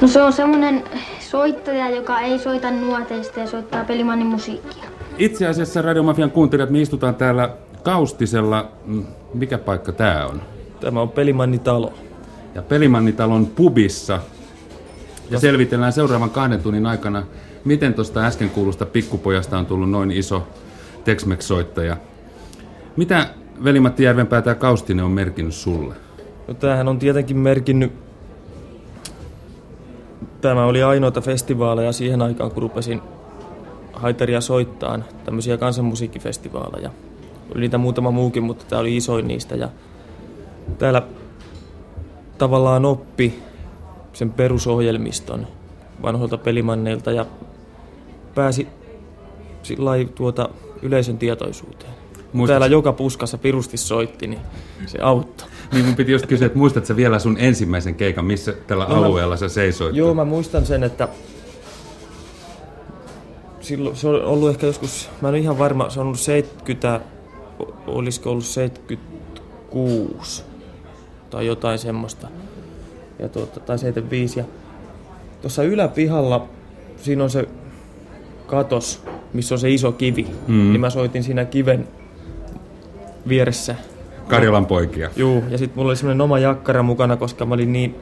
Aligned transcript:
No 0.00 0.08
se 0.08 0.22
on 0.22 0.32
semmonen 0.32 0.84
soittaja, 1.20 1.90
joka 1.90 2.20
ei 2.20 2.38
soita 2.38 2.70
nuoteista 2.70 3.40
ja 3.40 3.46
soittaa 3.46 3.84
pelimannin 3.84 4.26
musiikkia. 4.28 4.84
Itse 5.18 5.46
asiassa 5.46 5.82
Radiomafian 5.82 6.30
kuuntelijat, 6.30 6.70
me 6.70 6.80
istutaan 6.80 7.14
täällä 7.14 7.50
Kaustisella. 7.82 8.68
Mm, 8.86 9.06
Mikä 9.34 9.58
paikka 9.58 9.92
tää 9.92 10.26
on? 10.26 10.42
Tämä 10.80 11.00
on 11.00 11.08
Pelimannitalo. 11.08 11.94
Ja 12.54 12.62
Pelimannitalon 12.62 13.46
pubissa. 13.46 14.20
Ja 15.30 15.38
selvitellään 15.38 15.92
seuraavan 15.92 16.30
kahden 16.30 16.62
tunnin 16.62 16.86
aikana, 16.86 17.22
miten 17.64 17.94
tuosta 17.94 18.26
äsken 18.26 18.50
kuulusta 18.50 18.86
pikkupojasta 18.86 19.58
on 19.58 19.66
tullut 19.66 19.90
noin 19.90 20.10
iso 20.10 20.48
Tex-Mex-soittaja. 21.04 21.96
Mitä 22.96 23.26
Veli-Matti 23.64 24.02
Järvenpää 24.02 24.42
tämä 24.42 24.54
Kaustinen 24.54 25.04
on 25.04 25.10
merkinnyt 25.10 25.54
sulle? 25.54 25.94
No 26.48 26.54
tämähän 26.54 26.88
on 26.88 26.98
tietenkin 26.98 27.36
merkinnyt... 27.36 28.07
Tämä 30.40 30.64
oli 30.64 30.82
ainoita 30.82 31.20
festivaaleja 31.20 31.92
siihen 31.92 32.22
aikaan, 32.22 32.50
kun 32.50 32.62
rupesin 32.62 33.02
haitaria 33.92 34.40
soittaan, 34.40 35.04
tämmöisiä 35.24 35.56
kansanmusiikkifestivaaleja. 35.56 36.90
Oli 37.52 37.60
niitä 37.60 37.78
muutama 37.78 38.10
muukin, 38.10 38.42
mutta 38.42 38.64
tämä 38.68 38.80
oli 38.80 38.96
isoin 38.96 39.28
niistä. 39.28 39.54
Ja 39.54 39.68
täällä 40.78 41.02
tavallaan 42.38 42.84
oppi 42.84 43.42
sen 44.12 44.32
perusohjelmiston 44.32 45.46
vanhoilta 46.02 46.38
pelimanneilta 46.38 47.12
ja 47.12 47.26
pääsi 48.34 48.68
sillä 49.62 49.90
tuota 50.14 50.48
yleisön 50.82 51.18
tietoisuuteen. 51.18 51.92
Muistat... 52.32 52.52
Täällä 52.52 52.66
joka 52.66 52.92
puskassa 52.92 53.38
pirusti 53.38 53.76
soitti, 53.76 54.26
niin 54.26 54.40
se 54.86 54.98
auttoi. 55.02 55.48
Niin 55.72 55.84
mun 55.84 55.96
piti 55.96 56.12
just 56.12 56.26
kysyä, 56.26 56.46
että 56.46 56.58
muistatko 56.58 56.96
vielä 56.96 57.18
sun 57.18 57.36
ensimmäisen 57.38 57.94
keikan, 57.94 58.24
missä 58.24 58.54
tällä 58.66 58.86
no 58.88 58.94
alueella 58.94 59.36
sä 59.36 59.48
seisoit? 59.48 59.96
Joo, 59.96 60.14
mä 60.14 60.24
muistan 60.24 60.66
sen, 60.66 60.84
että 60.84 61.08
silloin 63.60 63.96
se 63.96 64.08
on 64.08 64.24
ollut 64.24 64.50
ehkä 64.50 64.66
joskus, 64.66 65.10
mä 65.20 65.28
en 65.28 65.32
ole 65.32 65.38
ihan 65.38 65.58
varma, 65.58 65.90
se 65.90 66.00
on 66.00 66.06
ollut 66.06 66.20
70, 66.20 67.00
olisiko 67.86 68.30
ollut 68.30 68.44
76 68.44 70.42
tai 71.30 71.46
jotain 71.46 71.78
semmoista. 71.78 72.28
Ja 73.18 73.28
tuota, 73.28 73.60
tai 73.60 73.78
75. 73.78 74.38
Ja 74.38 74.44
tuossa 75.40 75.62
yläpihalla, 75.62 76.48
siinä 76.96 77.24
on 77.24 77.30
se 77.30 77.48
katos, 78.46 79.02
missä 79.32 79.54
on 79.54 79.58
se 79.58 79.70
iso 79.70 79.92
kivi. 79.92 80.26
Mm. 80.46 80.54
Niin 80.54 80.80
mä 80.80 80.90
soitin 80.90 81.22
siinä 81.22 81.44
kiven 81.44 81.88
vieressä. 83.28 83.74
Karjalan 84.28 84.66
poikia. 84.66 85.10
Juu, 85.16 85.44
ja 85.50 85.58
sitten 85.58 85.78
mulla 85.78 85.90
oli 85.90 85.96
semmoinen 85.96 86.20
oma 86.20 86.38
jakkara 86.38 86.82
mukana, 86.82 87.16
koska 87.16 87.46
mä 87.46 87.54
olin 87.54 87.72
niin, 87.72 87.94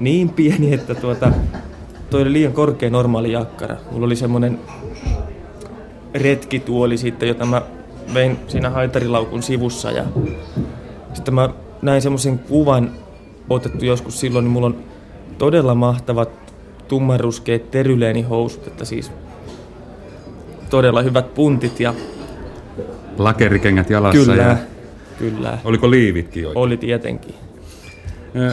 niin 0.00 0.28
pieni, 0.28 0.74
että 0.74 0.94
tuota, 0.94 1.32
toi 2.10 2.22
oli 2.22 2.32
liian 2.32 2.52
korkea 2.52 2.90
normaali 2.90 3.32
jakkara. 3.32 3.76
Mulla 3.90 4.06
oli 4.06 4.16
semmoinen 4.16 4.58
retkituoli 6.14 6.96
sitten, 6.96 7.28
jota 7.28 7.46
mä 7.46 7.62
vein 8.14 8.38
siinä 8.48 8.70
haitarilaukun 8.70 9.42
sivussa 9.42 9.90
ja 9.90 10.04
sitten 11.12 11.34
mä 11.34 11.48
näin 11.82 12.02
semmoisen 12.02 12.38
kuvan 12.38 12.90
otettu 13.50 13.84
joskus 13.84 14.20
silloin, 14.20 14.44
niin 14.44 14.52
mulla 14.52 14.66
on 14.66 14.76
todella 15.38 15.74
mahtavat 15.74 16.30
tummanruskeet 16.88 17.70
teryleenihousut, 17.70 18.66
että 18.66 18.84
siis 18.84 19.12
todella 20.70 21.02
hyvät 21.02 21.34
puntit 21.34 21.80
ja... 21.80 21.94
Lakerikengät 23.18 23.90
jalassa 23.90 24.20
Kyllä, 24.20 24.42
ja... 24.42 24.56
kyllä. 25.20 25.58
Oliko 25.64 25.90
liivitkin 25.90 26.46
oikein? 26.46 26.64
Oli 26.64 26.76
tietenkin. 26.76 27.34
Ö, 28.36 28.52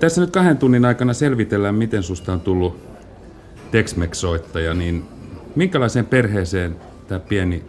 tässä 0.00 0.20
nyt 0.20 0.30
kahden 0.30 0.58
tunnin 0.58 0.84
aikana 0.84 1.12
selvitellään, 1.12 1.74
miten 1.74 2.02
susta 2.02 2.32
on 2.32 2.40
tullut 2.40 2.76
Tex-Mex-soittaja, 3.70 4.74
niin 4.74 5.04
minkälaiseen 5.56 6.06
perheeseen 6.06 6.76
tämä 7.08 7.20
pieni 7.20 7.64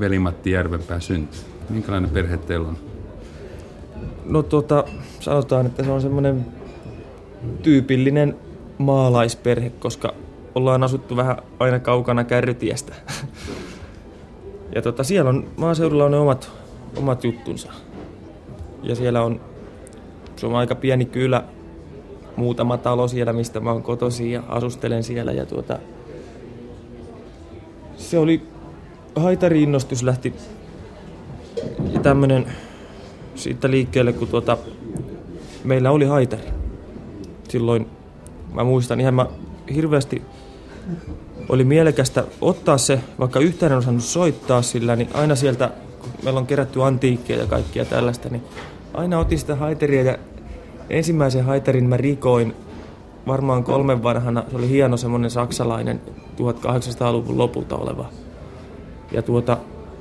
velimatti 0.00 0.50
Järvenpää 0.50 1.00
syntyi? 1.00 1.40
Minkälainen 1.70 2.10
perhe 2.10 2.36
teillä 2.36 2.68
on? 2.68 2.76
No 4.24 4.42
tota, 4.42 4.84
sanotaan, 5.20 5.66
että 5.66 5.84
se 5.84 5.90
on 5.90 6.00
semmoinen 6.00 6.46
tyypillinen 7.62 8.36
maalaisperhe, 8.78 9.70
koska 9.70 10.14
ollaan 10.54 10.82
asuttu 10.82 11.16
vähän 11.16 11.36
aina 11.58 11.78
kaukana 11.78 12.24
kärrytiestä. 12.24 12.94
Ja 14.74 14.82
tota, 14.82 15.04
siellä 15.04 15.28
on, 15.28 15.48
maaseudulla 15.56 16.04
on 16.04 16.10
ne 16.10 16.18
omat, 16.18 16.50
omat 16.96 17.24
juttunsa. 17.24 17.72
Ja 18.82 18.94
siellä 18.94 19.22
on, 19.22 19.40
se 20.36 20.46
on 20.46 20.54
aika 20.54 20.74
pieni 20.74 21.04
kylä, 21.04 21.44
muutama 22.36 22.76
talo 22.76 23.08
siellä, 23.08 23.32
mistä 23.32 23.60
mä 23.60 23.72
oon 23.72 23.82
kotoisin 23.82 24.32
ja 24.32 24.42
asustelen 24.48 25.02
siellä. 25.02 25.32
Ja 25.32 25.46
tuota, 25.46 25.78
se 27.96 28.18
oli, 28.18 28.42
haitari-innostus 29.16 30.02
lähti 30.02 30.34
ja 31.92 32.00
tämmönen 32.00 32.46
siitä 33.34 33.70
liikkeelle, 33.70 34.12
kun 34.12 34.28
tuota, 34.28 34.58
meillä 35.64 35.90
oli 35.90 36.04
haitari. 36.04 36.42
Silloin 37.48 37.86
mä 38.52 38.64
muistan 38.64 39.00
ihan 39.00 39.14
mä 39.14 39.26
hirveästi 39.74 40.22
oli 41.50 41.64
mielekästä 41.64 42.24
ottaa 42.40 42.78
se, 42.78 43.00
vaikka 43.18 43.40
yhtään 43.40 43.72
en 43.72 43.78
osannut 43.78 44.04
soittaa 44.04 44.62
sillä, 44.62 44.96
niin 44.96 45.08
aina 45.14 45.34
sieltä, 45.34 45.70
kun 46.00 46.10
meillä 46.24 46.40
on 46.40 46.46
kerätty 46.46 46.82
antiikkeja 46.82 47.40
ja 47.40 47.46
kaikkia 47.46 47.84
tällaista, 47.84 48.28
niin 48.28 48.42
aina 48.94 49.18
otin 49.18 49.38
sitä 49.38 49.56
haiteria 49.56 50.02
ja 50.02 50.18
ensimmäisen 50.90 51.44
haiterin 51.44 51.88
mä 51.88 51.96
rikoin 51.96 52.56
varmaan 53.26 53.64
kolmen 53.64 54.02
vanhana. 54.02 54.44
Se 54.50 54.56
oli 54.56 54.68
hieno 54.68 54.96
semmoinen 54.96 55.30
saksalainen 55.30 56.00
1800-luvun 56.36 57.38
lopulta 57.38 57.76
oleva. 57.76 58.08
Ja 59.12 59.22
tuota, 59.22 59.56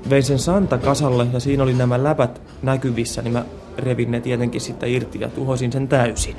vein 0.09 0.23
sen 0.23 0.39
Santa 0.39 0.77
kasalle 0.77 1.27
ja 1.33 1.39
siinä 1.39 1.63
oli 1.63 1.73
nämä 1.73 2.03
läpät 2.03 2.41
näkyvissä, 2.61 3.21
niin 3.21 3.33
mä 3.33 3.45
revin 3.77 4.11
ne 4.11 4.21
tietenkin 4.21 4.61
sitten 4.61 4.89
irti 4.89 5.19
ja 5.19 5.29
tuhosin 5.29 5.71
sen 5.71 5.87
täysin. 5.87 6.35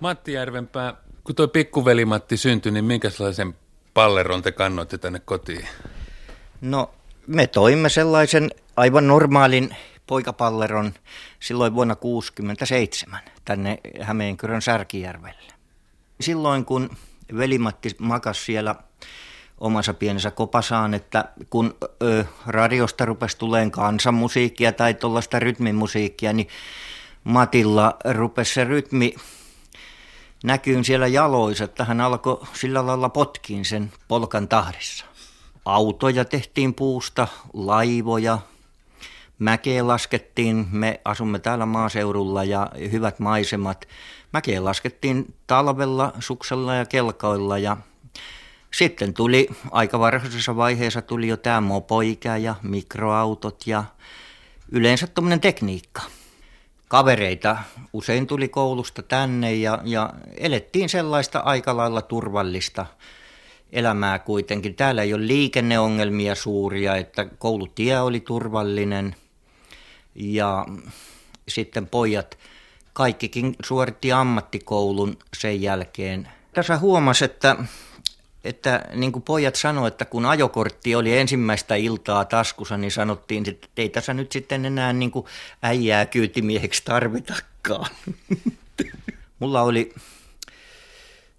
Matti 0.00 0.32
Järvenpää, 0.32 1.03
kun 1.24 1.34
tuo 1.34 1.48
pikkuveli 1.48 2.04
Matti 2.04 2.36
syntyi, 2.36 2.72
niin 2.72 2.84
minkälaisen 2.84 3.54
palleron 3.94 4.42
te 4.42 4.52
kannoitte 4.52 4.98
tänne 4.98 5.18
kotiin? 5.18 5.68
No, 6.60 6.90
me 7.26 7.46
toimme 7.46 7.88
sellaisen 7.88 8.50
aivan 8.76 9.08
normaalin 9.08 9.76
poikapalleron 10.06 10.94
silloin 11.40 11.74
vuonna 11.74 11.96
1967 11.96 13.20
tänne 13.44 13.78
Hämeenkyrön 14.00 14.62
Särkijärvelle. 14.62 15.52
Silloin 16.20 16.64
kun 16.64 16.90
velimatti 17.36 17.96
makas 17.98 18.46
siellä 18.46 18.74
omassa 19.58 19.94
pienessä 19.94 20.30
kopasaan, 20.30 20.94
että 20.94 21.24
kun 21.50 21.76
ö, 22.02 22.24
radiosta 22.46 23.04
rupesi 23.04 23.38
tuleen 23.38 23.70
kansanmusiikkia 23.70 24.72
tai 24.72 24.94
tuollaista 24.94 25.38
rytmimusiikkia, 25.38 26.32
niin 26.32 26.48
Matilla 27.24 27.96
rupesi 28.04 28.54
se 28.54 28.64
rytmi 28.64 29.14
näkyy 30.44 30.84
siellä 30.84 31.06
jaloissa, 31.06 31.64
että 31.64 31.84
hän 31.84 32.00
alkoi 32.00 32.40
sillä 32.52 32.86
lailla 32.86 33.08
potkiin 33.08 33.64
sen 33.64 33.92
polkan 34.08 34.48
tahdissa. 34.48 35.04
Autoja 35.64 36.24
tehtiin 36.24 36.74
puusta, 36.74 37.28
laivoja, 37.52 38.38
mäkeä 39.38 39.86
laskettiin, 39.86 40.66
me 40.70 41.00
asumme 41.04 41.38
täällä 41.38 41.66
maaseudulla 41.66 42.44
ja 42.44 42.70
hyvät 42.92 43.18
maisemat. 43.18 43.88
Mäkeä 44.32 44.64
laskettiin 44.64 45.34
talvella, 45.46 46.12
suksella 46.20 46.74
ja 46.74 46.84
kelkoilla 46.84 47.58
ja 47.58 47.76
sitten 48.74 49.14
tuli 49.14 49.48
aika 49.70 49.98
varhaisessa 49.98 50.56
vaiheessa 50.56 51.02
tuli 51.02 51.28
jo 51.28 51.36
tämä 51.36 51.60
mopoikä 51.60 52.36
ja 52.36 52.54
mikroautot 52.62 53.66
ja 53.66 53.84
yleensä 54.72 55.06
tuommoinen 55.06 55.40
tekniikka 55.40 56.02
kavereita 56.94 57.56
usein 57.92 58.26
tuli 58.26 58.48
koulusta 58.48 59.02
tänne 59.02 59.54
ja, 59.54 59.78
ja 59.84 60.10
elettiin 60.36 60.88
sellaista 60.88 61.38
aika 61.38 61.76
lailla 61.76 62.02
turvallista 62.02 62.86
elämää 63.72 64.18
kuitenkin. 64.18 64.74
Täällä 64.74 65.02
ei 65.02 65.14
ole 65.14 65.26
liikenneongelmia 65.26 66.34
suuria, 66.34 66.96
että 66.96 67.24
koulutie 67.38 68.00
oli 68.00 68.20
turvallinen 68.20 69.16
ja 70.14 70.66
sitten 71.48 71.86
pojat 71.86 72.38
kaikkikin 72.92 73.56
suoritti 73.64 74.12
ammattikoulun 74.12 75.16
sen 75.36 75.62
jälkeen. 75.62 76.28
Tässä 76.52 76.78
huomasi, 76.78 77.24
että 77.24 77.56
että 78.44 78.84
niin 78.94 79.12
kuin 79.12 79.22
pojat 79.22 79.54
sanoivat, 79.54 79.94
että 79.94 80.04
kun 80.04 80.26
ajokortti 80.26 80.94
oli 80.94 81.18
ensimmäistä 81.18 81.74
iltaa 81.74 82.24
taskussa, 82.24 82.76
niin 82.76 82.90
sanottiin, 82.90 83.48
että 83.48 83.68
ei 83.76 83.88
tässä 83.88 84.14
nyt 84.14 84.32
sitten 84.32 84.64
enää 84.64 84.92
niin 84.92 85.10
kuin 85.10 85.26
äijää 85.62 86.06
kyytimieheksi 86.06 86.82
tarvitakaan. 86.84 87.90
Mulla 89.40 89.62
oli 89.62 89.94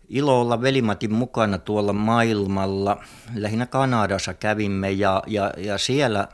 ilo 0.10 0.42
olla 0.42 0.62
velimatin 0.62 1.14
mukana 1.14 1.58
tuolla 1.58 1.94
maailmalla. 1.94 3.04
Lähinnä 3.36 3.66
Kanadassa 3.66 4.34
kävimme 4.34 4.92
ja, 4.92 5.24
ja, 5.28 5.54
ja 5.58 5.78
siellä 5.78 6.28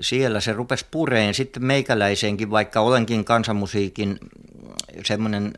siellä 0.00 0.40
se 0.40 0.52
rupesi 0.52 0.86
pureen 0.90 1.34
sitten 1.34 1.64
meikäläiseenkin, 1.64 2.50
vaikka 2.50 2.80
olenkin 2.80 3.24
kansanmusiikin 3.24 4.18
semmoinen 5.04 5.52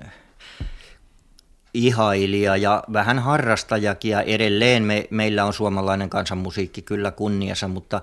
ihailija 1.75 2.57
ja 2.57 2.83
vähän 2.93 3.19
harrastajakin 3.19 4.11
ja 4.11 4.23
edelleen 4.23 4.83
me, 4.83 5.07
meillä 5.11 5.45
on 5.45 5.53
suomalainen 5.53 6.11
kansanmusiikki 6.11 6.83
kyllä 6.83 7.11
kunniassa, 7.11 7.69
mutta 7.69 8.03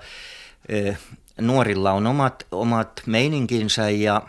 e, 0.70 0.94
nuorilla 1.42 1.92
on 1.92 2.08
omat, 2.08 2.48
omat 2.52 3.02
meininkinsä 3.06 3.90
ja 3.90 4.22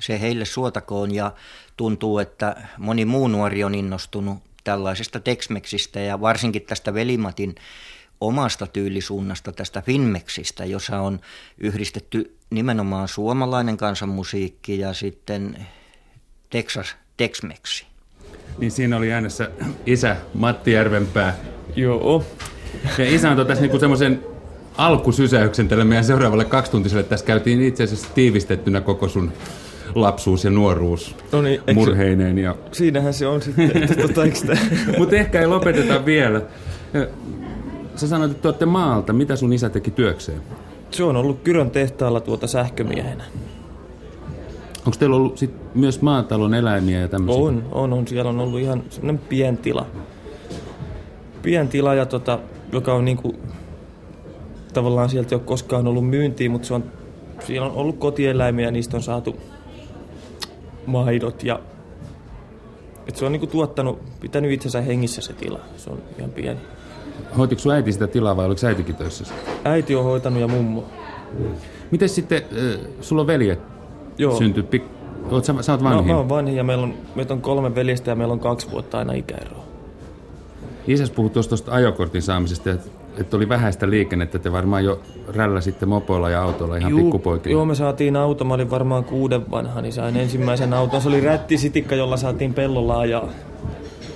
se 0.00 0.20
heille 0.20 0.44
suotakoon 0.44 1.14
ja 1.14 1.32
tuntuu, 1.76 2.18
että 2.18 2.56
moni 2.78 3.04
muu 3.04 3.28
nuori 3.28 3.64
on 3.64 3.74
innostunut 3.74 4.38
tällaisesta 4.64 5.20
Texmexistä 5.20 6.00
ja 6.00 6.20
varsinkin 6.20 6.62
tästä 6.62 6.94
Velimatin 6.94 7.54
omasta 8.20 8.66
tyylisuunnasta, 8.66 9.52
tästä 9.52 9.82
Finmexistä, 9.82 10.64
jossa 10.64 11.00
on 11.00 11.20
yhdistetty 11.58 12.36
nimenomaan 12.50 13.08
suomalainen 13.08 13.76
kansanmusiikki 13.76 14.78
ja 14.78 14.92
sitten 14.92 15.66
Texas 16.50 16.96
Texmexi. 17.16 17.91
Niin 18.58 18.70
siinä 18.70 18.96
oli 18.96 19.12
äänessä 19.12 19.50
isä 19.86 20.16
Matti 20.34 20.72
Järvenpää. 20.72 21.36
Joo. 21.76 22.24
Ja 22.98 23.14
isä 23.14 23.30
antoi 23.30 23.46
tässä 23.46 23.62
niinku 23.62 23.78
semmoisen 23.78 24.24
alkusysäyksen 24.76 25.68
tälle 25.68 25.84
meidän 25.84 26.04
seuraavalle 26.04 26.44
kaksituntiselle. 26.44 27.02
Tässä 27.02 27.26
käytiin 27.26 27.62
itse 27.62 27.82
asiassa 27.82 28.08
tiivistettynä 28.14 28.80
koko 28.80 29.08
sun 29.08 29.32
lapsuus 29.94 30.44
ja 30.44 30.50
nuoruus 30.50 31.16
No 31.32 31.42
niin, 31.42 31.60
eikö- 31.60 31.74
murheineen. 31.74 32.38
Ja... 32.38 32.56
Siinähän 32.72 33.14
se 33.14 33.26
on 33.26 33.42
sitten, 33.42 33.70
tota, 34.02 34.20
Mutta 34.98 35.16
ehkä 35.16 35.40
ei 35.40 35.46
lopeteta 35.46 36.06
vielä. 36.06 36.42
Sä 37.96 38.08
sanoit, 38.08 38.30
että 38.30 38.42
te 38.42 38.48
olette 38.48 38.66
maalta. 38.66 39.12
Mitä 39.12 39.36
sun 39.36 39.52
isä 39.52 39.68
teki 39.68 39.90
työkseen? 39.90 40.40
Se 40.90 41.04
on 41.04 41.16
ollut 41.16 41.40
Kyrön 41.44 41.70
tehtaalla 41.70 42.20
tuota 42.20 42.46
sähkömiehenä. 42.46 43.24
Onko 44.86 44.96
teillä 44.98 45.16
ollut 45.16 45.38
sit 45.38 45.50
myös 45.74 46.02
maatalon 46.02 46.54
eläimiä 46.54 47.00
ja 47.00 47.08
tämmöisiä? 47.08 47.44
On, 47.44 47.62
on, 47.72 47.92
on. 47.92 48.08
Siellä 48.08 48.28
on 48.28 48.40
ollut 48.40 48.60
ihan 48.60 48.82
semmoinen 48.90 49.22
pientila. 49.28 49.86
Pientila, 51.42 51.94
ja 51.94 52.06
tota, 52.06 52.38
joka 52.72 52.94
on 52.94 53.04
niinku, 53.04 53.34
tavallaan 54.72 55.08
sieltä 55.08 55.34
ei 55.34 55.36
ole 55.36 55.42
koskaan 55.44 55.86
ollut 55.86 56.08
myyntiin, 56.08 56.50
mutta 56.50 56.68
se 56.68 56.74
on, 56.74 56.84
siellä 57.46 57.66
on 57.66 57.74
ollut 57.74 57.98
kotieläimiä 57.98 58.66
ja 58.66 58.70
niistä 58.70 58.96
on 58.96 59.02
saatu 59.02 59.36
maidot 60.86 61.44
ja 61.44 61.60
et 63.06 63.16
se 63.16 63.24
on 63.24 63.32
niinku 63.32 63.46
tuottanut, 63.46 64.20
pitänyt 64.20 64.50
itsensä 64.50 64.80
hengissä 64.80 65.20
se 65.20 65.32
tila. 65.32 65.60
Se 65.76 65.90
on 65.90 65.98
ihan 66.18 66.30
pieni. 66.30 66.60
Hoitiko 67.38 67.60
sun 67.60 67.72
äiti 67.72 67.92
sitä 67.92 68.06
tilaa 68.06 68.36
vai 68.36 68.46
oliko 68.46 68.66
äitikin 68.66 68.96
töissä? 68.96 69.24
Äiti 69.64 69.94
on 69.94 70.04
hoitanut 70.04 70.40
ja 70.40 70.48
mummo. 70.48 70.84
Miten 71.90 72.08
sitten, 72.08 72.42
äh, 72.42 72.80
sulla 73.00 73.20
on 73.20 73.26
veljet 73.26 73.71
Joo. 74.22 74.36
syntynyt, 74.36 74.70
pik... 74.70 74.82
Oot, 75.30 75.44
sä, 75.44 75.54
sä 75.60 75.72
oot 75.72 75.84
vanhin. 75.84 76.06
mä 76.06 76.16
oon 76.16 76.28
vanhin 76.28 76.56
ja 76.56 76.64
meillä 76.64 76.84
on, 76.84 76.94
meitä 77.14 77.34
on 77.34 77.40
kolme 77.40 77.74
veljestä 77.74 78.10
ja 78.10 78.14
meillä 78.14 78.32
on 78.32 78.40
kaksi 78.40 78.70
vuotta 78.70 78.98
aina 78.98 79.12
ikäeroa. 79.12 79.64
Isäs 80.86 81.10
puhui 81.10 81.30
tuosta 81.30 81.48
tuosta 81.50 81.72
ajokortin 81.72 82.22
saamisesta, 82.22 82.70
että, 82.70 82.90
että 83.18 83.36
oli 83.36 83.48
vähäistä 83.48 83.90
liikennettä, 83.90 84.38
te 84.38 84.52
varmaan 84.52 84.84
jo 84.84 85.00
rälläsitte 85.28 85.86
mopoilla 85.86 86.30
ja 86.30 86.42
autoilla 86.42 86.76
ihan 86.76 86.96
pikkupoikina. 86.96 87.52
Joo, 87.52 87.64
me 87.64 87.74
saatiin 87.74 88.16
auto, 88.16 88.44
mä 88.44 88.54
olin 88.54 88.70
varmaan 88.70 89.04
kuuden 89.04 89.50
vanha, 89.50 89.80
niin 89.80 89.92
sain 89.92 90.16
ensimmäisen 90.16 90.72
auton. 90.72 91.00
Se 91.00 91.08
oli 91.08 91.20
rättisitikka, 91.20 91.94
jolla 91.94 92.16
saatiin 92.16 92.54
pellolla 92.54 92.98
ajaa. 93.00 93.28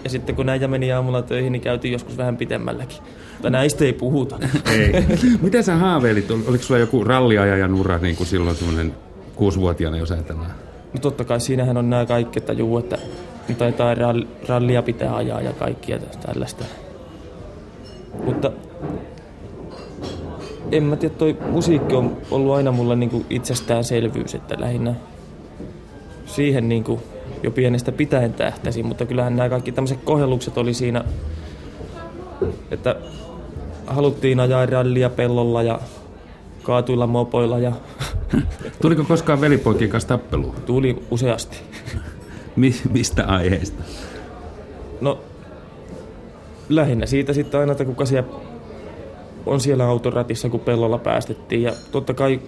Ja 0.05 0.11
sitten 0.11 0.37
kun 0.37 0.47
näitä 0.47 0.69
meni 0.69 0.93
aamulla 0.93 1.23
töihin, 1.23 1.53
niin 1.53 1.63
käytiin 1.63 1.93
joskus 1.93 2.19
vähän 2.19 2.37
pitemmälläkin. 2.37 2.99
Mutta 3.33 3.51
näistä 3.51 3.85
ei 3.85 3.93
puhuta. 3.93 4.39
Ei. 4.73 5.05
Miten 5.43 5.65
sä 5.65 5.77
haaveilit? 5.77 6.31
Ol- 6.31 6.41
Oliko 6.49 6.65
sulla 6.65 6.81
joku 6.81 7.05
ralliajajan 7.05 7.75
ura 7.75 7.99
niin 7.99 8.17
kuin 8.17 8.27
silloin 8.27 8.57
semmoinen 8.57 8.93
kuusivuotiaana, 9.37 9.97
jos 9.97 10.11
ajatellaan? 10.11 10.51
No 10.93 11.01
totta 11.01 11.25
kai 11.25 11.41
siinähän 11.41 11.77
on 11.77 11.91
nämä 11.91 12.07
kaikki, 12.07 12.39
että 12.39 12.53
juu, 12.53 12.79
että 12.79 12.99
taitaa 13.59 13.95
rall- 13.95 14.27
rallia 14.49 14.83
pitää 14.83 15.17
ajaa 15.17 15.41
ja 15.41 15.53
kaikkia 15.53 15.99
tällaista. 15.99 16.65
Mutta 18.25 18.53
en 20.73 20.83
mä 20.83 20.97
tiedä, 20.97 21.15
toi 21.15 21.37
musiikki 21.51 21.95
on 21.95 22.17
ollut 22.31 22.55
aina 22.55 22.73
mulle 22.73 22.97
niinku 22.97 23.27
itsestäänselvyys, 23.31 24.35
että 24.35 24.57
lähinnä 24.59 24.95
siihen 26.27 26.69
niinku 26.69 27.03
jo 27.43 27.51
pienestä 27.51 27.93
pitäen 27.93 28.33
tähtäsin, 28.35 28.87
mutta 28.87 29.07
kyllähän 29.07 29.37
nämä 29.37 29.49
kaikki 29.49 29.73
tämmöiset 29.73 29.99
kohellukset 30.05 30.59
oli 30.59 30.75
siinä, 30.75 31.05
että 32.71 32.97
haluttiin 33.87 34.41
ajaa 34.41 34.67
rallia 34.67 35.11
pellolla 35.11 35.63
ja 35.63 35.81
kaatuilla 36.67 37.07
mopoilla 37.07 37.59
ja 37.59 37.73
Tuliko 38.83 39.05
koskaan 39.05 39.41
velipoikien 39.41 39.91
kanssa 39.91 40.09
tappelua? 40.09 40.55
tuli 40.67 41.03
useasti. 41.11 41.59
Mi- 42.57 42.81
mistä 42.93 43.25
aiheesta? 43.27 43.83
No, 45.01 45.19
lähinnä 46.69 47.07
siitä 47.07 47.33
sitten 47.33 47.61
aina, 47.61 47.73
että 47.73 47.85
kuka 47.85 48.05
siellä 48.07 48.29
on 49.47 49.61
siellä 49.61 49.87
autoratissa, 49.87 50.49
kun 50.49 50.61
pellolla 50.61 50.99
päästettiin. 50.99 51.63
Ja 51.63 51.73
totta 51.93 52.15
kai, 52.15 52.41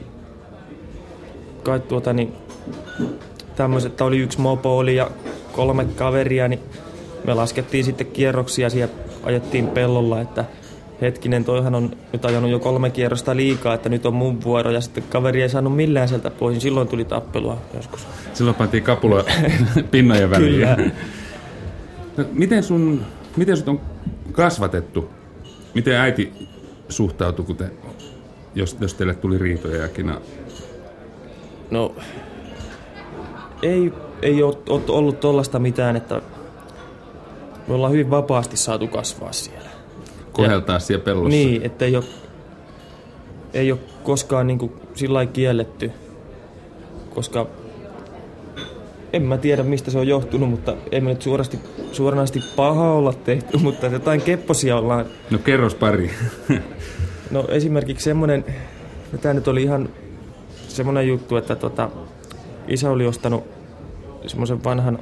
kai 1.63 1.81
tuota, 1.81 2.13
niin, 2.13 2.33
tämmöiset, 3.57 3.93
että 3.93 4.05
oli 4.05 4.19
yksi 4.19 4.41
mopo 4.41 4.79
oli 4.79 4.97
ja 4.97 5.11
kolme 5.53 5.85
kaveria, 5.85 6.49
niin 6.49 6.61
me 7.27 7.35
laskettiin 7.35 7.85
sitten 7.85 8.07
kierroksia 8.07 8.71
siellä 8.71 8.95
ajettiin 9.23 9.69
pellolla, 9.69 10.21
että 10.21 10.45
hetkinen, 11.01 11.45
toihan 11.45 11.75
on 11.75 11.97
nyt 12.13 12.25
ajanut 12.25 12.51
jo 12.51 12.59
kolme 12.59 12.91
kierrosta 12.91 13.37
liikaa, 13.37 13.75
että 13.75 13.89
nyt 13.89 14.07
on 14.07 14.15
mun 14.15 14.43
vuoro. 14.45 14.71
Ja 14.71 14.81
sitten 14.81 15.05
kaveri 15.11 15.43
ei 15.43 15.49
saanut 15.49 15.77
millään 15.77 16.09
sieltä 16.09 16.31
pois, 16.31 16.53
niin 16.53 16.61
silloin 16.61 16.89
tuli 16.89 17.05
tappelua 17.05 17.59
joskus. 17.75 18.07
Silloin 18.35 18.57
pantiin 18.57 18.83
kapula 18.83 19.25
pinnojen 19.91 20.31
väliin. 20.31 20.53
Kyllä. 20.53 20.91
No, 22.17 22.25
miten, 22.33 22.63
sun, 22.63 23.05
miten 23.37 23.57
sut 23.57 23.69
on 23.69 23.81
kasvatettu? 24.33 25.11
Miten 25.75 25.97
äiti 25.97 26.33
suhtautui, 26.89 27.45
kun 27.45 27.57
te, 27.57 27.71
jos, 28.55 28.77
jos 28.81 28.95
teille 28.95 29.15
tuli 29.15 29.39
riitoja 29.39 29.83
ja 29.83 29.89
kinaa? 29.89 30.21
No, 31.71 31.95
ei, 33.63 33.93
ei 34.23 34.43
ole, 34.43 34.57
ollut 34.89 35.21
tollasta 35.21 35.59
mitään, 35.59 35.97
että 35.97 36.23
me 37.69 37.75
ollaan 37.75 37.93
hyvin 37.93 38.11
vapaasti 38.11 38.57
saatu 38.57 38.87
kasvaa 38.89 39.33
siellä. 39.33 39.68
Koheltaa 40.47 40.79
siellä 40.79 41.05
pellossa? 41.05 41.29
Niin, 41.29 41.63
että 41.63 41.85
ei 41.85 41.97
ole, 41.97 42.05
ei 43.55 43.73
ole 43.73 43.81
koskaan 44.03 44.47
niin 44.47 44.59
kuin 44.59 44.73
sillä 44.95 45.27
kielletty, 45.27 45.91
koska 47.15 47.47
en 49.13 49.23
mä 49.23 49.39
tiedä 49.39 49.63
mistä 49.63 49.91
se 49.91 49.99
on 49.99 50.09
johtunut, 50.09 50.51
mutta 50.51 50.77
ei 50.93 51.01
me 51.01 51.11
nyt 51.11 51.23
suorasti, 51.23 51.59
suoranaisesti 51.93 52.43
paha 52.57 52.93
olla 52.93 53.13
tehty, 53.13 53.59
mutta 53.67 53.87
jotain 53.87 54.21
kepposia 54.21 54.77
ollaan 54.77 55.07
No 55.31 55.39
kerros 55.39 55.75
pari. 55.75 56.11
No 57.31 57.45
esimerkiksi 57.49 58.05
semmoinen, 58.05 58.45
tämä 59.21 59.35
nyt 59.35 59.49
oli 59.49 59.63
ihan 59.63 59.89
semmoinen 60.69 61.09
juttu, 61.09 61.37
että 61.37 61.57
tota, 61.57 61.91
isä 62.69 62.91
oli 62.91 63.07
ostanut 63.07 63.45
semmoisen 64.27 64.65
vanhan, 64.65 64.99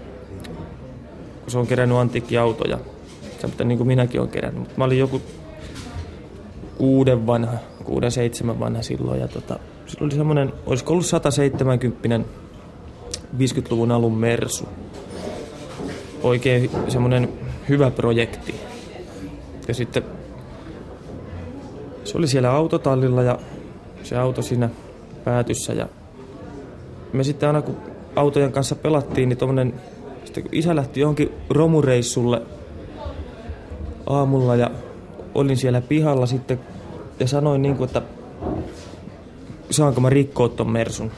kun 1.43 1.51
se 1.51 1.59
on 1.59 1.67
kerännyt 1.67 1.99
antiikkiautoja, 1.99 2.79
semmoinen 3.41 3.69
niin 3.69 3.79
kuin 3.79 3.89
minäkin 3.89 4.21
olen 4.21 4.31
kerännyt, 4.31 4.61
mutta 4.61 4.75
mä 4.77 4.85
olin 4.85 4.99
joku 4.99 5.23
kuuden 6.79 7.27
vanha, 7.27 7.53
kuuden 7.85 8.11
seitsemän 8.11 8.61
vanha 8.61 8.83
silloin 8.83 9.21
ja 9.21 9.29
tota, 9.29 9.59
silloin 9.87 10.11
oli 10.13 10.17
semmoinen, 10.17 10.53
olisiko 10.67 10.93
ollut 10.93 11.07
170 11.07 12.29
50-luvun 13.39 13.93
alun 13.93 14.19
Mersu. 14.19 14.69
Oikein 16.23 16.71
semmoinen 16.89 17.29
hyvä 17.69 17.91
projekti. 17.91 18.55
Ja 19.69 19.75
sitten 19.75 20.03
se 22.05 22.19
oli 22.19 22.29
siellä 22.29 22.51
autotallilla 22.51 23.23
ja 23.23 23.39
se 24.03 24.17
auto 24.17 24.43
siinä 24.43 24.71
päätyssä 25.25 25.73
ja 25.73 25.89
me 27.13 27.25
sitten 27.25 27.49
aina 27.49 27.63
kun 27.63 27.77
autojen 28.17 28.53
kanssa 28.53 28.75
pelattiin, 28.75 29.29
niin 29.29 29.39
tommonen, 29.39 29.75
sitten 30.25 30.43
kun 30.43 30.55
isä 30.55 30.77
lähti 30.77 31.01
johonkin 31.01 31.33
romureissulle 31.51 32.43
aamulla 34.07 34.57
ja 34.57 34.71
olin 35.35 35.57
siellä 35.57 35.81
pihalla 35.81 36.27
sitten 36.27 36.61
ja 37.21 37.29
sanoin 37.29 37.63
niin 37.63 37.77
kuin, 37.77 37.87
että 37.87 38.03
saanko 39.71 40.01
mä 40.01 40.11
rikkoa 40.11 40.49
ton 40.49 40.71
Mersun. 40.71 41.11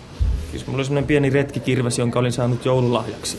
Siis 0.50 0.66
mulla 0.66 0.76
oli 0.76 0.84
semmonen 0.84 1.06
pieni 1.06 1.30
retkikirves, 1.30 1.98
jonka 1.98 2.18
olin 2.18 2.32
saanut 2.32 2.64
joululahjaksi. 2.64 3.38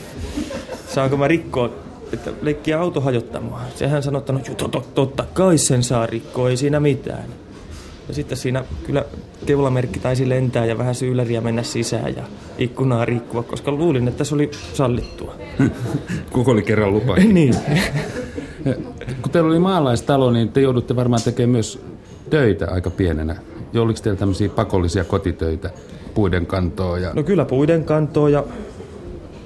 Saanko 0.88 1.16
mä 1.16 1.28
rikkoa, 1.28 1.70
että 2.12 2.32
leikkiä 2.42 2.80
auto 2.80 3.00
hajottaa 3.00 3.40
mua. 3.40 3.60
Sehän 3.74 4.02
sanoi, 4.02 4.18
että 4.18 4.32
no 4.32 4.40
totta, 4.56 4.82
totta 4.94 5.24
kai 5.34 5.58
sen 5.58 5.82
saa 5.82 6.06
rikkoa, 6.06 6.50
ei 6.50 6.56
siinä 6.56 6.80
mitään. 6.80 7.24
Ja 8.08 8.14
sitten 8.14 8.38
siinä 8.38 8.64
kyllä 8.86 9.04
keulamerkki 9.46 10.00
taisi 10.00 10.28
lentää 10.28 10.66
ja 10.66 10.78
vähän 10.78 10.94
syyläriä 10.94 11.40
mennä 11.40 11.62
sisään 11.62 12.16
ja 12.16 12.22
ikkunaa 12.58 13.04
rikkua, 13.04 13.42
koska 13.42 13.72
luulin, 13.72 14.08
että 14.08 14.24
se 14.24 14.34
oli 14.34 14.50
sallittua. 14.72 15.34
Kuka 16.32 16.50
oli 16.50 16.62
kerran 16.62 16.92
lupa? 16.92 17.16
niin. 17.32 17.54
Kun 19.22 19.32
teillä 19.32 19.48
oli 19.48 19.58
maalaistalo, 19.58 20.30
niin 20.30 20.48
te 20.48 20.60
joudutte 20.60 20.96
varmaan 20.96 21.22
tekemään 21.22 21.50
myös 21.50 21.82
töitä 22.30 22.68
aika 22.70 22.90
pienenä. 22.90 23.36
Oliko 23.78 24.00
teillä 24.02 24.18
tämmöisiä 24.18 24.48
pakollisia 24.48 25.04
kotitöitä, 25.04 25.70
puiden 26.14 26.46
kantoa 26.46 26.98
ja... 26.98 27.10
No 27.14 27.22
kyllä 27.22 27.44
puiden 27.44 27.84
kantoa 27.84 28.28
ja 28.28 28.44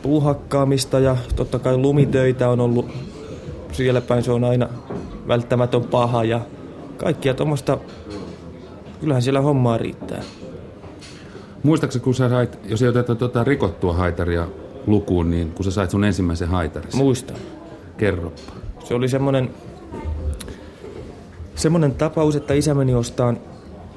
puuhakkaamista 0.03 0.99
ja 0.99 1.17
totta 1.37 1.59
kai 1.59 1.77
lumitöitä 1.77 2.49
on 2.49 2.61
ollut 2.61 2.87
siellä 3.73 4.01
päin. 4.01 4.23
Se 4.23 4.33
on 4.33 4.45
aina 4.45 4.69
välttämätön 5.29 5.85
paha 5.85 6.25
ja 6.25 6.41
kaikkia 6.97 7.35
tuommoista, 7.35 7.79
kyllähän 9.01 9.23
siellä 9.23 9.41
hommaa 9.41 9.79
riittää. 9.79 10.23
Muistaakseni, 11.63 12.05
kun 12.05 12.15
sä 12.15 12.29
sait, 12.29 12.59
jos 12.65 12.83
ei 12.83 12.89
oteta 12.89 13.15
tuota 13.15 13.45
rikottua 13.45 13.93
haitaria 13.93 14.49
lukuun, 14.87 15.31
niin 15.31 15.53
kun 15.53 15.65
sä 15.65 15.71
sait 15.71 15.91
sun 15.91 16.05
ensimmäisen 16.05 16.49
haitarin, 16.49 16.97
Muistan. 16.97 17.37
kerropa. 17.97 18.64
Se 18.85 18.95
oli 18.95 19.09
semmoinen, 19.09 19.51
semmoinen 21.55 21.95
tapaus, 21.95 22.37
että 22.37 22.55
isä 22.55 22.75
meni 22.75 22.95
ostaan, 22.95 23.41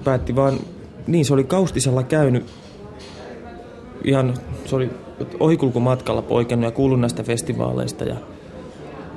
päätti 0.04 0.36
vaan, 0.36 0.60
niin 1.08 1.26
se 1.26 1.34
oli 1.34 1.44
Kaustisella 1.44 2.04
käynyt 2.04 2.46
ihan, 4.04 4.34
se 4.66 4.76
oli 4.76 4.90
ohikulkumatkalla 5.40 6.22
poikennut 6.22 6.66
ja 6.66 6.72
kuullut 6.72 7.00
näistä 7.00 7.24
festivaaleista 7.24 8.04
ja 8.04 8.16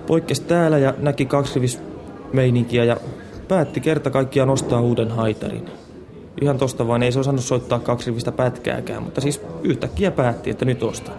poikkesi 0.06 0.42
täällä 0.42 0.78
ja 0.78 0.94
näki 0.98 1.26
kaksirivismeininkiä 1.26 2.84
ja 2.84 2.96
päätti 3.48 3.80
kerta 3.80 4.10
kaikkiaan 4.10 4.50
ostaa 4.50 4.80
uuden 4.80 5.10
haitarin. 5.10 5.70
Ihan 6.40 6.58
tosta 6.58 6.88
vaan, 6.88 7.02
ei 7.02 7.12
se 7.12 7.18
osannut 7.18 7.44
soittaa 7.44 7.78
kaksirivistä 7.78 8.32
pätkääkään, 8.32 9.02
mutta 9.02 9.20
siis 9.20 9.40
yhtäkkiä 9.62 10.10
päätti, 10.10 10.50
että 10.50 10.64
nyt 10.64 10.82
ostan. 10.82 11.14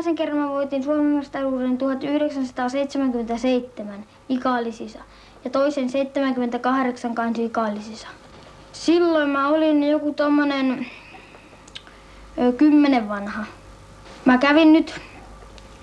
Ensimmäisen 0.00 0.26
kerran 0.26 0.48
mä 0.48 0.54
voitin 0.54 0.84
Suomen 0.84 1.04
mestaruuden 1.04 1.78
1977 1.78 4.04
Ikaalisissa 4.28 4.98
ja 5.44 5.50
toisen 5.50 5.90
78 5.90 7.14
kanssa 7.14 7.42
Ikaalisissa. 7.42 8.08
Silloin 8.72 9.28
mä 9.28 9.48
olin 9.48 9.84
joku 9.84 10.12
tommonen 10.12 10.86
ö, 12.38 12.52
kymmenen 12.52 13.08
vanha. 13.08 13.44
Mä 14.24 14.38
kävin 14.38 14.72
nyt 14.72 15.00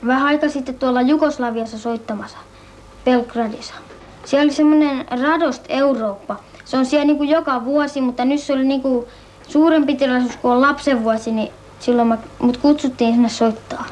vähän 0.08 0.28
aika 0.28 0.50
sitten 0.50 0.76
tuolla 0.76 1.02
Jugoslaviassa 1.02 1.78
soittamassa, 1.78 2.38
Belgradissa. 3.06 3.74
Siellä 4.26 4.44
oli 4.44 4.54
semmoinen 4.54 5.06
Radost 5.22 5.66
Eurooppa. 5.70 6.40
Se 6.66 6.78
on 6.78 6.86
siellä 6.86 7.06
niinku 7.06 7.24
joka 7.24 7.66
vuosi, 7.66 8.02
mutta 8.02 8.26
nyt 8.26 8.40
se 8.40 8.54
oli 8.54 8.66
niinku 8.66 9.08
suurempi 9.48 9.96
tilaisuus 9.96 10.38
kuin 10.38 10.52
on 10.52 10.62
lapsen 10.62 11.04
vuosi, 11.04 11.32
niin 11.32 11.52
silloin 11.80 12.08
mä, 12.08 12.18
mut 12.40 12.58
kutsuttiin 12.58 13.14
sinne 13.14 13.30
soittaa. 13.30 13.86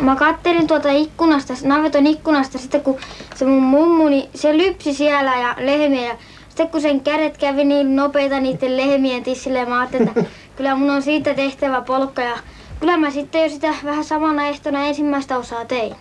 Mä 0.00 0.16
kattelin 0.16 0.66
tuota 0.66 0.90
ikkunasta, 0.90 1.54
naveton 1.64 2.06
ikkunasta, 2.06 2.58
sitten 2.58 2.80
kun 2.80 2.96
se 3.34 3.44
mun 3.44 3.62
mummu, 3.62 4.08
niin 4.08 4.30
se 4.34 4.56
lypsi 4.56 4.94
siellä 4.94 5.36
ja 5.36 5.56
lehmiä. 5.58 6.08
Ja 6.08 6.16
sitten 6.48 6.68
kun 6.68 6.80
sen 6.80 7.00
kädet 7.00 7.38
kävi 7.38 7.64
niin 7.64 7.96
nopeita 7.96 8.40
niiden 8.40 8.76
lehmien 8.76 9.22
tissille, 9.22 9.64
mä 9.64 9.80
ajattelin, 9.80 10.08
että 10.08 10.24
kyllä 10.56 10.76
mun 10.76 10.90
on 10.90 11.02
siitä 11.02 11.34
tehtävä 11.34 11.80
polkka. 11.80 12.22
Ja 12.22 12.38
kyllä 12.80 12.96
mä 12.96 13.10
sitten 13.10 13.42
jo 13.42 13.48
sitä 13.48 13.74
vähän 13.84 14.04
samana 14.04 14.46
ehtona 14.46 14.86
ensimmäistä 14.86 15.38
osaa 15.38 15.64
tein. 15.64 15.94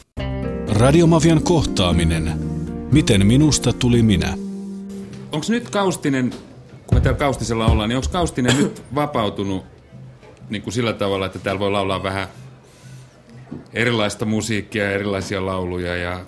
Radiomafian 0.79 1.43
kohtaaminen. 1.43 2.33
Miten 2.91 3.27
minusta 3.27 3.73
tuli 3.73 4.01
minä? 4.01 4.37
Onko 5.31 5.45
nyt 5.49 5.69
Kaustinen, 5.69 6.33
kun 6.87 6.97
me 6.97 7.01
täällä 7.01 7.19
Kaustisella 7.19 7.65
ollaan, 7.65 7.89
niin 7.89 7.97
onko 7.97 8.09
Kaustinen 8.11 8.57
nyt 8.57 8.83
vapautunut 8.95 9.63
niin 10.49 10.61
kuin 10.61 10.73
sillä 10.73 10.93
tavalla, 10.93 11.25
että 11.25 11.39
täällä 11.39 11.59
voi 11.59 11.71
laulaa 11.71 12.03
vähän 12.03 12.27
erilaista 13.73 14.25
musiikkia 14.25 14.91
erilaisia 14.91 15.45
lauluja 15.45 15.95
ja 15.95 16.25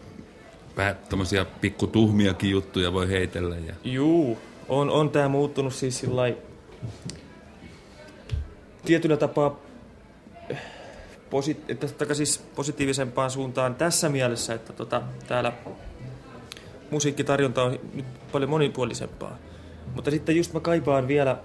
vähän 0.77 0.95
tommosia 1.09 1.45
pikku 1.61 1.87
tuhmiakin 1.87 2.49
juttuja 2.49 2.93
voi 2.93 3.09
heitellä. 3.09 3.55
Ja... 3.55 3.73
Juu, 3.83 4.37
on, 4.69 4.89
on 4.89 5.09
tää 5.09 5.27
muuttunut 5.27 5.73
siis 5.73 5.99
sillä 5.99 6.33
tietyllä 8.85 9.17
tapaa 9.17 9.59
eh, 10.49 10.61
posi, 11.29 11.57
että, 11.67 12.13
siis 12.13 12.37
positiivisempaan 12.55 13.31
suuntaan 13.31 13.75
tässä 13.75 14.09
mielessä, 14.09 14.53
että 14.53 14.73
tota, 14.73 15.01
täällä 15.27 15.53
musiikkitarjonta 16.91 17.63
on 17.63 17.79
nyt 17.93 18.05
paljon 18.31 18.49
monipuolisempaa. 18.49 19.37
Mutta 19.95 20.11
sitten 20.11 20.35
just 20.35 20.53
mä 20.53 20.59
kaipaan 20.59 21.07
vielä 21.07 21.37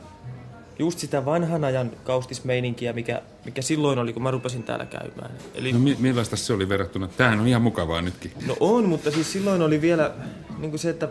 just 0.80 0.98
sitä 0.98 1.24
vanhan 1.24 1.64
ajan 1.64 1.90
kaustismeininkiä, 2.04 2.92
mikä, 2.92 3.22
mikä 3.44 3.62
silloin 3.62 3.98
oli, 3.98 4.12
kun 4.12 4.22
mä 4.22 4.30
rupesin 4.30 4.62
täällä 4.62 4.86
käymään. 4.86 5.30
Eli, 5.54 5.72
No 5.72 5.78
mi- 5.78 5.96
millaista 6.00 6.36
se 6.36 6.52
oli 6.52 6.68
verrattuna? 6.68 7.08
Tämähän 7.08 7.40
on 7.40 7.46
ihan 7.48 7.62
mukavaa 7.62 8.02
nytkin. 8.02 8.32
No 8.46 8.56
on, 8.60 8.88
mutta 8.88 9.10
siis 9.10 9.32
silloin 9.32 9.62
oli 9.62 9.80
vielä 9.80 10.10
niin 10.58 10.78
se, 10.78 10.90
että 10.90 11.08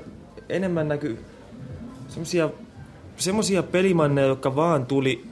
enemmän 0.49 0.87
näkyy 0.87 1.19
semmosia, 2.07 2.49
semmosia 3.17 3.63
pelimanneja, 3.63 4.27
jotka 4.27 4.55
vaan 4.55 4.85
tuli, 4.85 5.25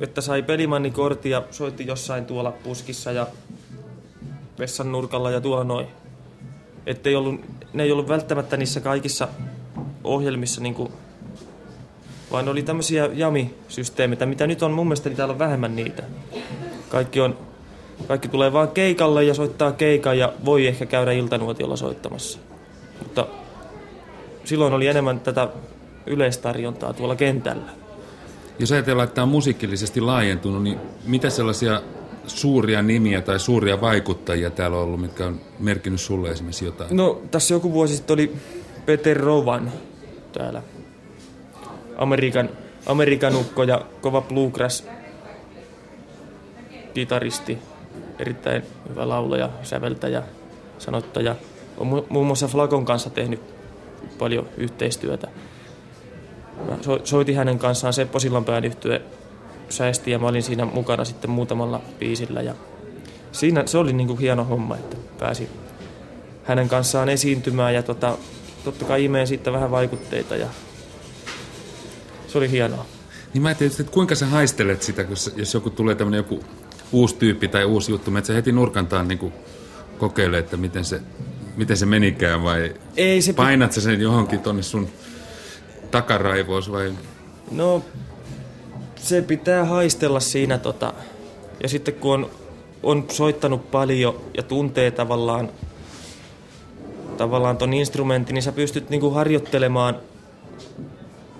että 0.00 0.20
sai 0.20 0.42
pelimannikortin 0.42 1.32
ja 1.32 1.42
soitti 1.50 1.86
jossain 1.86 2.26
tuolla 2.26 2.52
puskissa 2.52 3.12
ja 3.12 3.26
vessan 4.58 4.92
nurkalla 4.92 5.30
ja 5.30 5.40
tuolla 5.40 5.64
noin. 5.64 5.86
Että 6.86 7.08
ei 7.08 7.16
ollut, 7.16 7.40
ne 7.72 7.82
ei 7.82 7.92
ollut 7.92 8.08
välttämättä 8.08 8.56
niissä 8.56 8.80
kaikissa 8.80 9.28
ohjelmissa 10.04 10.60
niin 10.60 10.74
kuin, 10.74 10.92
vaan 12.34 12.48
oli 12.48 12.62
tämmöisiä 12.62 13.10
jami-systeemeitä, 13.12 14.26
mitä 14.26 14.46
nyt 14.46 14.62
on 14.62 14.72
mun 14.72 14.86
mielestä, 14.86 15.08
niin 15.08 15.16
täällä 15.16 15.32
on 15.32 15.38
vähemmän 15.38 15.76
niitä. 15.76 16.02
Kaikki 16.88 17.20
on 17.20 17.38
kaikki 18.08 18.28
tulee 18.28 18.52
vaan 18.52 18.68
keikalle 18.68 19.24
ja 19.24 19.34
soittaa 19.34 19.72
keikan 19.72 20.18
ja 20.18 20.32
voi 20.44 20.66
ehkä 20.66 20.86
käydä 20.86 21.12
iltanuotiolla 21.12 21.76
soittamassa. 21.76 22.38
Mutta 22.98 23.26
silloin 24.44 24.72
oli 24.72 24.86
enemmän 24.86 25.20
tätä 25.20 25.48
yleistarjontaa 26.06 26.92
tuolla 26.92 27.16
kentällä. 27.16 27.70
Jos 28.58 28.72
ajatellaan, 28.72 29.04
että 29.04 29.14
tämä 29.14 29.22
on 29.22 29.28
musiikillisesti 29.28 30.00
laajentunut, 30.00 30.62
niin 30.62 30.78
mitä 31.06 31.30
sellaisia 31.30 31.82
suuria 32.26 32.82
nimiä 32.82 33.20
tai 33.20 33.40
suuria 33.40 33.80
vaikuttajia 33.80 34.50
täällä 34.50 34.76
on 34.76 34.82
ollut, 34.82 35.00
mitkä 35.00 35.26
on 35.26 35.40
merkinnyt 35.58 36.00
sulle 36.00 36.30
esimerkiksi 36.30 36.64
jotain? 36.64 36.96
No, 36.96 37.22
tässä 37.30 37.54
joku 37.54 37.72
vuosi 37.72 37.96
sitten 37.96 38.14
oli 38.14 38.36
Peter 38.86 39.16
Rovan 39.16 39.72
täällä. 40.32 40.62
Amerikan, 41.96 42.48
Amerikan 42.86 43.36
ukko 43.36 43.62
ja 43.62 43.84
kova 44.00 44.20
bluegrass 44.20 44.84
kitaristi, 46.94 47.58
erittäin 48.18 48.62
hyvä 48.88 49.08
laulaja, 49.08 49.50
säveltäjä, 49.62 50.22
sanottaja. 50.78 51.36
On 51.78 51.86
mu- 51.86 52.06
muun 52.08 52.26
muassa 52.26 52.48
Flakon 52.48 52.84
kanssa 52.84 53.10
tehnyt 53.10 53.40
paljon 54.18 54.48
yhteistyötä. 54.56 55.28
Mä 56.68 56.76
so- 56.80 57.00
soitin 57.04 57.36
hänen 57.36 57.58
kanssaan 57.58 57.92
Seppo 57.92 58.18
Sillanpään 58.18 58.64
yhtye 58.64 59.02
säesti 59.68 60.10
ja 60.10 60.18
mä 60.18 60.28
olin 60.28 60.42
siinä 60.42 60.64
mukana 60.64 61.04
sitten 61.04 61.30
muutamalla 61.30 61.80
biisillä. 61.98 62.42
Ja 62.42 62.54
siinä 63.32 63.62
se 63.66 63.78
oli 63.78 63.92
niinku 63.92 64.16
hieno 64.16 64.44
homma, 64.44 64.76
että 64.76 64.96
pääsi 65.18 65.48
hänen 66.44 66.68
kanssaan 66.68 67.08
esiintymään 67.08 67.74
ja 67.74 67.82
tota, 67.82 68.18
totta 68.64 68.84
kai 68.84 69.04
imeen 69.04 69.26
siitä 69.26 69.52
vähän 69.52 69.70
vaikutteita 69.70 70.36
ja 70.36 70.46
se 72.34 72.38
oli 72.38 72.50
hienoa. 72.50 72.86
Niin 73.34 73.42
mä 73.42 73.48
ajattelin, 73.48 73.72
että 73.80 73.92
kuinka 73.92 74.14
sä 74.14 74.26
haistelet 74.26 74.82
sitä, 74.82 75.02
jos, 75.02 75.32
jos 75.36 75.54
joku 75.54 75.70
tulee 75.70 75.94
tämmöinen 75.94 76.18
joku 76.18 76.44
uusi 76.92 77.16
tyyppi 77.16 77.48
tai 77.48 77.64
uusi 77.64 77.92
juttu, 77.92 78.16
että 78.16 78.26
sä 78.26 78.32
heti 78.32 78.52
nurkantaan 78.52 79.08
niin 79.08 79.32
kokeilee, 79.98 80.40
että 80.40 80.56
miten 80.56 80.84
se, 80.84 81.00
miten 81.56 81.76
se 81.76 81.86
menikään 81.86 82.42
vai 82.42 82.74
Ei 82.96 83.22
se 83.22 83.32
painat 83.32 83.72
sä 83.72 83.80
sen 83.80 84.00
johonkin 84.00 84.40
tonne 84.40 84.62
sun 84.62 84.88
takaraivoos 85.90 86.72
vai... 86.72 86.92
No, 87.50 87.82
se 88.96 89.22
pitää 89.22 89.64
haistella 89.64 90.20
siinä 90.20 90.58
tota. 90.58 90.94
Ja 91.62 91.68
sitten 91.68 91.94
kun 91.94 92.14
on, 92.14 92.30
on 92.82 93.04
soittanut 93.10 93.70
paljon 93.70 94.20
ja 94.36 94.42
tuntee 94.42 94.90
tavallaan 94.90 95.50
tavallaan 97.16 97.56
ton 97.56 97.74
instrumentin, 97.74 98.34
niin 98.34 98.42
sä 98.42 98.52
pystyt 98.52 98.90
niinku 98.90 99.10
harjoittelemaan 99.10 99.98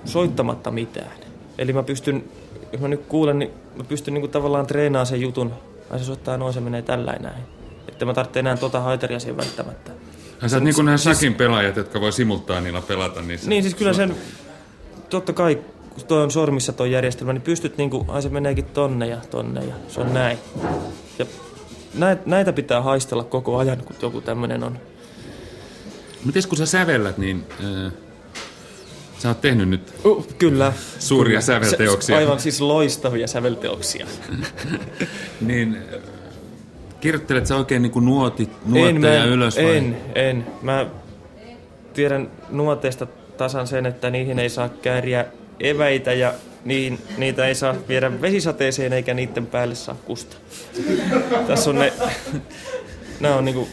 soittamatta 0.05 0.71
mitään. 0.71 1.11
Eli 1.59 1.73
mä 1.73 1.83
pystyn, 1.83 2.25
jos 2.73 2.81
mä 2.81 2.89
nyt 2.89 3.05
kuulen, 3.09 3.39
niin 3.39 3.51
mä 3.77 3.85
pystyn 3.85 4.15
niinku 4.15 4.29
tavallaan 4.29 4.67
treenaamaan 4.67 5.07
sen 5.07 5.21
jutun. 5.21 5.53
Ai 5.91 5.99
se 5.99 6.05
soittaa 6.05 6.37
noin, 6.37 6.55
se 6.55 6.61
menee 6.61 6.83
tällä 6.83 7.17
näin. 7.21 7.43
Että 7.89 8.05
mä 8.05 8.15
tarvitsen 8.15 8.41
enää 8.41 8.57
tota 8.57 8.81
haitaria 8.81 9.21
siihen 9.21 9.37
välttämättä. 9.37 9.93
Hän 10.41 10.51
sä 10.51 10.61
niin 10.61 10.75
kuin 10.75 10.85
nämä 10.85 10.97
Sakin 10.97 11.35
pelaajat, 11.35 11.77
jotka 11.77 12.01
voi 12.01 12.13
simultaanilla 12.13 12.81
pelata. 12.81 13.23
Niin, 13.23 13.41
Niin 13.47 13.63
siis 13.63 13.75
kyllä 13.75 13.93
sen, 13.93 14.17
totta 15.11 15.33
kai 15.33 15.59
kun 15.95 16.05
toi 16.05 16.23
on 16.23 16.31
sormissa 16.31 16.73
toi 16.73 16.93
järjestelmä, 16.93 17.33
niin 17.33 17.43
pystyt 17.43 17.77
niinku, 17.77 18.05
ai 18.09 18.23
se 18.23 18.29
meneekin 18.29 18.65
tonne 18.65 19.07
ja 19.07 19.17
tonne 19.31 19.65
ja 19.65 19.75
se 19.89 20.01
on 20.01 20.15
näin. 20.15 20.39
Ja 21.19 21.27
näitä, 22.27 22.53
pitää 22.53 22.83
haistella 22.83 23.25
koko 23.25 23.59
ajan, 23.59 23.79
kun 23.79 23.97
joku 24.03 24.21
tämmönen 24.21 24.65
on. 24.65 24.79
Miten 26.25 26.43
kun 26.49 26.59
sä 26.59 26.67
sävellät, 26.67 27.19
niin 27.19 27.45
äh, 27.65 27.93
sä 29.25 29.29
oot 29.29 29.41
tehnyt 29.41 29.69
nyt 29.69 29.95
Uh, 30.05 30.27
kyllä. 30.39 30.73
suuria 30.99 31.41
sävelteoksia. 31.41 32.17
aivan 32.17 32.41
siis 32.41 32.61
loistavia 32.61 33.27
sävelteoksia. 33.27 34.07
Niin 35.41 35.77
äh, 35.95 36.01
kirjoittelet 37.01 37.47
sä 37.47 37.57
oikein 37.57 37.83
niin 37.83 37.93
kuin 37.93 38.05
nuotit, 38.05 38.51
nuotteja 38.67 39.25
en, 39.25 39.29
ylös 39.29 39.57
vai? 39.57 39.77
En, 39.77 39.97
en. 40.15 40.47
Mä 40.63 40.87
tiedän 41.93 42.31
nuoteista 42.51 43.07
tasan 43.37 43.67
sen, 43.67 43.87
että 43.87 44.11
niihin 44.11 44.39
ei 44.39 44.49
saa 44.49 44.69
kääriä 44.69 45.25
eväitä 45.61 46.13
ja 46.13 46.35
niin, 46.65 46.99
niitä 47.17 47.47
ei 47.47 47.55
saa 47.55 47.75
viedä 47.89 48.21
vesisateeseen 48.21 48.93
eikä 48.93 49.15
niiden 49.15 49.47
päälle 49.47 49.75
saa 49.75 49.97
kusta. 50.05 50.37
Tässä 51.47 51.71
on 51.71 51.79
ne, 51.79 51.93
nämä 53.21 53.37
on 53.37 53.45
niinku, 53.45 53.69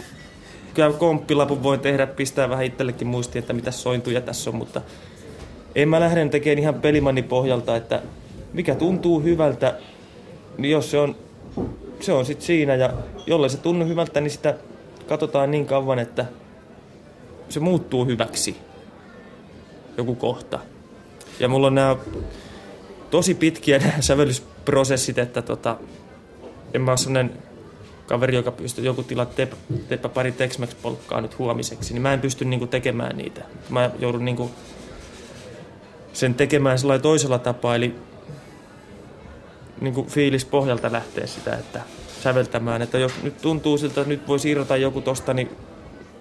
kyllä 0.73 0.93
komppilapun 0.93 1.63
voi 1.63 1.77
tehdä, 1.77 2.07
pistää 2.07 2.49
vähän 2.49 2.65
itsellekin 2.65 3.07
muistiin, 3.07 3.41
että 3.41 3.53
mitä 3.53 3.71
sointuja 3.71 4.21
tässä 4.21 4.49
on, 4.49 4.55
mutta 4.55 4.81
en 5.75 5.89
mä 5.89 5.99
lähden 5.99 6.29
tekemään 6.29 6.59
ihan 6.59 6.73
pelimanni 6.73 7.23
pohjalta, 7.23 7.75
että 7.75 8.01
mikä 8.53 8.75
tuntuu 8.75 9.21
hyvältä, 9.21 9.77
niin 10.57 10.71
jos 10.71 10.91
se 10.91 10.99
on, 10.99 11.15
se 11.99 12.13
on 12.13 12.25
sitten 12.25 12.45
siinä 12.45 12.75
ja 12.75 12.93
jollei 13.27 13.49
se 13.49 13.57
tunnu 13.57 13.85
hyvältä, 13.85 14.21
niin 14.21 14.31
sitä 14.31 14.55
katsotaan 15.07 15.51
niin 15.51 15.65
kauan, 15.65 15.99
että 15.99 16.25
se 17.49 17.59
muuttuu 17.59 18.05
hyväksi 18.05 18.57
joku 19.97 20.15
kohta. 20.15 20.59
Ja 21.39 21.47
mulla 21.47 21.67
on 21.67 21.75
nämä 21.75 21.95
tosi 23.11 23.35
pitkiä 23.35 23.79
nämä 23.85 24.01
sävellysprosessit, 24.01 25.17
että 25.17 25.41
tota, 25.41 25.77
en 26.73 26.81
mä 26.81 26.91
ole 26.91 27.29
kaveri, 28.05 28.35
joka 28.35 28.51
pystyy 28.51 28.85
joku 28.85 29.03
tilaa 29.03 29.25
teepä, 29.25 29.55
teepä 29.89 30.09
pari 30.09 30.31
tex 30.31 30.59
polkkaa 30.81 31.21
nyt 31.21 31.39
huomiseksi, 31.39 31.93
niin 31.93 32.01
mä 32.01 32.13
en 32.13 32.21
pysty 32.21 32.45
niinku 32.45 32.67
tekemään 32.67 33.17
niitä. 33.17 33.41
Mä 33.69 33.91
joudun 33.99 34.25
niinku 34.25 34.51
sen 36.13 36.33
tekemään 36.33 36.77
toisella 37.01 37.39
tapaa, 37.39 37.75
eli 37.75 37.95
niinku 39.81 40.03
fiilis 40.09 40.45
pohjalta 40.45 40.91
lähtee 40.91 41.27
sitä, 41.27 41.55
että 41.55 41.81
säveltämään. 42.23 42.81
Että 42.81 42.97
jos 42.97 43.11
nyt 43.23 43.41
tuntuu 43.41 43.77
siltä, 43.77 44.01
että 44.01 44.09
nyt 44.09 44.27
voi 44.27 44.39
siirrata 44.39 44.77
joku 44.77 45.01
tosta, 45.01 45.33
niin 45.33 45.49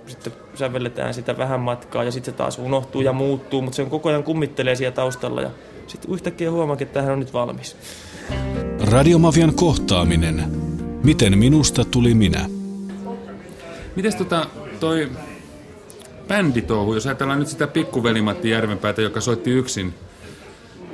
sitten 0.06 0.32
sävelletään 0.54 1.14
sitä 1.14 1.38
vähän 1.38 1.60
matkaa 1.60 2.04
ja 2.04 2.10
sitten 2.10 2.32
se 2.32 2.38
taas 2.38 2.58
unohtuu 2.58 3.00
ja 3.00 3.12
muuttuu, 3.12 3.62
mutta 3.62 3.76
se 3.76 3.82
on 3.82 3.90
koko 3.90 4.08
ajan 4.08 4.24
kummittelee 4.24 4.76
siellä 4.76 4.94
taustalla 4.94 5.42
ja 5.42 5.50
sitten 5.86 6.14
yhtäkkiä 6.14 6.50
huomaakin, 6.50 6.86
että 6.86 7.00
tähän 7.00 7.12
on 7.12 7.18
nyt 7.18 7.32
valmis. 7.32 7.76
Radiomafian 8.80 9.54
kohtaaminen. 9.54 10.44
Miten 11.04 11.38
minusta 11.38 11.84
tuli 11.84 12.14
minä? 12.14 12.48
Mites 13.96 14.14
tota 14.14 14.46
toi 14.80 15.10
bänditouhu, 16.30 16.94
jos 16.94 17.06
ajatellaan 17.06 17.38
nyt 17.38 17.48
sitä 17.48 17.66
pikkuveli 17.66 18.22
Matti 18.22 18.50
Järvenpäätä, 18.50 19.02
joka 19.02 19.20
soitti 19.20 19.50
yksin 19.50 19.94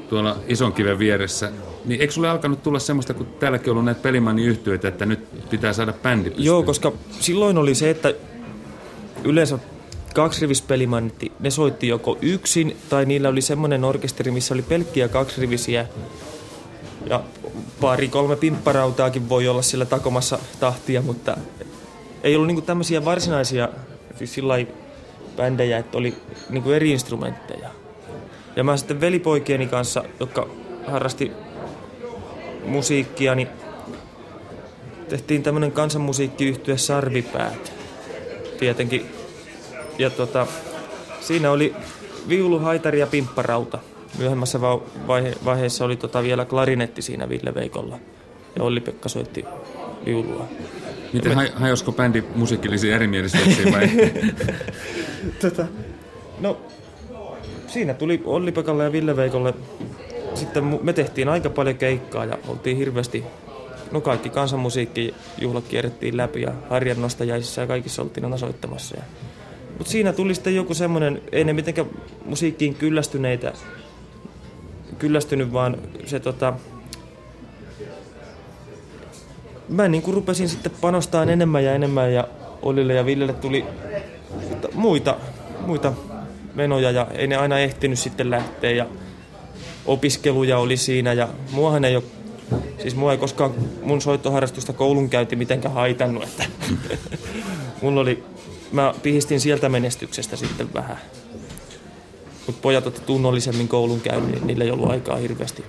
tuolla 0.08 0.36
ison 0.48 0.72
kiven 0.72 0.98
vieressä, 0.98 1.50
niin 1.84 2.00
eikö 2.00 2.12
sulle 2.12 2.28
alkanut 2.28 2.62
tulla 2.62 2.78
semmoista, 2.78 3.14
kun 3.14 3.26
täälläkin 3.26 3.70
on 3.70 3.72
ollut 3.72 3.84
näitä 3.84 4.00
pelimanni 4.00 4.44
yhtiöitä, 4.44 4.88
että 4.88 5.06
nyt 5.06 5.48
pitää 5.50 5.72
saada 5.72 5.92
bändi 5.92 6.24
pystyyn? 6.24 6.46
Joo, 6.46 6.62
koska 6.62 6.92
silloin 7.20 7.58
oli 7.58 7.74
se, 7.74 7.90
että 7.90 8.14
yleensä 9.24 9.58
kaksirivispelimantti, 10.14 11.32
ne 11.40 11.50
soitti 11.50 11.88
joko 11.88 12.18
yksin 12.22 12.76
tai 12.88 13.06
niillä 13.06 13.28
oli 13.28 13.40
semmoinen 13.40 13.84
orkesteri, 13.84 14.30
missä 14.30 14.54
oli 14.54 14.62
pelkkiä 14.62 15.08
kaksirivisiä 15.08 15.86
ja 17.10 17.22
pari 17.80 18.08
kolme 18.08 18.36
pimpparautaakin 18.36 19.28
voi 19.28 19.48
olla 19.48 19.62
sillä 19.62 19.84
takomassa 19.84 20.38
tahtia, 20.60 21.02
mutta 21.02 21.36
ei 22.22 22.34
ollut 22.34 22.46
niinku 22.46 22.62
tämmöisiä 22.62 23.04
varsinaisia 23.04 23.68
siis 24.18 24.34
sillä 24.34 24.54
bändejä, 25.36 25.78
että 25.78 25.98
oli 25.98 26.14
niinku 26.50 26.70
eri 26.70 26.90
instrumentteja. 26.90 27.68
Ja 28.56 28.64
mä 28.64 28.76
sitten 28.76 29.00
velipoikieni 29.00 29.66
kanssa, 29.66 30.04
jotka 30.20 30.48
harrasti 30.86 31.32
musiikkia, 32.64 33.34
niin 33.34 33.48
tehtiin 35.08 35.42
tämmöinen 35.42 35.72
kansanmusiikkiyhtye 35.72 36.78
Sarvipäät. 36.78 37.72
Tietenkin 38.58 39.06
ja 39.98 40.10
tota, 40.10 40.46
siinä 41.20 41.50
oli 41.50 41.74
viulu, 42.28 42.58
haitari 42.58 43.00
ja 43.00 43.06
pimpparauta. 43.06 43.78
Myöhemmässä 44.18 44.60
vaihe- 45.06 45.38
vaiheessa 45.44 45.84
oli 45.84 45.96
tota 45.96 46.22
vielä 46.22 46.44
klarinetti 46.44 47.02
siinä 47.02 47.28
Ville 47.28 47.54
Veikolla. 47.54 47.98
Ja 48.56 48.62
Olli-Pekka 48.62 49.08
soitti 49.08 49.44
viulua. 50.06 50.48
Miten 51.12 51.36
Me... 51.36 51.52
hajosko 51.54 51.92
bändi 51.92 52.24
musiikillisiin 52.34 52.94
erimielisyyksiin 52.94 53.72
vai? 53.72 53.90
tota, 55.42 55.66
no, 56.40 56.60
siinä 57.66 57.94
tuli 57.94 58.22
Olli-Pekalle 58.24 58.84
ja 58.84 58.92
Ville 58.92 59.16
Veikolle. 59.16 59.54
Sitten 60.34 60.78
me 60.82 60.92
tehtiin 60.92 61.28
aika 61.28 61.50
paljon 61.50 61.76
keikkaa 61.76 62.24
ja 62.24 62.38
oltiin 62.48 62.76
hirveästi 62.76 63.24
no 63.92 64.00
kaikki 64.00 64.30
kansanmusiikkijuhlat 64.30 65.64
kierrettiin 65.68 66.16
läpi 66.16 66.42
ja 66.42 66.52
harjan 66.70 67.02
nostajaisissa 67.02 67.60
ja 67.60 67.66
kaikissa 67.66 68.02
oltiin 68.02 68.24
aina 68.24 68.36
soittamassa. 68.36 68.96
Ja 68.96 69.02
mutta 69.78 69.92
siinä 69.92 70.12
tuli 70.12 70.34
sitten 70.34 70.56
joku 70.56 70.74
semmoinen, 70.74 71.22
ei 71.32 71.44
ne 71.44 71.52
mitenkään 71.52 71.88
musiikkiin 72.24 72.74
kyllästyneitä, 72.74 73.52
kyllästynyt, 74.98 75.52
vaan 75.52 75.76
se 76.06 76.20
tota, 76.20 76.52
mä 79.68 79.88
niin 79.88 80.02
kuin 80.02 80.14
rupesin 80.14 80.48
sitten 80.48 80.72
panostaa 80.80 81.22
enemmän 81.22 81.64
ja 81.64 81.74
enemmän 81.74 82.12
ja 82.12 82.28
Olille 82.62 82.94
ja 82.94 83.06
Villelle 83.06 83.32
tuli 83.32 83.64
muita, 84.74 85.16
muita 85.60 85.92
menoja 86.54 86.90
ja 86.90 87.06
ei 87.14 87.26
ne 87.26 87.36
aina 87.36 87.58
ehtinyt 87.58 87.98
sitten 87.98 88.30
lähteä 88.30 88.70
ja 88.70 88.86
opiskeluja 89.86 90.58
oli 90.58 90.76
siinä 90.76 91.12
ja 91.12 91.28
muahan 91.50 91.84
ei 91.84 91.96
ole, 91.96 92.04
siis 92.82 92.96
mua 92.96 93.12
ei 93.12 93.18
koskaan 93.18 93.54
mun 93.82 94.00
soittoharrastusta 94.00 94.72
koulunkäynti 94.72 95.36
mitenkään 95.36 95.74
haitannut, 95.74 96.22
että 96.22 96.44
mulla 97.82 98.00
oli 98.00 98.24
mä 98.72 98.94
pihistin 99.02 99.40
sieltä 99.40 99.68
menestyksestä 99.68 100.36
sitten 100.36 100.74
vähän. 100.74 100.98
Mutta 102.46 102.62
pojat 102.62 102.86
otti 102.86 103.00
tunnollisemmin 103.00 103.68
koulun 103.68 104.02
niin 104.26 104.46
niillä 104.46 104.64
ei 104.64 104.70
ollut 104.70 104.90
aikaa 104.90 105.16
hirveästi. 105.16 105.64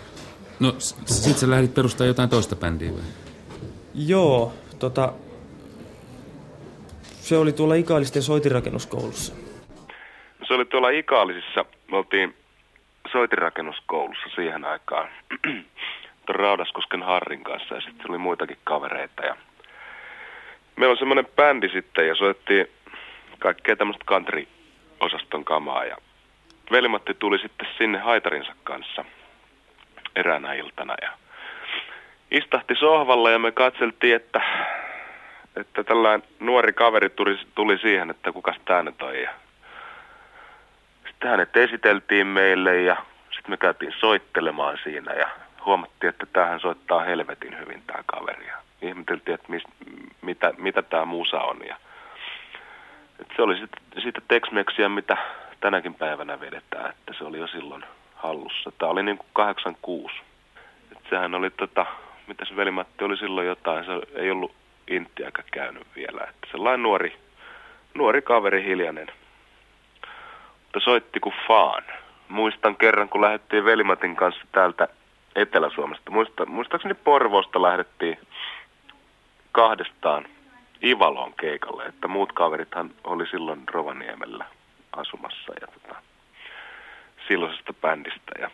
No 0.60 0.76
sit 1.06 1.38
sä 1.38 1.50
lähdit 1.50 1.74
perustaa 1.74 2.08
jotain 2.08 2.30
toista 2.30 2.56
bändiä 2.56 2.92
vai? 2.92 3.02
Joo, 3.96 4.54
tota, 4.80 5.14
se 7.02 7.38
oli 7.38 7.54
tuolla 7.54 7.76
Ikaalisten 7.76 8.24
soitirakennuskoulussa. 8.24 9.34
Se 10.48 10.54
oli 10.54 10.66
tuolla 10.66 10.90
Ikaalisissa. 10.90 11.66
Me 11.92 11.98
oltiin 11.98 12.36
soitirakennuskoulussa 13.12 14.30
siihen 14.36 14.66
aikaan. 14.66 15.10
Raudaskosken 16.30 17.04
Harrin 17.04 17.44
kanssa 17.44 17.76
ja 17.76 17.82
sitten 17.82 18.10
oli 18.12 18.18
muitakin 18.18 18.58
kavereita. 18.64 19.26
Ja 19.26 19.38
meillä 20.76 20.92
on 20.92 20.98
semmoinen 20.98 21.28
bändi 21.36 21.70
sitten 21.70 22.08
ja 22.08 22.16
soittiin 22.16 22.68
kaikkea 23.40 23.76
tämmöistä 23.76 24.06
country-osaston 24.06 25.46
kamaa. 25.46 25.86
Ja 25.86 25.98
velimatti 26.72 27.14
tuli 27.14 27.40
sitten 27.40 27.68
sinne 27.78 27.98
haitarinsa 28.00 28.52
kanssa 28.64 29.06
eräänä 30.18 30.54
iltana 30.54 30.96
ja 31.02 31.10
istahti 32.32 32.76
sohvalla 32.76 33.32
ja 33.32 33.40
me 33.40 33.52
katseltiin, 33.52 34.16
että, 34.16 34.42
että 35.56 35.84
tällainen 35.84 36.28
nuori 36.40 36.74
kaveri 36.74 37.10
tuli, 37.10 37.40
tuli 37.56 37.78
siihen, 37.78 38.10
että 38.10 38.32
kuka 38.32 38.54
tämä 38.66 38.84
nyt 38.84 39.02
on. 39.02 39.20
Ja 39.22 39.30
sitten 41.08 41.30
hänet 41.30 41.58
esiteltiin 41.58 42.28
meille 42.28 42.82
ja 42.82 42.96
sitten 43.32 43.52
me 43.52 43.58
käytiin 43.58 43.94
soittelemaan 44.00 44.78
siinä 44.84 45.14
ja 45.14 45.30
huomattiin, 45.66 46.10
että 46.10 46.26
tämähän 46.34 46.60
soittaa 46.60 47.00
helvetin 47.00 47.60
hyvin 47.60 47.84
tämä 47.88 48.04
kaveri. 48.06 48.48
Ja 48.48 48.58
ihmeteltiin, 48.82 49.36
että 49.36 49.52
mis, 49.52 49.64
mitä, 50.22 50.54
mitä 50.58 50.82
tämä 50.82 51.06
musa 51.06 51.42
on. 51.42 51.58
Ja 51.68 51.76
et 53.22 53.28
se 53.36 53.42
oli 53.42 53.58
sitten 53.58 54.02
siitä 54.02 54.22
tex 54.28 54.44
mitä 54.88 55.18
tänäkin 55.62 55.94
päivänä 55.94 56.40
vedetään, 56.40 56.90
että 56.90 57.14
se 57.18 57.24
oli 57.24 57.38
jo 57.38 57.48
silloin 57.48 57.84
hallussa. 58.18 58.72
Tämä 58.78 58.92
oli 58.92 59.04
niin 59.04 59.18
kuin 59.18 59.28
86. 59.34 60.16
Et 60.92 60.98
sehän 61.10 61.36
oli 61.36 61.50
tota, 61.50 61.86
mitä 62.28 62.46
se 62.46 62.56
velimatti 62.56 63.04
oli 63.04 63.18
silloin 63.18 63.48
jotain, 63.48 63.86
se 63.86 63.92
ei 64.16 64.32
ollut 64.32 64.52
intiäkään 64.88 65.48
käynyt 65.52 65.88
vielä. 65.96 66.22
Että 66.24 66.48
sellainen 66.52 66.84
nuori, 66.84 67.18
nuori 67.94 68.22
kaveri 68.22 68.64
hiljainen. 68.64 69.08
Mutta 70.64 70.80
soitti 70.80 71.20
kuin 71.20 71.36
faan. 71.48 71.84
Muistan 72.30 72.76
kerran, 72.76 73.10
kun 73.10 73.22
lähdettiin 73.22 73.66
Velimatin 73.66 74.16
kanssa 74.16 74.42
täältä 74.52 74.88
Etelä-Suomesta. 75.36 76.12
Muista, 76.12 76.46
muistaakseni 76.46 76.94
Porvosta 76.94 77.62
lähdettiin 77.62 78.18
kahdestaan 79.52 80.26
Ivalon 80.84 81.34
keikalle, 81.34 81.84
että 81.86 82.08
muut 82.08 82.34
kaverithan 82.34 82.92
oli 83.04 83.28
silloin 83.28 83.64
Rovaniemellä 83.72 84.46
asumassa 84.92 85.54
ja 85.62 85.68
tota, 85.68 86.02
silloisesta 87.28 87.74
bändistä. 87.74 88.32
Ja 88.40 88.50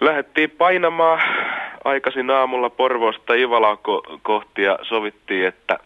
lähdettiin 0.00 0.50
painamaan 0.50 1.22
aikaisin 1.84 2.30
aamulla 2.30 2.70
Porvoosta 2.70 3.34
Ivalaa 3.34 3.74
ko- 3.74 4.18
kohti 4.22 4.62
ja 4.62 4.78
sovittiin, 4.82 5.46
että 5.46 5.78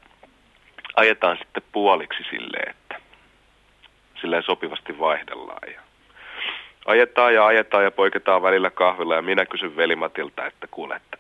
ajetaan 0.96 1.36
sitten 1.36 1.62
puoliksi 1.72 2.22
silleen, 2.30 2.70
että 2.70 2.96
silleen 4.20 4.42
sopivasti 4.42 4.98
vaihdellaan. 4.98 5.72
Ja 5.74 5.80
ajetaan 6.86 7.34
ja 7.34 7.46
ajetaan 7.46 7.84
ja 7.84 7.90
poiketaan 7.90 8.42
välillä 8.42 8.70
kahvilla 8.70 9.14
ja 9.14 9.22
minä 9.22 9.46
kysyn 9.46 9.76
velimatilta, 9.76 10.46
että 10.46 10.66
kuule, 10.70 10.96
että 10.96 11.18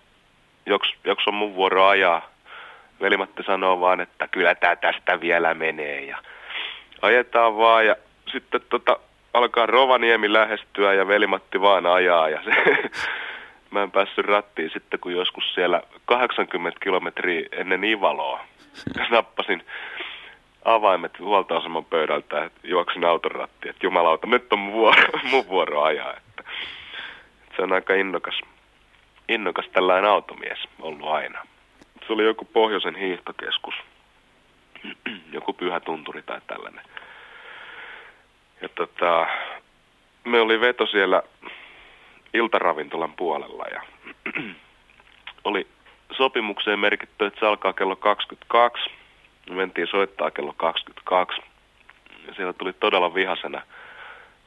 joks, 0.66 0.94
joks 1.04 1.28
on 1.28 1.34
mun 1.34 1.54
vuoro 1.54 1.86
ajaa 1.86 2.36
Velimatti 3.00 3.42
sanoo 3.42 3.80
vaan, 3.80 4.00
että 4.00 4.28
kyllä 4.28 4.54
tämä 4.54 4.76
tästä 4.76 5.20
vielä 5.20 5.54
menee 5.54 6.04
ja 6.04 6.18
ajetaan 7.02 7.56
vaan 7.56 7.86
ja 7.86 7.96
sitten 8.32 8.60
tota, 8.68 8.98
alkaa 9.36 9.66
Rovaniemi 9.66 10.32
lähestyä 10.32 10.94
ja 10.94 11.08
velimatti 11.08 11.60
vaan 11.60 11.86
ajaa 11.86 12.28
ja 12.28 12.40
se, 12.44 12.76
mä 13.70 13.82
en 13.82 13.90
päässyt 13.90 14.26
rattiin 14.26 14.70
sitten, 14.70 15.00
kun 15.00 15.12
joskus 15.12 15.54
siellä 15.54 15.82
80 16.04 16.80
kilometriä 16.82 17.48
ennen 17.52 17.84
Ivaloa 17.84 18.40
nappasin 19.10 19.62
avaimet 20.64 21.18
huoltoaseman 21.18 21.84
pöydältä, 21.84 22.44
että 22.44 22.60
juoksin 22.64 23.04
auton 23.04 23.30
rattiin, 23.30 23.70
että 23.70 23.86
jumalauta, 23.86 24.26
nyt 24.26 24.52
on 24.52 24.58
mun 24.58 24.72
vuoro, 24.72 25.02
mun 25.30 25.48
vuoro 25.48 25.82
ajaa. 25.82 26.16
Että 26.16 26.44
se 27.56 27.62
on 27.62 27.72
aika 27.72 27.94
innokas, 27.94 28.40
innokas 29.28 29.66
tällainen 29.72 30.10
automies 30.10 30.58
ollut 30.80 31.08
aina. 31.08 31.46
Se 32.06 32.12
oli 32.12 32.24
joku 32.24 32.44
pohjoisen 32.44 32.96
hiihtokeskus, 32.96 33.74
joku 35.36 35.52
pyhä 35.52 35.80
tunturi 35.80 36.22
tai 36.22 36.40
tällainen. 36.46 36.84
Ja 38.60 38.68
tota, 38.68 39.26
me 40.24 40.40
oli 40.40 40.60
veto 40.60 40.86
siellä 40.86 41.22
iltaravintolan 42.34 43.12
puolella 43.12 43.64
ja 43.64 43.82
oli 45.44 45.66
sopimukseen 46.12 46.78
merkitty, 46.78 47.26
että 47.26 47.40
se 47.40 47.46
alkaa 47.46 47.72
kello 47.72 47.96
22. 47.96 48.90
Me 49.50 49.54
mentiin 49.54 49.86
soittaa 49.86 50.30
kello 50.30 50.52
22. 50.56 51.40
Ja 52.26 52.34
siellä 52.34 52.52
tuli 52.52 52.72
todella 52.72 53.14
vihasena 53.14 53.62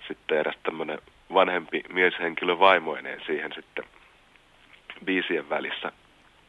sitten 0.07 0.37
eräs 0.37 0.55
tämmöinen 0.63 0.99
vanhempi 1.33 1.83
mieshenkilö 1.89 2.59
vaimoineen 2.59 3.21
siihen 3.25 3.53
sitten 3.53 3.83
biisien 5.05 5.49
välissä 5.49 5.91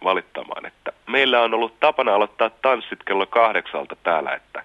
valittamaan, 0.05 0.67
että 0.67 0.93
meillä 1.07 1.41
on 1.41 1.55
ollut 1.55 1.81
tapana 1.81 2.15
aloittaa 2.15 2.51
tanssit 2.51 3.05
kello 3.05 3.27
kahdeksalta 3.27 3.97
täällä, 4.03 4.35
että, 4.35 4.65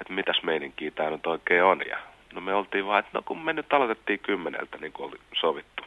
että 0.00 0.12
mitäs 0.12 0.42
meininkiä 0.42 0.90
tämä 0.90 1.10
nyt 1.10 1.26
oikein 1.26 1.64
on. 1.64 1.82
Ja 1.88 1.98
no 2.34 2.40
me 2.40 2.54
oltiin 2.54 2.86
vaan, 2.86 2.98
että 2.98 3.10
no 3.14 3.22
kun 3.22 3.44
me 3.44 3.52
nyt 3.52 3.72
aloitettiin 3.72 4.18
kymmeneltä 4.18 4.78
niin 4.78 4.92
kuin 4.92 5.08
oli 5.08 5.20
sovittu. 5.40 5.82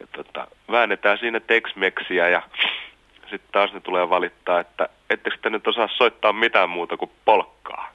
Ja 0.00 0.06
tota, 0.06 0.46
väännetään 0.70 1.18
siinä 1.18 1.40
Tex-Mexiä 1.40 2.28
ja 2.28 2.42
sitten 3.20 3.52
taas 3.52 3.72
ne 3.72 3.80
tulee 3.80 4.10
valittaa, 4.10 4.60
että 4.60 4.88
ettekö 5.10 5.36
te 5.42 5.50
nyt 5.50 5.66
osaa 5.66 5.88
soittaa 5.96 6.32
mitään 6.32 6.70
muuta 6.70 6.96
kuin 6.96 7.10
polkkaa. 7.24 7.92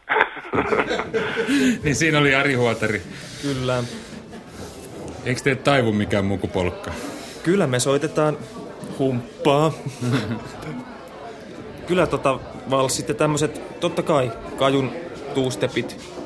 niin 1.83 1.95
siinä 1.95 2.19
oli 2.19 2.35
Ari 2.35 2.53
Huotari. 2.53 3.01
Kyllä. 3.41 3.83
Eikö 5.25 5.41
te 5.41 5.55
taivu 5.55 5.93
mikään 5.93 6.25
muu 6.25 6.37
kuin 6.37 6.51
polkka? 6.51 6.91
Kyllä 7.43 7.67
me 7.67 7.79
soitetaan 7.79 8.37
humppaa. 8.99 9.71
Kyllä 11.87 12.07
tota 12.07 12.39
valssit 12.69 13.09
ja 13.09 13.13
tämmöset, 13.13 13.79
totta 13.79 14.03
kai, 14.03 14.31
kajun 14.57 14.91
tuustepit 15.33 16.18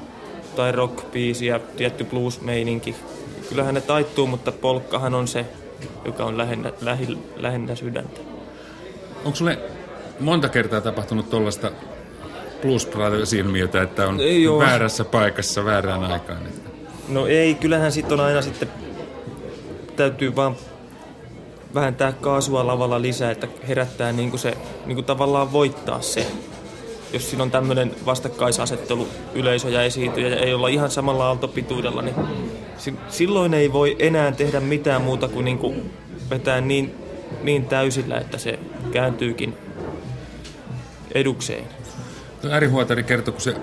tai 0.56 0.72
rock 0.72 1.16
ja 1.42 1.60
tietty 1.60 2.04
blues-meininki. 2.04 2.96
Kyllähän 3.50 3.74
ne 3.74 3.82
taittuu, 3.82 4.28
mutta 4.28 4.52
polkkahan 4.52 5.14
on 5.14 5.28
se, 5.28 5.46
joka 6.06 6.24
on 6.24 6.38
lähinnä, 6.38 6.72
lähi, 6.82 7.18
lähinnä 7.36 7.76
sydäntä. 7.76 8.22
Onko 9.26 9.36
sulle 9.36 9.60
monta 10.20 10.50
kertaa 10.50 10.82
tapahtunut 10.82 11.30
tuollaista 11.30 11.72
Blues 12.62 12.86
Brothers-ilmiötä, 12.86 13.82
että 13.82 14.08
on 14.08 14.20
ei 14.20 14.50
väärässä 14.50 15.06
paikassa 15.06 15.66
väärään 15.66 16.04
aikaan? 16.04 16.46
Että... 16.46 16.70
No 17.10 17.28
ei, 17.28 17.56
kyllähän 17.56 17.92
sitten 17.92 18.20
on 18.20 18.26
aina 18.26 18.42
sitten, 18.42 18.70
täytyy 19.96 20.36
vaan 20.36 20.56
vähentää 21.74 22.12
kaasua 22.12 22.68
lavalla 22.68 23.02
lisää, 23.02 23.32
että 23.32 23.48
herättää 23.68 24.12
niin 24.12 24.30
kuin 24.30 24.40
se, 24.40 24.58
niin 24.86 24.96
kuin 24.96 25.06
tavallaan 25.06 25.52
voittaa 25.52 26.02
se. 26.02 26.28
Jos 27.14 27.30
siinä 27.30 27.44
on 27.44 27.52
tämmöinen 27.52 27.96
vastakkaisasettelu 28.06 29.08
yleisö 29.34 29.70
ja 29.70 29.84
esiintyjä 29.84 30.28
ja 30.28 30.36
ei 30.36 30.54
olla 30.54 30.68
ihan 30.68 30.92
samalla 30.92 31.28
aaltopituudella, 31.28 32.02
niin 32.02 32.16
silloin 33.08 33.54
ei 33.54 33.74
voi 33.74 33.96
enää 34.00 34.32
tehdä 34.32 34.60
mitään 34.60 35.02
muuta 35.02 35.28
kuin, 35.28 35.46
niin 35.46 35.58
kuin 35.58 35.94
vetää 36.30 36.62
niin, 36.62 36.96
niin 37.44 37.66
täysillä, 37.66 38.18
että 38.18 38.38
se 38.38 38.60
kääntyykin 38.92 39.54
edukseen. 41.12 41.64
Ari 42.52 42.68
Huotari 42.68 43.04
kertoi, 43.04 43.32
kun 43.32 43.42
se, 43.42 43.56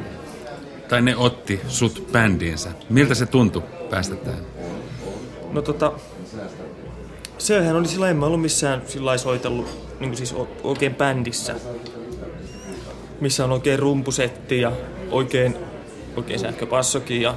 tai 0.88 1.02
ne 1.02 1.16
otti 1.16 1.60
sut 1.68 2.06
bändiinsä. 2.12 2.70
Miltä 2.88 3.14
se 3.14 3.26
tuntui 3.26 3.62
päästä 3.90 4.16
tähän? 4.16 4.44
No 5.52 5.62
tota, 5.62 5.92
sehän 7.38 7.76
oli 7.76 7.88
sillä 7.88 8.10
en 8.10 8.16
mä 8.16 8.26
ollut 8.26 8.42
missään 8.42 8.82
sillä 8.86 9.18
soitellut 9.18 9.90
niin 10.00 10.16
siis 10.16 10.34
oikein 10.62 10.94
bändissä. 10.94 11.54
Missä 13.20 13.44
on 13.44 13.52
oikein 13.52 13.78
rumpusetti 13.78 14.60
ja 14.60 14.72
oikein, 15.10 15.56
oikein 16.16 16.38
sähköpassokin 16.38 17.22
ja 17.22 17.34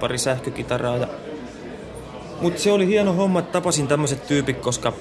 pari 0.00 0.18
sähkökitaraa. 0.18 0.96
Ja... 0.96 1.06
Mutta 2.40 2.60
se 2.60 2.72
oli 2.72 2.86
hieno 2.86 3.12
homma, 3.12 3.38
että 3.38 3.52
tapasin 3.52 3.88
tämmöiset 3.88 4.26
tyypit, 4.26 4.60
koska, 4.60 4.92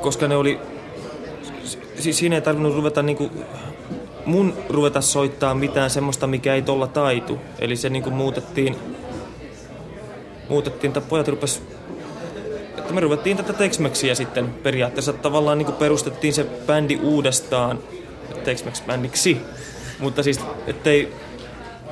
koska 0.00 0.28
ne 0.28 0.36
oli... 0.36 0.58
Siis 1.98 2.18
siinä 2.18 2.34
ei 2.34 2.42
tarvinnut 2.42 2.74
ruveta 2.74 3.02
niinku 3.02 3.30
mun 4.26 4.54
ruveta 4.68 5.00
soittaa 5.00 5.54
mitään 5.54 5.90
semmoista, 5.90 6.26
mikä 6.26 6.54
ei 6.54 6.62
tolla 6.62 6.86
taitu. 6.86 7.38
Eli 7.58 7.76
se 7.76 7.88
niinku 7.88 8.10
muutettiin, 8.10 8.76
muutettiin, 10.48 10.88
että 10.88 11.00
pojat 11.00 11.28
rupes 11.28 11.62
että 12.90 12.94
me 12.94 13.00
ruvettiin 13.00 13.36
tätä 13.36 13.52
tex 13.52 13.80
sitten 14.14 14.48
periaatteessa 14.62 15.12
tavallaan 15.12 15.58
niin 15.58 15.72
perustettiin 15.72 16.34
se 16.34 16.46
bändi 16.66 16.96
uudestaan 16.96 17.78
tex 18.34 18.64
bändiksi 18.86 19.36
Mutta 19.98 20.22
siis, 20.22 20.40
ettei 20.66 21.12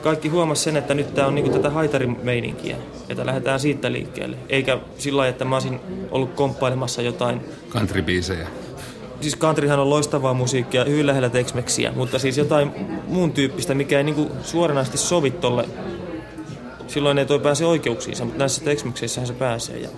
kaikki 0.03 0.29
huomasi 0.29 0.63
sen, 0.63 0.77
että 0.77 0.95
nyt 0.95 1.15
tämä 1.15 1.27
on 1.27 1.35
niinku 1.35 1.51
tätä 1.51 1.71
haitarimeininkiä, 1.71 2.77
että 3.09 3.27
lähdetään 3.27 3.61
siitä 3.61 3.93
liikkeelle. 3.93 4.37
Eikä 4.49 4.79
sillä 4.99 5.17
lailla, 5.17 5.31
että 5.31 5.45
mä 5.45 5.57
olisin 5.57 5.81
ollut 6.11 6.35
komppailemassa 6.35 7.03
jotain... 7.03 7.41
Countrybiisejä. 7.71 8.49
Siis 9.21 9.39
countryhan 9.39 9.79
on 9.79 9.91
loistavaa 9.91 10.35
musiikkia, 10.35 10.85
hyvin 10.85 11.07
lähellä 11.07 11.29
tex 11.29 11.55
mutta 11.95 12.19
siis 12.19 12.39
jotain 12.39 12.71
muun 13.07 13.33
tyyppistä, 13.33 13.75
mikä 13.75 13.99
ei 13.99 14.05
niinku 14.05 14.31
suoranaisesti 14.43 14.99
sovi 14.99 15.31
tolle. 15.31 15.69
Silloin 16.87 17.19
ei 17.19 17.27
toi 17.27 17.39
pääse 17.39 17.67
oikeuksiinsa, 17.67 18.25
mutta 18.25 18.39
näissä 18.39 18.65
tex 18.65 18.85
se 19.27 19.33
pääsee. 19.33 19.79
Ja 19.79 19.89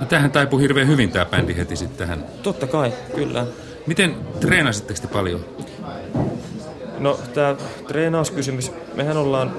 No 0.00 0.06
tähän 0.06 0.30
taipuu 0.30 0.58
hirveän 0.58 0.88
hyvin 0.88 1.10
tämä 1.10 1.24
bändi 1.24 1.56
heti 1.56 1.76
sitten 1.76 1.98
tähän. 1.98 2.24
Totta 2.42 2.66
kai, 2.66 2.92
kyllä. 3.14 3.46
Miten 3.86 4.16
treenasitteko 4.40 5.00
te 5.00 5.06
paljon? 5.06 5.44
No 6.98 7.18
tämä 7.34 7.56
treenauskysymys, 7.88 8.72
mehän 8.94 9.16
ollaan 9.16 9.52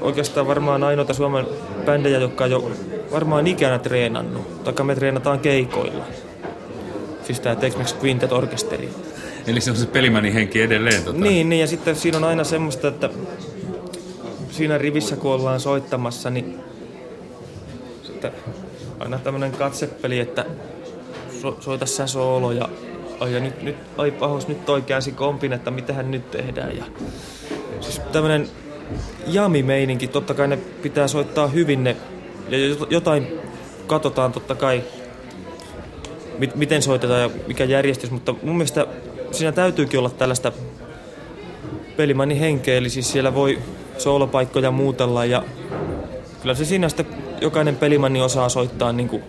oikeastaan 0.00 0.46
varmaan 0.46 0.84
ainoita 0.84 1.14
Suomen 1.14 1.46
bändejä, 1.84 2.18
jotka 2.18 2.44
on 2.44 2.50
jo 2.50 2.70
varmaan 3.12 3.46
ikänä 3.46 3.78
treenannut. 3.78 4.64
Taikka 4.64 4.84
me 4.84 4.94
treenataan 4.94 5.40
keikoilla. 5.40 6.04
Siis 7.22 7.40
tämä 7.40 7.54
Tex-Mex 7.54 7.94
Quintet 8.04 8.32
Orkesteri. 8.32 8.88
Eli 9.46 9.60
se 9.60 9.70
on 9.70 9.76
se 9.76 9.86
pelimäni 9.86 10.34
henki 10.34 10.62
edelleen? 10.62 11.02
Tota. 11.02 11.18
Niin, 11.18 11.48
niin, 11.48 11.60
ja 11.60 11.66
sitten 11.66 11.96
siinä 11.96 12.18
on 12.18 12.24
aina 12.24 12.44
semmoista, 12.44 12.88
että 12.88 13.10
siinä 14.50 14.78
rivissä 14.78 15.16
kun 15.16 15.32
ollaan 15.32 15.60
soittamassa, 15.60 16.30
niin 16.30 16.60
aina 18.98 19.18
tämmönen 19.18 19.52
katsepeli, 19.52 20.18
että 20.18 20.46
so, 21.42 21.56
soita 21.60 21.86
sä 21.86 22.06
soolo 22.06 22.52
ja 22.52 22.68
ai, 23.20 23.34
ja 23.34 23.40
nyt, 23.40 23.62
nyt, 23.62 23.76
ai 23.96 24.10
pahos, 24.10 24.48
nyt 24.48 24.66
toi 24.66 24.82
käänsi 24.82 25.12
kompin, 25.12 25.52
että 25.52 25.70
mitähän 25.70 26.10
nyt 26.10 26.30
tehdään. 26.30 26.76
Ja, 26.76 26.84
siis 27.80 28.00
tämmönen 28.12 28.48
jami-meininki, 29.26 30.08
totta 30.08 30.34
kai 30.34 30.48
ne 30.48 30.56
pitää 30.56 31.08
soittaa 31.08 31.46
hyvin 31.46 31.84
ne, 31.84 31.96
ja 32.48 32.58
jotain 32.90 33.26
katsotaan 33.86 34.32
totta 34.32 34.54
kai, 34.54 34.82
mit, 36.38 36.56
miten 36.56 36.82
soitetaan 36.82 37.20
ja 37.20 37.30
mikä 37.46 37.64
järjestys, 37.64 38.10
mutta 38.10 38.34
mun 38.42 38.56
mielestä 38.56 38.86
siinä 39.30 39.52
täytyykin 39.52 39.98
olla 39.98 40.10
tällaista 40.10 40.52
pelimanni 41.96 42.40
henkeä, 42.40 42.76
eli 42.76 42.90
siis 42.90 43.12
siellä 43.12 43.34
voi 43.34 43.58
soolopaikkoja 43.98 44.70
muutella 44.70 45.24
ja 45.24 45.42
kyllä 46.42 46.54
se 46.54 46.64
siinä 46.64 46.88
sitten 46.88 47.06
jokainen 47.40 47.76
pelimanni 47.76 48.20
osaa 48.20 48.48
soittaa 48.48 48.92
niin 48.92 49.08
kuin 49.08 49.22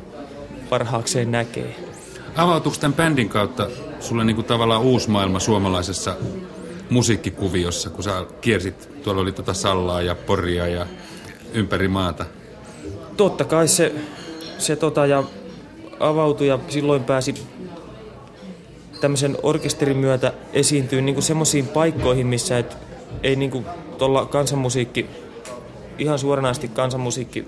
parhaakseen 0.69 1.31
näkee. 1.31 1.88
Avautuuko 2.39 2.77
tämän 2.79 2.95
bändin 2.95 3.29
kautta 3.29 3.67
sulle 3.99 4.23
niin 4.23 4.35
kuin 4.35 4.45
tavallaan 4.45 4.81
uusi 4.81 5.09
maailma 5.09 5.39
suomalaisessa 5.39 6.15
musiikkikuviossa, 6.89 7.89
kun 7.89 8.03
sä 8.03 8.25
kiersit, 8.41 9.03
tuolla 9.03 9.21
oli 9.21 9.31
tuota 9.31 9.53
Sallaa 9.53 10.01
ja 10.01 10.15
Poria 10.15 10.67
ja 10.67 10.87
ympäri 11.53 11.87
maata? 11.87 12.25
Totta 13.17 13.43
kai 13.43 13.67
se, 13.67 13.95
se 14.57 14.75
tota 14.75 15.05
ja 15.05 15.23
avautui 15.99 16.47
ja 16.47 16.59
silloin 16.67 17.03
pääsi 17.03 17.33
tämmöisen 19.01 19.37
orkesterin 19.43 19.97
myötä 19.97 20.33
esiintyy 20.53 21.01
niin 21.01 21.21
semmoisiin 21.21 21.67
paikkoihin, 21.67 22.27
missä 22.27 22.57
et, 22.57 22.77
ei 23.23 23.35
niin 23.35 23.65
tuolla 23.97 24.25
kansanmusiikki, 24.25 25.05
ihan 25.97 26.19
suoranaisesti 26.19 26.67
kansanmusiikki 26.67 27.45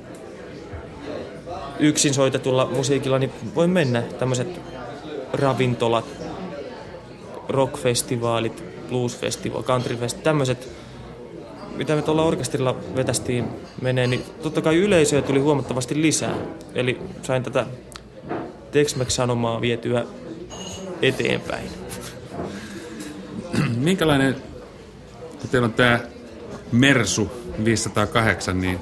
yksin 1.80 2.14
soitetulla 2.14 2.70
musiikilla 2.76 3.20
niin 3.20 3.32
voi 3.56 3.68
mennä 3.68 4.02
tämmöiset 4.02 4.81
ravintolat, 5.34 6.06
rockfestivaalit, 7.50 8.64
bluesfestivaalit, 8.90 9.68
countryfest, 9.68 10.24
tämmöiset, 10.24 10.70
mitä 11.76 11.96
me 11.96 12.02
tuolla 12.02 12.24
orkesterilla 12.24 12.76
vetästiin 12.96 13.48
menee, 13.82 14.08
niin 14.08 14.24
totta 14.44 14.62
kai 14.62 14.76
yleisöä 14.76 15.22
tuli 15.22 15.40
huomattavasti 15.40 16.02
lisää. 16.02 16.36
Eli 16.76 17.00
sain 17.22 17.44
tätä 17.44 17.66
Tex-Mex-sanomaa 18.72 19.62
vietyä 19.62 20.06
eteenpäin. 21.02 21.70
Minkälainen, 23.78 24.36
kun 25.42 25.50
teillä 25.50 25.66
on 25.66 25.74
tämä 25.74 26.00
Mersu 26.72 27.32
508, 27.66 28.62
niin 28.62 28.80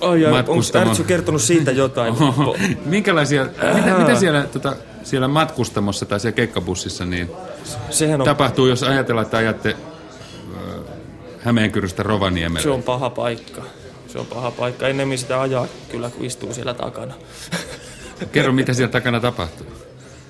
Ai, 0.00 0.26
ai 0.26 0.38
onko. 0.38 0.78
Ärtsy 0.78 1.04
kertonut 1.04 1.42
siitä 1.42 1.70
jotain? 1.70 2.14
Oho. 2.22 2.56
Minkälaisia, 2.84 3.46
mitä, 3.74 3.98
mitä 3.98 4.14
siellä, 4.14 4.42
tota, 4.42 4.76
siellä 5.02 5.28
matkustamossa 5.28 6.06
tai 6.06 6.20
siellä 6.20 6.36
keikkabussissa 6.36 7.04
niin 7.04 7.30
Sehän 7.90 8.20
on, 8.20 8.24
tapahtuu, 8.24 8.66
jos 8.66 8.82
ajatellaan, 8.82 9.24
että 9.24 9.36
ajatte 9.36 9.76
Hämeenkyröstä 11.38 12.02
Rovaniemelle? 12.02 12.62
se 12.62 12.70
on 12.70 12.82
paha 12.82 13.10
paikka. 13.10 13.62
Se 14.06 14.18
on 14.18 14.26
paha 14.26 14.50
paikka. 14.50 14.88
Ennemmin 14.88 15.18
sitä 15.18 15.40
ajaa 15.40 15.66
kyllä, 15.88 16.10
kun 16.10 16.24
istuu 16.24 16.54
siellä 16.54 16.74
takana. 16.74 17.14
Kerro, 18.32 18.52
mitä 18.52 18.72
siellä 18.72 18.92
takana 18.92 19.20
tapahtuu. 19.20 19.66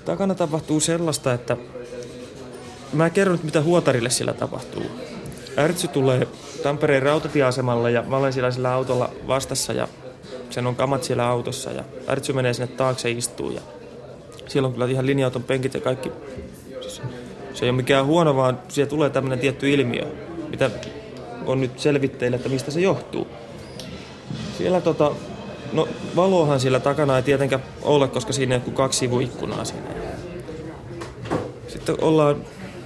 Takana 0.05 0.35
tapahtuu 0.35 0.81
sellaista, 0.81 1.33
että 1.33 1.57
mä 2.93 3.11
kerron 3.11 3.37
nyt, 3.37 3.45
mitä 3.45 3.63
Huotarille 3.63 4.11
siellä 4.11 4.33
tapahtuu. 4.33 4.85
Ärtsy 5.59 5.89
tulee 5.89 6.29
Tampereen 6.63 7.03
rautatieasemalle 7.03 7.91
ja 7.91 8.03
mä 8.03 8.17
olen 8.17 8.33
siellä 8.33 8.51
sillä 8.51 8.73
autolla 8.73 9.11
vastassa 9.27 9.73
ja 9.73 9.89
sen 10.51 10.67
on 10.67 10.77
kamat 10.77 11.05
siellä 11.05 11.27
autossa 11.27 11.71
ja 11.71 11.85
Ärtsy 12.09 12.33
menee 12.33 12.55
sinne 12.55 12.67
taakse 12.67 13.11
istuu 13.11 13.51
ja 13.51 13.61
siellä 14.53 14.67
on 14.67 14.73
kyllä 14.73 14.87
ihan 14.87 15.07
linja-auton 15.07 15.43
penkit 15.43 15.75
ja 15.75 15.81
kaikki. 15.81 16.13
Siis 16.81 17.03
Se 17.55 17.65
ei 17.65 17.71
ole 17.71 17.77
mikään 17.77 18.07
huono, 18.07 18.37
vaan 18.37 18.59
siellä 18.69 18.91
tulee 18.91 19.11
tämmöinen 19.11 19.39
tietty 19.39 19.71
ilmiö, 19.71 20.07
mitä 20.49 20.71
on 21.47 21.61
nyt 21.61 21.79
selvitteillä, 21.79 22.37
että 22.37 22.49
mistä 22.49 22.71
se 22.71 22.81
johtuu. 22.81 23.27
Siellä 24.59 24.81
tota, 24.81 25.13
no 25.73 25.89
valohan 26.17 26.61
siellä 26.61 26.81
takana 26.81 27.17
ei 27.17 27.23
tietenkään 27.23 27.63
ole, 27.83 28.09
koska 28.09 28.33
siinä 28.33 28.55
ole 28.55 28.63
kuin 28.63 28.75
kaksi 28.75 28.99
sivuikkunaa 28.99 29.65
siinä. 29.65 29.87
Sitten 31.69 31.97
ollaan, 32.01 32.37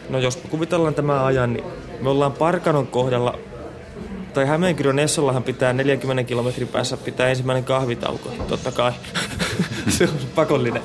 no 0.09 0.19
jos 0.19 0.37
kuvitellaan 0.37 0.95
tämä 0.95 1.25
ajan, 1.25 1.53
niin 1.53 1.65
me 2.01 2.09
ollaan 2.11 2.33
Parkanon 2.33 2.87
kohdalla, 2.87 3.39
tai 4.35 4.47
Hämeenkyrön 4.47 4.99
Essollahan 4.99 5.43
pitää 5.43 5.73
40 5.73 6.25
kilometrin 6.25 6.69
päässä 6.69 6.97
pitää 6.97 7.29
ensimmäinen 7.29 7.65
kahvitauko, 7.65 8.31
totta 8.49 8.73
kai. 8.73 8.93
se 9.99 10.05
on 10.05 10.11
pakollinen. 10.35 10.83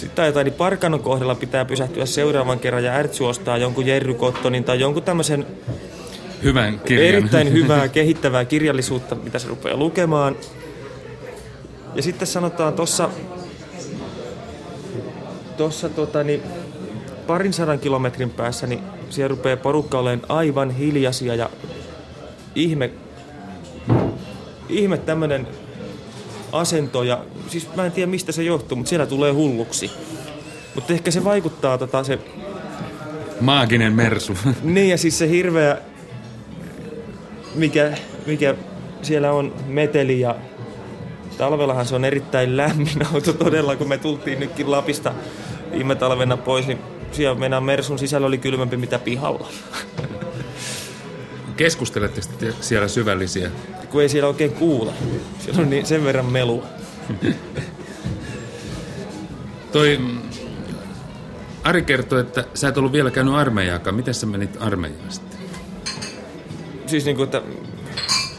Sitten 0.00 0.26
jotain, 0.26 0.44
niin 0.44 0.54
Parkanon 0.54 1.00
kohdalla 1.00 1.34
pitää 1.34 1.64
pysähtyä 1.64 2.06
seuraavan 2.06 2.58
kerran 2.60 2.84
ja 2.84 2.92
Ärtsy 2.92 3.24
ostaa 3.24 3.58
jonkun 3.58 3.86
Jerry 3.86 4.14
Cottonin 4.14 4.64
tai 4.64 4.80
jonkun 4.80 5.02
tämmöisen 5.02 5.46
Hyvän 6.42 6.80
kirjan. 6.80 7.08
erittäin 7.08 7.52
hyvää, 7.58 7.88
kehittävää 7.88 8.44
kirjallisuutta, 8.44 9.14
mitä 9.14 9.38
se 9.38 9.48
rupeaa 9.48 9.76
lukemaan. 9.76 10.36
Ja 11.94 12.02
sitten 12.02 12.28
sanotaan 12.28 12.72
tuossa 12.72 13.10
tossa, 15.56 15.88
tota, 15.88 16.24
niin, 16.24 16.42
parin 17.26 17.52
sadan 17.52 17.78
kilometrin 17.78 18.30
päässä, 18.30 18.66
niin 18.66 18.80
siellä 19.10 19.28
rupeaa 19.28 19.56
porukka 19.56 19.98
olemaan 19.98 20.26
aivan 20.28 20.70
hiljaisia 20.70 21.34
ja 21.34 21.50
ihme, 22.54 22.90
ihme 24.68 24.98
tämmöinen 24.98 25.48
asento 26.52 27.02
ja 27.02 27.24
siis 27.48 27.68
mä 27.76 27.86
en 27.86 27.92
tiedä 27.92 28.10
mistä 28.10 28.32
se 28.32 28.42
johtuu, 28.42 28.76
mutta 28.76 28.88
siellä 28.88 29.06
tulee 29.06 29.32
hulluksi. 29.32 29.90
Mutta 30.74 30.92
ehkä 30.92 31.10
se 31.10 31.24
vaikuttaa 31.24 31.78
tota, 31.78 32.04
se 32.04 32.18
Maaginen 33.40 33.92
Mersu. 33.92 34.36
niin 34.62 34.88
ja 34.88 34.98
siis 34.98 35.18
se 35.18 35.28
hirveä, 35.28 35.78
mikä, 37.54 37.92
mikä 38.26 38.54
siellä 39.02 39.32
on 39.32 39.54
meteli 39.66 40.20
ja 40.20 40.36
talvellahan 41.38 41.86
se 41.86 41.94
on 41.94 42.04
erittäin 42.04 42.56
lämmin 42.56 43.06
auto 43.14 43.32
todella, 43.32 43.76
kun 43.76 43.88
me 43.88 43.98
tultiin 43.98 44.40
nytkin 44.40 44.70
Lapista 44.70 45.14
viime 45.72 45.94
talvena 45.94 46.36
pois, 46.36 46.66
niin 46.66 46.78
siellä 47.12 47.38
meidän 47.38 47.64
Mersun 47.64 47.98
sisällä 47.98 48.26
oli 48.26 48.38
kylmempi 48.38 48.76
mitä 48.76 48.98
pihalla. 48.98 49.48
Keskustelette 51.60 52.22
sitten 52.22 52.54
siellä 52.60 52.88
syvällisiä. 52.88 53.50
Kun 53.90 54.02
ei 54.02 54.08
siellä 54.08 54.28
oikein 54.28 54.52
kuule. 54.52 54.92
Siellä 55.38 55.62
on 55.62 55.70
niin 55.70 55.86
sen 55.86 56.04
verran 56.04 56.26
melua. 56.26 56.66
Toi 59.72 60.00
Ari 61.64 61.82
kertoi, 61.82 62.20
että 62.20 62.44
sä 62.54 62.68
et 62.68 62.78
ollut 62.78 62.92
vielä 62.92 63.10
käynyt 63.10 63.34
armeijaakaan. 63.34 63.96
Miten 63.96 64.14
sä 64.14 64.26
menit 64.26 64.56
armeijaan 64.60 65.12
sitten? 65.12 65.38
Siis 66.86 67.04
niin 67.04 67.16
kuin, 67.16 67.24
että 67.24 67.40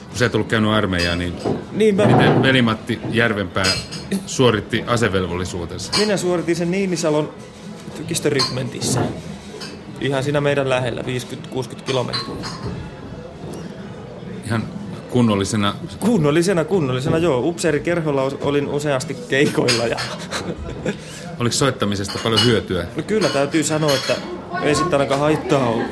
Kun 0.10 0.18
sä 0.18 0.26
et 0.26 0.36
ollut 0.36 0.48
käynyt 0.48 0.72
armeijaa, 0.72 1.16
niin 1.16 1.34
niin 1.72 1.96
mä, 1.96 2.06
miten 2.06 2.44
veli-Matti 2.44 3.00
Järvenpää 3.12 3.74
suoritti 4.26 4.84
asevelvollisuutensa? 4.88 5.92
minä 5.98 6.18
suoritin 6.18 6.56
sen 6.56 6.72
Niinisalon 6.72 7.34
tykistörykmentissä. 7.98 9.02
Ihan 10.00 10.24
siinä 10.24 10.42
meidän 10.42 10.70
lähellä, 10.70 11.02
50-60 11.02 11.82
kilometriä. 11.86 12.36
Ihan 14.52 14.64
kunnollisena 15.10 15.76
Kunnollisena, 16.00 16.66
kunnollisena, 16.66 17.18
joo. 17.18 17.40
Upseerikerholla 17.40 18.32
olin 18.42 18.68
useasti 18.68 19.18
keikoilla 19.30 19.88
ja 19.88 19.98
Oliko 21.40 21.54
soittamisesta 21.54 22.20
paljon 22.24 22.46
hyötyä? 22.46 22.86
no 22.96 23.04
kyllä 23.04 23.30
täytyy 23.30 23.64
sanoa, 23.64 23.94
että 23.94 24.16
ei 24.62 24.76
sitten 24.76 24.94
ainakaan 24.94 25.20
haittaa 25.20 25.70
ollut. 25.70 25.88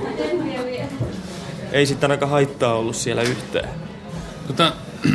Ei 1.72 1.86
sitten 1.86 2.12
ainakaan 2.12 2.32
haittaa 2.32 2.74
ollut 2.74 2.95
siellä 2.95 3.22
yhtään. 3.22 3.69
Tota, 4.48 4.74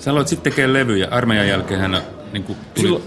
sä 0.00 0.10
aloit 0.10 0.28
sitten 0.28 0.52
tekemään 0.52 0.72
levyjä. 0.72 1.08
Armeijan 1.10 1.48
jälkeen 1.48 1.80
hän 1.80 2.02
niin 2.32 2.44
kuin, 2.44 2.58
tuli, 2.74 3.02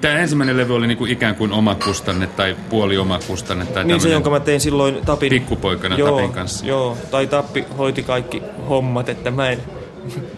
Tämä 0.00 0.18
ensimmäinen 0.18 0.56
levy 0.56 0.74
oli 0.74 0.86
niin 0.86 0.98
kuin 0.98 1.10
ikään 1.10 1.34
kuin 1.34 1.52
oma 1.52 1.74
kustanne 1.74 2.26
tai 2.26 2.56
puoli 2.70 2.98
oma 2.98 3.18
kustanne. 3.26 3.66
Tai 3.66 3.84
Niin 3.84 4.00
se, 4.00 4.10
jonka 4.10 4.30
mä 4.30 4.40
tein 4.40 4.60
silloin 4.60 4.98
Tapin... 5.06 5.30
Pikkupoikana 5.30 5.96
joo, 5.96 6.10
Tapin 6.10 6.32
kanssa. 6.32 6.66
Joo, 6.66 6.96
tai 7.10 7.26
Tappi 7.26 7.64
hoiti 7.78 8.02
kaikki 8.02 8.42
hommat, 8.68 9.08
että 9.08 9.30
mä 9.30 9.50
en... 9.50 9.62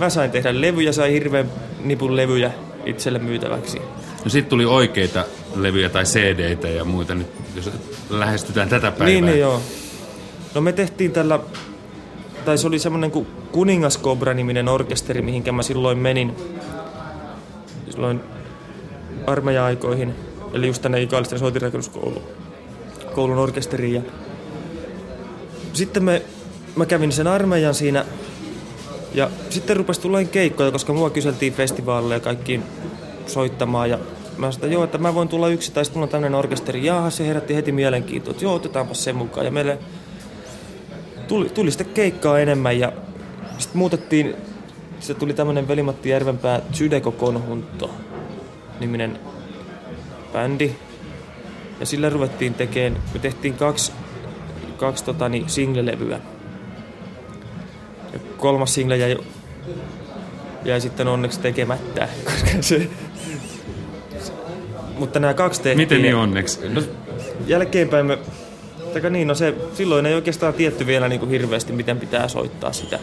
Mä 0.00 0.10
sain 0.10 0.30
tehdä 0.30 0.60
levyjä, 0.60 0.92
sain 0.92 1.12
hirveän 1.12 1.50
nipun 1.84 2.16
levyjä 2.16 2.50
itselle 2.86 3.18
myytäväksi. 3.18 3.78
No 4.24 4.30
sitten 4.30 4.50
tuli 4.50 4.64
oikeita 4.64 5.24
levyjä 5.56 5.88
tai 5.88 6.04
CD-tä 6.04 6.68
ja 6.68 6.84
muita 6.84 7.14
nyt, 7.14 7.26
jos 7.56 7.70
lähestytään 8.10 8.68
tätä 8.68 8.90
päivää. 8.90 9.06
Niin, 9.06 9.26
niin 9.26 9.40
joo. 9.40 9.60
No 10.54 10.60
me 10.60 10.72
tehtiin 10.72 11.12
tällä, 11.12 11.40
tai 12.44 12.58
se 12.58 12.66
oli 12.66 12.78
semmoinen 12.78 13.10
kuin 13.10 13.26
Kuningaskobra-niminen 13.52 14.68
orkesteri, 14.68 15.22
mihinkä 15.22 15.52
mä 15.52 15.62
silloin 15.62 15.98
menin. 15.98 16.36
Silloin 17.92 18.20
armeija-aikoihin, 19.26 20.14
eli 20.52 20.66
just 20.66 20.82
tänne 20.82 21.02
Ikaalisten 21.02 21.38
koulun 23.14 23.38
orkesteriin. 23.38 23.94
Ja 23.94 24.02
sitten 25.72 26.04
me, 26.04 26.22
mä 26.76 26.86
kävin 26.86 27.12
sen 27.12 27.26
armeijan 27.26 27.74
siinä, 27.74 28.04
ja 29.14 29.30
sitten 29.50 29.76
rupesi 29.76 30.00
tulemaan 30.00 30.28
keikkoja, 30.28 30.70
koska 30.70 30.92
mua 30.92 31.10
kyseltiin 31.10 31.52
festivaaleille 31.52 32.14
ja 32.14 32.20
kaikkiin 32.20 32.62
soittamaan. 33.26 33.90
Ja 33.90 33.98
mä 34.36 34.52
sanoin, 34.52 34.72
joo, 34.72 34.84
että 34.84 34.98
mä 34.98 35.14
voin 35.14 35.28
tulla 35.28 35.48
yksi, 35.48 35.72
tai 35.72 35.84
sitten 35.84 35.98
mulla 35.98 36.06
on 36.06 36.10
tämmöinen 36.10 36.38
orkesteri. 36.38 36.86
Jaaha, 36.86 37.10
se 37.10 37.26
herätti 37.26 37.54
heti 37.54 37.72
mielenkiintoa, 37.72 38.30
että 38.30 38.44
joo, 38.44 38.54
otetaanpa 38.54 38.94
sen 38.94 39.16
mukaan. 39.16 39.46
Ja 39.46 39.52
meille 39.52 39.78
tuli, 41.28 41.48
tuli 41.48 41.70
sitten 41.70 41.94
keikkaa 41.94 42.38
enemmän 42.38 42.78
ja 42.78 42.92
sitten 43.58 43.78
muutettiin, 43.78 44.36
se 45.02 45.14
tuli 45.14 45.34
tämmöinen 45.34 45.68
Velimatti 45.68 46.08
Järvenpää 46.08 46.60
Tsydeko 46.72 47.12
Konhunto 47.12 47.90
niminen 48.80 49.18
bändi. 50.32 50.70
Ja 51.80 51.86
sillä 51.86 52.10
ruvettiin 52.10 52.54
tekemään, 52.54 53.02
me 53.14 53.18
tehtiin 53.18 53.54
kaksi, 53.54 53.92
kaksi 54.76 55.04
tota, 55.04 55.28
niin, 55.28 55.48
single-levyä. 55.48 56.20
Ja 58.12 58.18
kolmas 58.36 58.74
single 58.74 58.96
jäi, 58.96 59.18
jäi 60.64 60.80
sitten 60.80 61.08
onneksi 61.08 61.40
tekemättä, 61.40 62.08
koska 62.24 62.50
se... 62.60 62.88
Mutta 64.98 65.20
nämä 65.20 65.34
kaksi 65.34 65.62
tehtiin. 65.62 65.88
Miten 65.88 66.02
niin 66.02 66.16
onneksi? 66.16 66.68
No, 66.68 66.82
jälkeenpäin 67.46 68.06
me... 68.06 68.18
Taka 68.94 69.10
niin, 69.10 69.28
no 69.28 69.34
se, 69.34 69.54
silloin 69.74 70.06
ei 70.06 70.14
oikeastaan 70.14 70.54
tietty 70.54 70.86
vielä 70.86 71.08
niin 71.08 71.20
kuin 71.20 71.30
hirveästi, 71.30 71.72
miten 71.72 72.00
pitää 72.00 72.28
soittaa 72.28 72.72
sitä. 72.72 72.98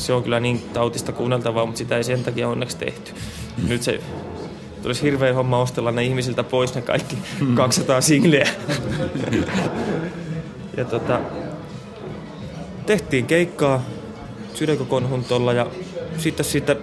Se 0.00 0.12
on 0.12 0.22
kyllä 0.22 0.40
niin 0.40 0.62
tautista 0.72 1.12
kuunneltavaa, 1.12 1.66
mutta 1.66 1.78
sitä 1.78 1.96
ei 1.96 2.04
sen 2.04 2.24
takia 2.24 2.48
onneksi 2.48 2.76
tehty. 2.76 3.12
Nyt 3.68 3.82
se 3.82 4.00
tulisi 4.82 5.02
hirveä 5.02 5.34
homma 5.34 5.58
ostella 5.58 5.92
ne 5.92 6.04
ihmisiltä 6.04 6.44
pois 6.44 6.74
ne 6.74 6.82
kaikki 6.82 7.18
200 7.54 8.00
singleä. 8.00 8.48
ja 10.76 10.84
tota, 10.84 11.20
tehtiin 12.86 13.26
keikkaa 13.26 13.82
Sydäkokonhuntolla 14.54 15.52
ja 15.52 15.66
sitten 16.18 16.46
siitä 16.46 16.76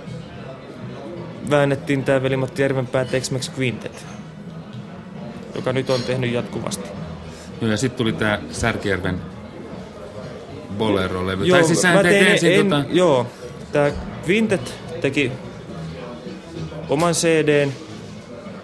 väännettiin 1.49 2.03
tämä 2.03 2.23
Veli-Matti 2.23 2.61
Järvenpää 2.61 3.05
Tex-Mex 3.05 3.51
Quintet 3.59 4.05
joka 5.57 5.73
nyt 5.73 5.89
on 5.89 6.03
tehnyt 6.03 6.31
jatkuvasti. 6.31 6.89
Joo, 7.61 7.71
ja 7.71 7.77
sitten 7.77 7.97
tuli 7.97 8.13
tämä 8.13 8.39
Särkijärven 8.51 9.21
Bolero-levy. 10.77 11.49
tai 11.49 11.63
siis 11.63 11.83
mä 11.83 12.03
teet 12.03 12.03
tein 12.03 12.27
ensin 12.27 12.51
en, 12.51 12.69
tota... 12.69 12.83
Joo, 12.89 13.27
tää 13.71 13.91
Quintet 14.27 14.73
teki 15.01 15.31
oman 16.89 17.13
CDn 17.13 17.71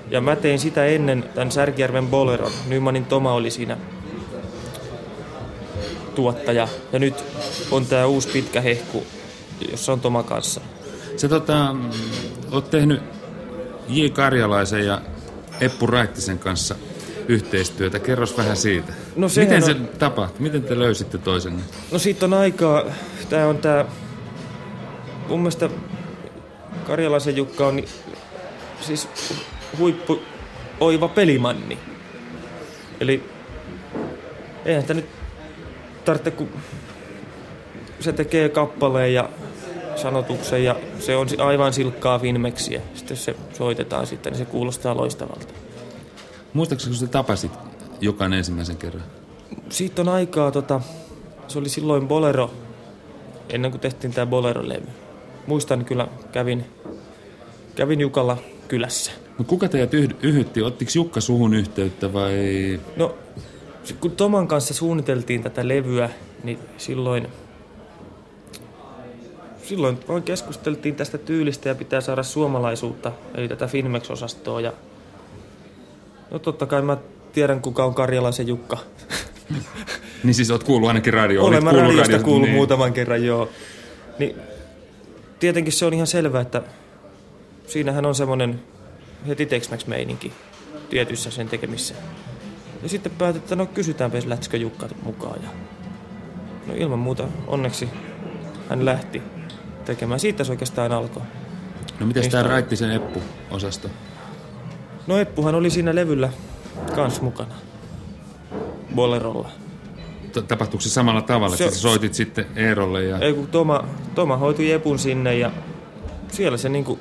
ja 0.09 0.21
mä 0.21 0.35
tein 0.35 0.59
sitä 0.59 0.85
ennen 0.85 1.23
tämän 1.35 1.51
Särkijärven 1.51 2.07
Boleron. 2.07 2.51
Nymanin 2.67 3.05
Toma 3.05 3.33
oli 3.33 3.51
siinä 3.51 3.77
tuottaja. 6.15 6.67
Ja 6.91 6.99
nyt 6.99 7.23
on 7.71 7.85
tää 7.85 8.07
uusi 8.07 8.27
pitkä 8.27 8.61
hehku, 8.61 9.03
jossa 9.71 9.93
on 9.93 9.99
Toma 9.99 10.23
kanssa. 10.23 10.61
Sä 11.17 11.29
tota, 11.29 11.75
oot 12.51 12.69
tehnyt 12.69 13.01
J. 13.87 14.05
Karjalaisen 14.07 14.85
ja 14.85 15.01
Eppu 15.61 15.87
Raittisen 15.87 16.39
kanssa 16.39 16.75
yhteistyötä. 17.27 17.99
Kerros 17.99 18.37
vähän 18.37 18.57
siitä. 18.57 18.93
No 19.15 19.27
Miten 19.37 19.61
se 19.61 19.71
on- 19.71 19.89
tapahtui? 19.99 20.41
Miten 20.41 20.63
te 20.63 20.79
löysitte 20.79 21.17
toisenne? 21.17 21.63
No 21.91 21.99
siitä 21.99 22.25
on 22.25 22.33
aikaa. 22.33 22.83
Tää 23.29 23.47
on 23.47 23.57
tää... 23.57 23.85
Mun 25.29 25.39
mielestä 25.39 25.69
Karjalaisen 26.87 27.35
Jukka 27.37 27.67
on 27.67 27.83
siis 28.81 29.09
huippu 29.77 30.19
oiva 30.79 31.07
pelimanni. 31.07 31.77
Eli 32.99 33.23
eihän 34.65 34.81
sitä 34.83 34.93
nyt 34.93 35.05
tarvitse, 36.05 36.31
kun 36.31 36.49
se 37.99 38.13
tekee 38.13 38.49
kappaleen 38.49 39.13
ja 39.13 39.29
sanotuksen 39.95 40.63
ja 40.63 40.75
se 40.99 41.15
on 41.15 41.27
aivan 41.37 41.73
silkkaa 41.73 42.19
Finmexiä. 42.19 42.81
Sitten 42.93 43.15
jos 43.15 43.25
se 43.25 43.35
soitetaan 43.53 44.07
sitten, 44.07 44.33
niin 44.33 44.37
se 44.39 44.45
kuulostaa 44.45 44.97
loistavalta. 44.97 45.53
Muistaakseni, 46.53 46.91
kun 46.91 46.99
sä 46.99 47.07
tapasit 47.07 47.51
Jukan 48.03 48.33
ensimmäisen 48.33 48.77
kerran? 48.77 49.03
Siitä 49.69 50.01
on 50.01 50.09
aikaa, 50.09 50.51
tota, 50.51 50.81
se 51.47 51.59
oli 51.59 51.69
silloin 51.69 52.07
Bolero, 52.07 52.53
ennen 53.49 53.71
kuin 53.71 53.81
tehtiin 53.81 54.13
tämä 54.13 54.25
Bolero-levy. 54.25 54.87
Muistan 55.47 55.85
kyllä, 55.85 56.07
kävin, 56.31 56.65
kävin 57.75 58.01
Jukalla 58.01 58.37
kylässä. 58.67 59.11
No 59.39 59.45
kuka 59.47 59.69
teidät 59.69 59.93
yh- 59.93 60.15
yhytti? 60.21 60.61
Ottiko 60.61 60.91
Jukka 60.95 61.21
suhun 61.21 61.53
yhteyttä 61.53 62.13
vai... 62.13 62.79
No, 62.95 63.15
kun 63.99 64.11
Toman 64.11 64.47
kanssa 64.47 64.73
suunniteltiin 64.73 65.43
tätä 65.43 65.67
levyä, 65.67 66.09
niin 66.43 66.59
silloin, 66.77 67.27
silloin 69.63 69.99
vaan 70.07 70.23
keskusteltiin 70.23 70.95
tästä 70.95 71.17
tyylistä 71.17 71.69
ja 71.69 71.75
pitää 71.75 72.01
saada 72.01 72.23
suomalaisuutta, 72.23 73.11
eli 73.35 73.47
tätä 73.47 73.67
Finmex-osastoa. 73.67 74.61
Ja, 74.61 74.73
no 76.31 76.39
totta 76.39 76.65
kai 76.65 76.81
mä 76.81 76.97
tiedän, 77.33 77.61
kuka 77.61 77.85
on 77.85 77.93
Karjalaisen 77.93 78.47
Jukka. 78.47 78.77
Niin 80.23 80.33
siis 80.33 80.51
oot 80.51 80.63
kuullut 80.63 80.87
ainakin 80.87 81.13
radioon. 81.13 81.47
Olen 81.47 81.63
mä 81.63 81.71
radiosta 81.71 82.01
radiosta, 82.01 82.25
kuullut 82.25 82.47
niin. 82.47 82.55
muutaman 82.55 82.93
kerran, 82.93 83.25
joo. 83.25 83.49
Niin, 84.19 84.35
tietenkin 85.39 85.73
se 85.73 85.85
on 85.85 85.93
ihan 85.93 86.07
selvää, 86.07 86.41
että 86.41 86.61
siinähän 87.67 88.05
on 88.05 88.15
semmoinen 88.15 88.63
heti 89.27 89.45
tex 89.45 89.87
meininki 89.87 90.33
tietyissä 90.89 91.31
sen 91.31 91.49
tekemissä. 91.49 91.93
Ja 92.83 92.89
sitten 92.89 93.11
päätettiin, 93.11 93.43
että 93.43 93.55
no 93.55 93.65
kysytäänpä, 93.65 94.17
jos 94.17 94.25
lähtisikö 94.25 94.57
Jukka 94.57 94.87
mukaan. 95.03 95.43
Ja 95.43 95.49
no 96.67 96.73
ilman 96.77 96.99
muuta 96.99 97.27
onneksi 97.47 97.89
hän 98.69 98.85
lähti 98.85 99.21
tekemään. 99.85 100.19
Siitä 100.19 100.43
se 100.43 100.51
oikeastaan 100.51 100.91
alkoi. 100.91 101.23
No 101.99 102.05
miten 102.05 102.29
tämä 102.29 102.43
Raittisen 102.43 102.91
Eppu-osasto? 102.91 103.89
No 105.07 105.17
Eppuhan 105.17 105.55
oli 105.55 105.69
siinä 105.69 105.95
levyllä 105.95 106.29
kans 106.95 107.21
mukana. 107.21 107.55
Bolerolla. 108.95 109.49
T- 110.33 110.47
Tapahtuiko 110.47 110.81
se 110.81 110.89
samalla 110.89 111.21
tavalla, 111.21 111.55
Se- 111.57 111.63
että 111.65 111.77
soitit 111.77 112.13
sitten 112.13 112.45
Eerolle 112.55 113.03
ja... 113.03 113.17
Ei 113.19 113.33
kun 113.33 113.47
Toma, 113.47 113.83
Toma 114.15 114.37
hoitui 114.37 114.71
Epun 114.71 114.99
sinne 114.99 115.37
ja 115.37 115.51
siellä 116.31 116.57
se 116.57 116.69
niinku 116.69 116.99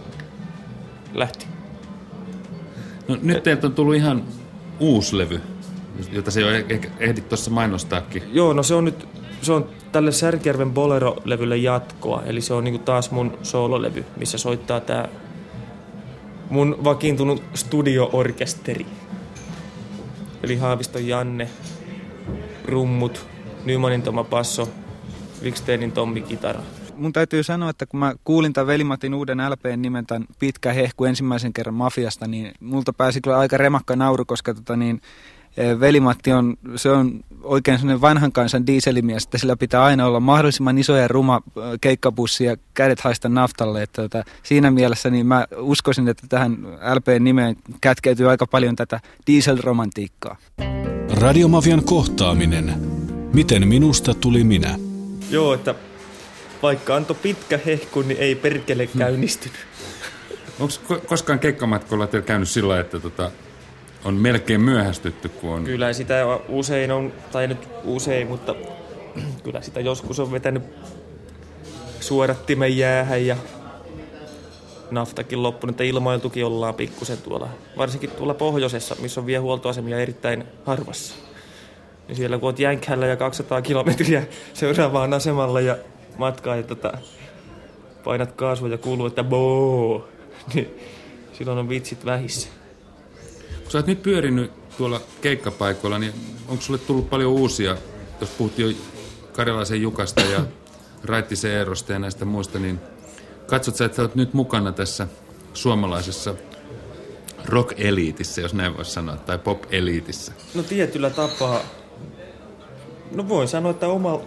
lähti. 1.15 1.47
No, 3.09 3.19
nyt 3.23 3.43
teiltä 3.43 3.67
on 3.67 3.73
tullut 3.75 3.95
ihan 3.95 4.23
uusi 4.81 5.19
levy, 5.19 5.41
jota 6.13 6.31
se 6.31 6.41
jo 6.41 6.47
eh- 6.61 6.65
ehkä 6.69 6.89
ehdit 6.99 7.29
tuossa 7.29 7.51
mainostaakin. 7.51 8.23
Joo, 8.33 8.53
no 8.53 8.63
se 8.63 8.75
on 8.75 8.85
nyt, 8.85 9.09
se 9.43 9.53
on 9.53 9.69
tälle 9.93 10.13
Särkijärven 10.13 10.73
Bolero-levylle 10.73 11.57
jatkoa. 11.57 12.23
Eli 12.27 12.41
se 12.41 12.55
on 12.55 12.65
niinku 12.65 12.79
taas 12.85 13.11
mun 13.11 13.39
soololevy, 13.43 14.05
missä 14.17 14.39
soittaa 14.39 14.81
tää 14.81 15.09
mun 16.51 16.77
vakiintunut 16.85 17.43
studio-orkesteri. 17.55 18.87
Eli 20.43 20.57
Haaviston 20.57 21.09
Janne, 21.09 21.49
rummut, 22.65 23.27
Nymanin 23.65 24.03
Toma 24.03 24.25
Passo, 24.25 24.69
Wiksteinin 25.43 25.93
Tommi 25.93 26.21
Kitara. 26.21 26.63
mun 26.97 27.13
täytyy 27.13 27.43
sanoa, 27.43 27.71
että 27.71 27.87
kun 27.87 28.01
mä 28.01 28.15
kuulin 28.25 28.53
tämän 28.53 28.67
Velimatin 28.67 29.15
uuden 29.15 29.39
LPn 29.51 29.83
nimen 29.83 30.07
tämän 30.07 30.27
Pitkä 30.39 30.73
hehku 30.73 31.05
ensimmäisen 31.05 31.53
kerran 31.53 31.75
Mafiasta, 31.75 32.27
niin 32.27 32.53
multa 32.61 32.93
pääsi 32.93 33.21
kyllä 33.21 33.39
aika 33.39 33.57
remakka 33.57 33.97
nauru, 33.97 34.25
koska 34.25 34.55
tota 34.55 34.77
niin, 34.77 35.01
Velimatti 35.81 36.33
on, 36.33 36.57
se 36.77 36.91
on 36.91 37.21
oikein 37.43 37.79
sellainen 37.79 38.01
vanhan 38.01 38.33
kansan 38.33 38.67
dieselimies, 38.67 39.25
että 39.25 39.39
sillä 39.39 39.57
pitää 39.57 39.85
aina 39.85 40.07
olla 40.07 40.21
mahdollisimman 40.21 40.79
iso 40.79 40.97
ja 40.97 41.09
ruma 41.09 41.43
eh, 41.47 41.63
keikkabussi 41.81 42.45
ja 42.45 42.57
kädet 42.75 43.01
haista 43.01 43.29
naftalle. 43.29 43.83
Että 43.83 44.03
tota, 44.03 44.25
siinä 44.43 44.71
mielessä 44.71 45.11
niin 45.11 45.27
mä 45.27 45.47
uskoisin, 45.57 46.09
että 46.09 46.27
tähän 46.29 46.59
LPn 46.95 47.25
nimeen 47.25 47.57
kätkeytyy 47.81 48.31
aika 48.31 48.47
paljon 48.47 48.77
tätä 48.77 49.01
dieselromantiikkaa. 49.27 50.37
Radiomafian 51.11 51.85
kohtaaminen. 51.85 52.75
Miten 53.35 53.69
minusta 53.69 54.15
tuli 54.15 54.45
minä? 54.45 54.79
Joo, 55.31 55.55
että 55.55 55.75
vaikka 56.63 56.97
antoi 56.97 57.17
pitkä 57.23 57.61
hehku, 57.67 58.03
niin 58.03 58.21
ei 58.21 58.35
perkele 58.35 58.87
käynnistynyt. 58.87 59.57
Onko 60.61 60.75
koskaan 61.07 61.39
keikkamatkolla 61.39 62.07
teillä 62.07 62.27
käynyt 62.27 62.49
sillä 62.49 62.81
että 62.81 63.01
tota, 63.01 63.31
on 64.05 64.15
melkein 64.15 64.61
myöhästytty, 64.61 65.29
kun 65.29 65.51
on... 65.51 65.65
Kyllä 65.65 65.93
sitä 65.93 66.25
usein 66.49 66.93
on, 66.93 67.13
tai 67.33 67.49
nyt 67.49 67.69
usein, 67.85 68.29
mutta 68.29 68.55
kyllä 69.45 69.61
sitä 69.61 69.81
joskus 69.81 70.21
on 70.21 70.33
vetänyt 70.33 70.63
suodattimen 72.01 72.79
jäähän 72.79 73.27
ja 73.27 73.37
naftakin 74.91 75.43
loppunut, 75.43 75.75
että 75.75 75.85
ilmailtukin 75.85 76.45
ollaan 76.45 76.75
pikkusen 76.75 77.19
tuolla, 77.19 77.49
varsinkin 77.77 78.11
tuolla 78.11 78.35
pohjoisessa, 78.35 78.97
missä 79.01 79.21
on 79.21 79.27
vielä 79.27 79.43
huoltoasemia 79.43 79.99
erittäin 79.99 80.45
harvassa. 80.65 81.15
Niin 82.09 82.17
siellä 82.17 82.39
kun 82.39 82.47
oot 82.47 82.59
jänkhällä 82.59 83.07
ja 83.07 83.17
200 83.17 83.63
kilometriä 83.63 84.27
seuraavaan 84.55 85.15
asemalle 85.15 85.63
ja 85.63 85.77
matkaa 86.19 86.57
ja 86.57 86.63
tota, 86.63 86.93
painat 88.05 88.33
kaasua 88.33 88.69
ja 88.69 88.79
kuuluu, 88.79 89.07
että 89.07 89.25
boo, 89.25 90.09
niin 90.55 90.71
silloin 91.33 91.59
on 91.59 91.69
vitsit 91.69 92.05
vähissä. 92.05 92.62
Sä 93.73 93.79
oot 93.79 93.87
nyt 93.87 94.03
pyörinyt 94.03 94.53
tuolla 94.77 95.01
keikkapaikoilla, 95.21 95.99
niin 95.99 96.13
onko 96.49 96.63
sulle 96.63 96.79
tullut 96.79 97.11
paljon 97.11 97.33
uusia, 97.33 97.77
jos 98.21 98.31
puhuttiin 98.31 98.69
jo 98.69 98.77
Karjalaisen 99.33 99.83
Jukasta 99.83 100.21
ja 100.21 100.41
Raittisen 101.05 101.51
Eerosta 101.51 101.93
ja 101.93 101.99
näistä 101.99 102.25
muista, 102.25 102.59
niin 102.59 102.81
katsot 103.47 103.77
sä, 103.77 103.85
että 103.85 103.97
sä 103.97 104.03
oot 104.03 104.15
nyt 104.15 104.35
mukana 104.35 104.73
tässä 104.73 105.09
suomalaisessa 105.55 106.35
rock-eliitissä, 107.45 108.41
jos 108.41 108.55
näin 108.55 108.77
voisi 108.77 108.91
sanoa, 108.91 109.17
tai 109.17 109.39
pop-eliitissä. 109.39 110.33
No 110.55 110.63
tietyllä 110.63 111.11
tapaa. 111.11 111.61
No 113.15 113.29
voin 113.29 113.49
sanoa, 113.49 113.71
että 113.71 113.89
oma, 113.89 114.21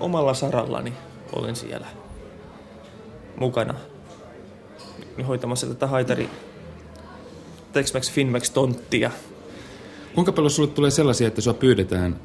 omalla 0.00 0.34
sarallani 0.34 0.92
olen 1.32 1.56
siellä 1.56 1.86
mukana 3.36 3.74
hoitamassa 5.28 5.66
tätä 5.66 5.86
haitari 5.86 6.30
Tex-Mex 7.72 8.12
Finmex 8.12 8.50
tonttia. 8.50 9.10
Kuinka 10.14 10.32
paljon 10.32 10.50
sulle 10.50 10.68
tulee 10.68 10.90
sellaisia, 10.90 11.28
että 11.28 11.40
sua 11.40 11.54
pyydetään 11.54 12.20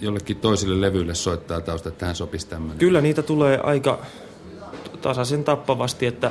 jollekin 0.00 0.36
toiselle 0.36 0.80
levylle 0.80 1.14
soittaa 1.14 1.60
tausta, 1.60 1.88
että 1.88 1.98
tähän 1.98 2.16
sopisi 2.16 2.48
tämmöinen? 2.48 2.78
Kyllä 2.78 3.00
niitä 3.00 3.22
tulee 3.22 3.60
aika 3.62 3.98
tasaisen 5.02 5.44
tappavasti, 5.44 6.06
että 6.06 6.30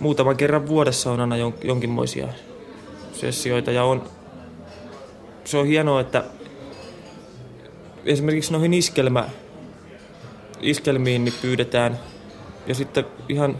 muutaman 0.00 0.36
kerran 0.36 0.66
vuodessa 0.66 1.10
on 1.10 1.20
aina 1.20 1.36
jon, 1.36 1.54
jonkinmoisia 1.64 2.28
sessioita 3.12 3.70
ja 3.70 3.84
on, 3.84 4.04
se 5.44 5.58
on 5.58 5.66
hienoa, 5.66 6.00
että 6.00 6.24
esimerkiksi 8.04 8.52
noihin 8.52 8.74
iskelmä, 8.74 9.28
iskelmiin 10.60 11.24
niin 11.24 11.34
pyydetään 11.42 11.98
ja 12.66 12.74
sitten 12.74 13.04
ihan 13.28 13.58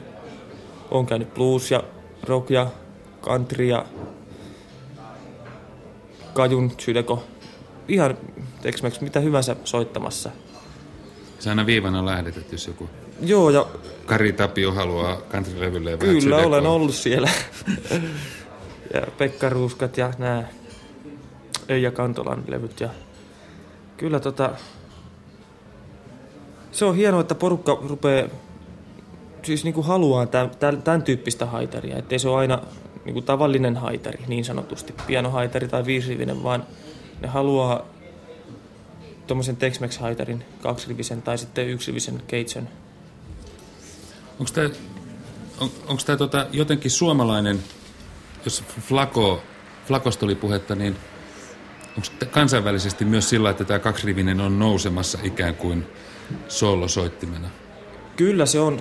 on 0.90 1.06
käynyt 1.06 1.34
blues 1.34 1.70
ja 1.70 1.82
rock 2.22 2.50
ja 2.50 2.66
country 3.22 3.64
ja 3.64 3.84
kajun 6.34 6.72
sydeko, 6.78 7.24
ihan 7.88 8.18
tex 8.62 9.00
mitä 9.00 9.20
hyvänsä 9.20 9.56
soittamassa. 9.64 10.30
Sä 11.38 11.50
aina 11.50 11.66
viivana 11.66 12.06
lähdet, 12.06 12.36
että 12.36 12.54
jos 12.54 12.66
joku 12.66 12.88
Joo, 13.22 13.50
ja 13.50 13.66
Kari 14.06 14.32
Tapio 14.32 14.72
haluaa 14.72 15.16
countrylevylle 15.16 15.96
Kyllä 15.96 16.20
sydäkoa. 16.20 16.46
olen 16.46 16.66
ollut 16.66 16.94
siellä. 16.94 17.30
ja 18.94 19.06
Pekka 19.18 19.48
Ruuskat 19.48 19.96
ja 19.96 20.12
nämä 20.18 20.44
Eija 21.68 21.90
Kantolan 21.90 22.44
levyt. 22.48 22.80
Ja 22.80 22.88
kyllä 23.96 24.20
tota, 24.20 24.50
se 26.72 26.84
on 26.84 26.96
hienoa, 26.96 27.20
että 27.20 27.34
porukka 27.34 27.78
rupeaa 27.88 28.28
siis 29.42 29.64
niin 29.64 29.74
kuin 29.74 29.86
haluaa 29.86 30.26
tämän, 30.26 30.82
tämän 30.84 31.02
tyyppistä 31.02 31.46
haitaria, 31.46 31.96
ettei 31.96 32.18
se 32.18 32.28
ole 32.28 32.38
aina 32.38 32.62
niin 33.10 33.14
kuin 33.14 33.24
tavallinen 33.24 33.76
haitari, 33.76 34.24
niin 34.26 34.44
sanotusti, 34.44 34.94
pianohaitari 35.06 35.68
tai 35.68 35.84
viisirivinen, 35.84 36.42
vaan 36.42 36.66
ne 37.20 37.28
haluaa 37.28 37.86
tuommoisen 39.26 39.56
Tex-Mex-haitarin, 39.56 40.44
kaksirivisen 40.62 41.22
tai 41.22 41.38
sitten 41.38 41.68
yksirivisen 41.68 42.22
keitsen. 42.26 42.68
Onko 44.38 44.52
tämä 44.54 44.70
on, 45.60 45.70
onko 45.86 46.02
tämä 46.06 46.16
tota 46.16 46.46
jotenkin 46.52 46.90
suomalainen, 46.90 47.60
jos 48.44 48.64
Flako, 48.80 49.42
Flakosta 49.86 50.26
oli 50.26 50.34
puhetta, 50.34 50.74
niin 50.74 50.96
onko 51.88 52.26
kansainvälisesti 52.30 53.04
myös 53.04 53.28
sillä, 53.28 53.50
että 53.50 53.64
tämä 53.64 53.78
kaksirivinen 53.78 54.40
on 54.40 54.58
nousemassa 54.58 55.18
ikään 55.22 55.54
kuin 55.54 55.86
soolosoittimena? 56.48 57.48
Kyllä 58.16 58.46
se 58.46 58.60
on. 58.60 58.80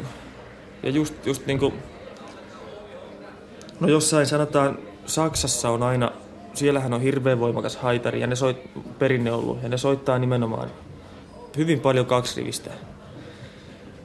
Ja 0.84 0.90
just, 0.90 1.26
just 1.26 1.46
niin 1.46 1.60
kuin, 1.60 1.74
no 3.80 3.88
jossain 3.88 4.26
sanotaan, 4.26 4.78
Saksassa 5.06 5.70
on 5.70 5.84
aina, 5.84 6.12
siellähän 6.54 6.94
on 6.94 7.02
hirveän 7.02 7.40
voimakas 7.40 7.78
haitari 7.78 8.22
ja 8.22 8.28
ne 8.28 8.36
soit, 8.36 8.58
perinne 9.00 9.32
ollut, 9.32 9.64
ja 9.64 9.70
ne 9.70 9.78
soittaa 9.78 10.20
nimenomaan 10.20 10.70
hyvin 11.58 11.80
paljon 11.80 12.06
kaksirivistä. 12.06 12.70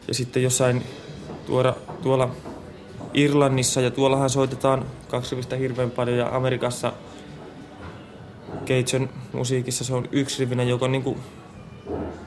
Ja 0.08 0.14
sitten 0.14 0.42
jossain 0.42 0.82
tuolla, 1.46 1.76
tuolla 2.02 2.30
Irlannissa 3.14 3.80
ja 3.80 3.90
tuollahan 3.90 4.30
soitetaan 4.30 4.84
kaksirivistä 5.08 5.56
hirveän 5.56 5.90
paljon 5.90 6.18
ja 6.18 6.36
Amerikassa 6.36 6.92
Cajun 8.66 9.08
musiikissa 9.32 9.84
se 9.84 9.94
on 9.94 10.08
yksirivinen, 10.12 10.68
joka 10.68 10.88
niinku, 10.88 11.16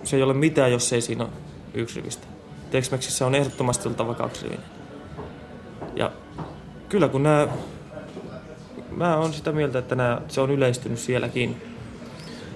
se 0.03 0.15
ei 0.15 0.23
ole 0.23 0.33
mitään, 0.33 0.71
jos 0.71 0.93
ei 0.93 1.01
siinä 1.01 1.23
ole 1.23 1.33
yksirivistä. 1.73 2.27
Tex-Mexissä 2.71 3.25
on 3.25 3.35
ehdottomasti 3.35 3.87
oltava 3.87 4.13
kaksirivinen. 4.13 4.65
Ja 5.95 6.11
kyllä 6.89 7.07
kun 7.07 7.23
nämä, 7.23 7.47
mä 8.97 9.17
oon 9.17 9.33
sitä 9.33 9.51
mieltä, 9.51 9.79
että 9.79 9.95
nämä, 9.95 10.21
se 10.27 10.41
on 10.41 10.51
yleistynyt 10.51 10.99
sielläkin. 10.99 11.61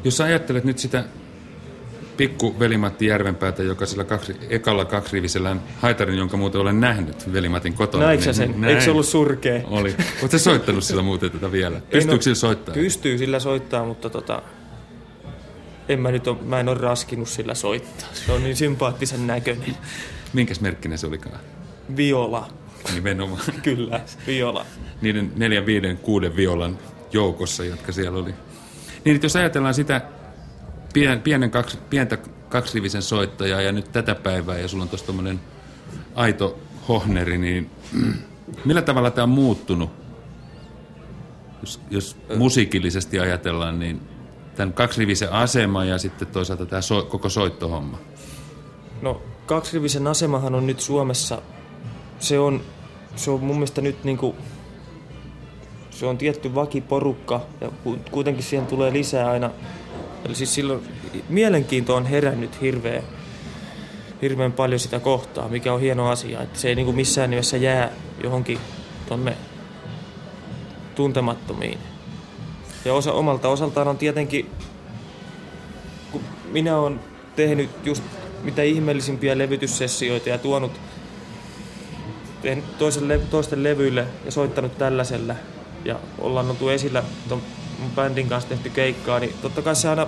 Jos 0.04 0.18
sä 0.18 0.24
ajattelet 0.24 0.64
nyt 0.64 0.80
sitä 0.80 1.04
pikku 2.18 2.60
velimatti 2.60 3.06
Järvenpäätä, 3.06 3.64
joka 3.64 3.86
sillä 3.86 4.04
kaksi, 4.04 4.36
ekalla 4.50 4.86
kaksirivisellään 4.86 5.62
haitarin, 5.80 6.18
jonka 6.18 6.38
muuten 6.38 6.62
olen 6.62 6.80
nähnyt 6.80 7.34
velimatin 7.34 7.74
kotona. 7.74 8.06
Näikö 8.06 8.24
niin, 8.24 8.34
sen? 8.34 8.62
Näin. 8.62 8.72
Eikö 8.72 8.82
se 8.82 8.92
ollut 8.92 9.06
surkea? 9.06 9.62
Oli. 9.68 9.96
Oletko 10.22 10.38
soittanut 10.38 10.84
sillä 10.84 11.02
muuten 11.02 11.32
tätä 11.32 11.52
vielä? 11.52 11.82
Pystyykö 11.92 12.24
sillä 12.24 12.36
soittaa? 12.36 12.76
Pystyy 12.76 13.18
sillä 13.18 13.40
soittaa, 13.40 13.86
mutta 13.86 14.10
tota, 14.10 14.42
en 15.90 16.00
mä 16.00 16.12
nyt 16.12 16.28
ole, 16.28 16.38
mä 16.42 16.60
en 16.60 16.70
ole 16.70 16.78
raskinut 16.78 17.30
sillä 17.30 17.56
soittaa. 17.56 18.10
Se 18.14 18.32
on 18.32 18.44
niin 18.44 18.56
sympaattisen 18.56 19.28
näköinen. 19.28 19.78
Minkäs 20.34 20.62
merkkinen 20.62 20.98
se 20.98 21.08
olikaan? 21.08 21.40
Viola. 21.98 22.48
Nimenomaan. 22.94 23.42
Kyllä, 23.64 24.02
viola. 24.28 24.66
Niiden 25.02 25.32
neljän, 25.36 25.66
viiden, 25.66 25.98
kuuden 25.98 26.36
violan 26.36 26.80
joukossa, 27.12 27.66
jotka 27.66 27.92
siellä 27.92 28.20
oli. 28.20 28.34
Niin, 29.06 29.20
jos 29.24 29.36
ajatellaan 29.36 29.74
sitä 29.74 30.02
pien, 30.94 31.22
pienen 31.22 31.52
kaksi, 31.52 31.78
pientä 31.90 32.18
kaksirivisen 32.50 33.02
soittajaa 33.02 33.62
ja 33.62 33.72
nyt 33.72 33.92
tätä 33.92 34.16
päivää 34.16 34.60
ja 34.60 34.68
sulla 34.68 34.84
on 34.84 34.90
tuossa 34.90 35.06
tuommoinen 35.06 35.40
aito 36.16 36.60
hohneri, 36.88 37.38
niin 37.38 37.70
millä 38.66 38.82
tavalla 38.82 39.12
tämä 39.12 39.24
on 39.24 39.30
muuttunut? 39.30 39.90
Jos, 41.62 41.82
jos 41.90 42.18
musiikillisesti 42.38 43.20
ajatellaan, 43.20 43.80
niin 43.80 44.02
tämän 44.56 44.74
kaksirivisen 44.74 45.32
asema 45.32 45.86
ja 45.86 45.98
sitten 45.98 46.28
toisaalta 46.28 46.66
tämä 46.66 46.82
so, 46.82 47.04
koko 47.04 47.30
soittohomma. 47.30 47.98
No 49.02 49.22
kaksirivisen 49.46 50.08
asemahan 50.08 50.56
on 50.56 50.68
nyt 50.68 50.80
Suomessa, 50.80 51.42
se 52.22 52.40
on, 52.40 52.62
se 53.16 53.32
on 53.32 53.40
mun 53.40 53.56
mielestä 53.56 53.82
nyt 53.82 54.04
niinku, 54.04 54.36
se 55.90 56.06
on 56.06 56.18
tietty 56.18 56.56
vakiporukka 56.56 57.42
ja 57.62 57.72
kuitenkin 58.12 58.44
siihen 58.44 58.68
tulee 58.68 58.94
lisää 58.94 59.30
aina 59.30 59.50
Eli 60.26 60.36
siis 60.36 60.56
silloin 60.56 60.88
mielenkiinto 61.30 61.96
on 61.96 62.06
herännyt 62.06 62.62
hirveän, 62.62 63.04
hirveän 64.22 64.52
paljon 64.52 64.80
sitä 64.80 65.00
kohtaa, 65.00 65.50
mikä 65.50 65.74
on 65.74 65.82
hieno 65.82 66.10
asia. 66.10 66.42
Että 66.42 66.60
se 66.60 66.70
ei 66.70 66.76
niin 66.76 66.86
kuin 66.86 66.96
missään 66.96 67.30
nimessä 67.30 67.58
jää 67.58 67.90
johonkin 68.24 68.60
tonne 69.10 69.38
tuntemattomiin. 70.96 71.78
Ja 72.86 72.94
osa, 72.94 73.14
omalta 73.14 73.50
osaltaan 73.50 73.88
on 73.88 73.98
tietenkin, 73.98 74.50
kun 76.12 76.22
minä 76.52 76.78
olen 76.78 77.00
tehnyt 77.36 77.70
just 77.84 78.04
mitä 78.44 78.64
ihmeellisimpiä 78.64 79.38
levytyssessioita 79.38 80.30
ja 80.30 80.38
tuonut 80.38 80.72
toisen 82.78 83.08
le- 83.08 83.20
toisten 83.30 83.64
levyille 83.64 84.06
ja 84.26 84.32
soittanut 84.32 84.78
tällaisella 84.78 85.36
ja 85.86 86.00
ollaan 86.20 86.50
oltu 86.50 86.70
esillä 86.70 87.04
ton 87.30 87.42
mun 87.80 87.92
bändin 87.92 88.30
kanssa 88.30 88.50
tehty 88.50 88.70
keikkaa, 88.70 89.20
niin 89.20 89.34
totta 89.42 89.62
kai 89.62 89.76
se 89.76 89.90
aina 89.90 90.08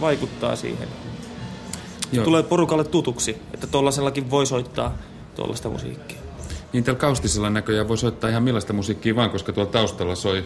vaikuttaa 0.00 0.56
siihen. 0.56 0.88
Joo. 2.12 2.24
Tulee 2.24 2.42
porukalle 2.42 2.84
tutuksi, 2.84 3.36
että 3.54 3.66
tuollaisellakin 3.66 4.30
voi 4.30 4.46
soittaa 4.46 4.94
tuollaista 5.36 5.68
musiikkia. 5.68 6.18
Niin 6.72 6.84
tällä 6.84 6.98
kaustisella 6.98 7.50
näköjään 7.50 7.88
voi 7.88 7.98
soittaa 7.98 8.30
ihan 8.30 8.42
millaista 8.42 8.72
musiikkia 8.72 9.16
vaan, 9.16 9.30
koska 9.30 9.52
tuolla 9.52 9.70
taustalla 9.70 10.14
soi 10.14 10.44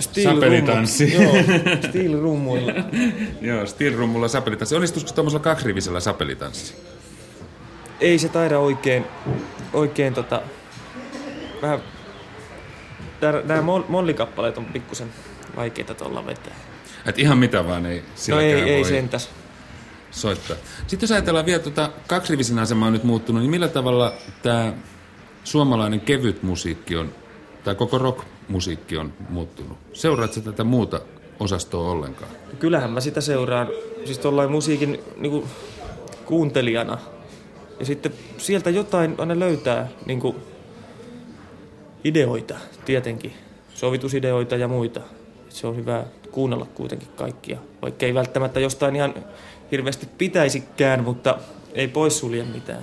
Steel 0.00 0.34
sapelitanssi. 0.34 1.14
Joo, 1.14 1.32
steel-rummuilla. 1.88 2.72
Joo, 3.40 3.66
steel-rummulla 3.66 4.28
sapelitanssi. 4.28 4.74
Onnistuisiko 4.74 5.12
tuollaisella 5.12 5.42
kaksirivisellä 5.44 6.00
sapelitanssi? 6.00 6.74
Ei 8.00 8.18
se 8.18 8.28
taida 8.28 8.58
oikein, 8.58 9.04
oikein 9.72 10.14
tota, 10.14 10.42
vähän 11.62 11.80
nämä 13.44 13.62
mollikappaleet 13.88 14.58
on 14.58 14.64
pikkusen 14.64 15.08
vaikeita 15.56 15.94
tuolla 15.94 16.26
vetää. 16.26 16.54
Et 17.06 17.18
ihan 17.18 17.38
mitä 17.38 17.66
vaan 17.66 17.86
ei 17.86 18.02
No 18.28 18.40
ei, 18.40 18.52
ei 18.52 18.84
sentäs. 18.84 19.30
Soittaa. 20.10 20.56
Sitten 20.86 21.06
jos 21.06 21.12
ajatellaan 21.12 21.46
vielä 21.46 21.62
tuota 21.62 21.90
kaksirivisen 22.06 22.58
asema 22.58 22.86
on 22.86 22.92
nyt 22.92 23.04
muuttunut, 23.04 23.42
niin 23.42 23.50
millä 23.50 23.68
tavalla 23.68 24.12
tämä 24.42 24.72
suomalainen 25.44 26.00
kevyt 26.00 26.42
musiikki 26.42 26.96
on, 26.96 27.12
tai 27.64 27.74
koko 27.74 27.98
rock-musiikki 27.98 28.96
on 28.96 29.12
muuttunut? 29.28 29.78
Seuraatko 29.92 30.40
tätä 30.40 30.64
muuta 30.64 31.00
osastoa 31.40 31.90
ollenkaan? 31.90 32.30
Kyllähän 32.58 32.90
mä 32.90 33.00
sitä 33.00 33.20
seuraan, 33.20 33.68
siis 34.04 34.18
tuollain 34.18 34.50
musiikin 34.50 35.00
niin 35.16 35.30
kuin, 35.30 35.44
kuuntelijana. 36.24 36.98
Ja 37.78 37.86
sitten 37.86 38.12
sieltä 38.38 38.70
jotain 38.70 39.14
aina 39.18 39.38
löytää 39.38 39.88
niin 40.06 40.20
kuin, 40.20 40.36
ideoita 42.04 42.54
tietenkin, 42.84 43.32
sovitusideoita 43.74 44.56
ja 44.56 44.68
muita. 44.68 45.00
Se 45.48 45.66
on 45.66 45.76
hyvä 45.76 46.04
kuunnella 46.30 46.66
kuitenkin 46.74 47.08
kaikkia, 47.16 47.58
vaikka 47.82 48.06
ei 48.06 48.14
välttämättä 48.14 48.60
jostain 48.60 48.96
ihan 48.96 49.14
hirveästi 49.72 50.08
pitäisikään, 50.18 51.04
mutta 51.04 51.38
ei 51.74 51.88
poissulje 51.88 52.44
mitään. 52.44 52.82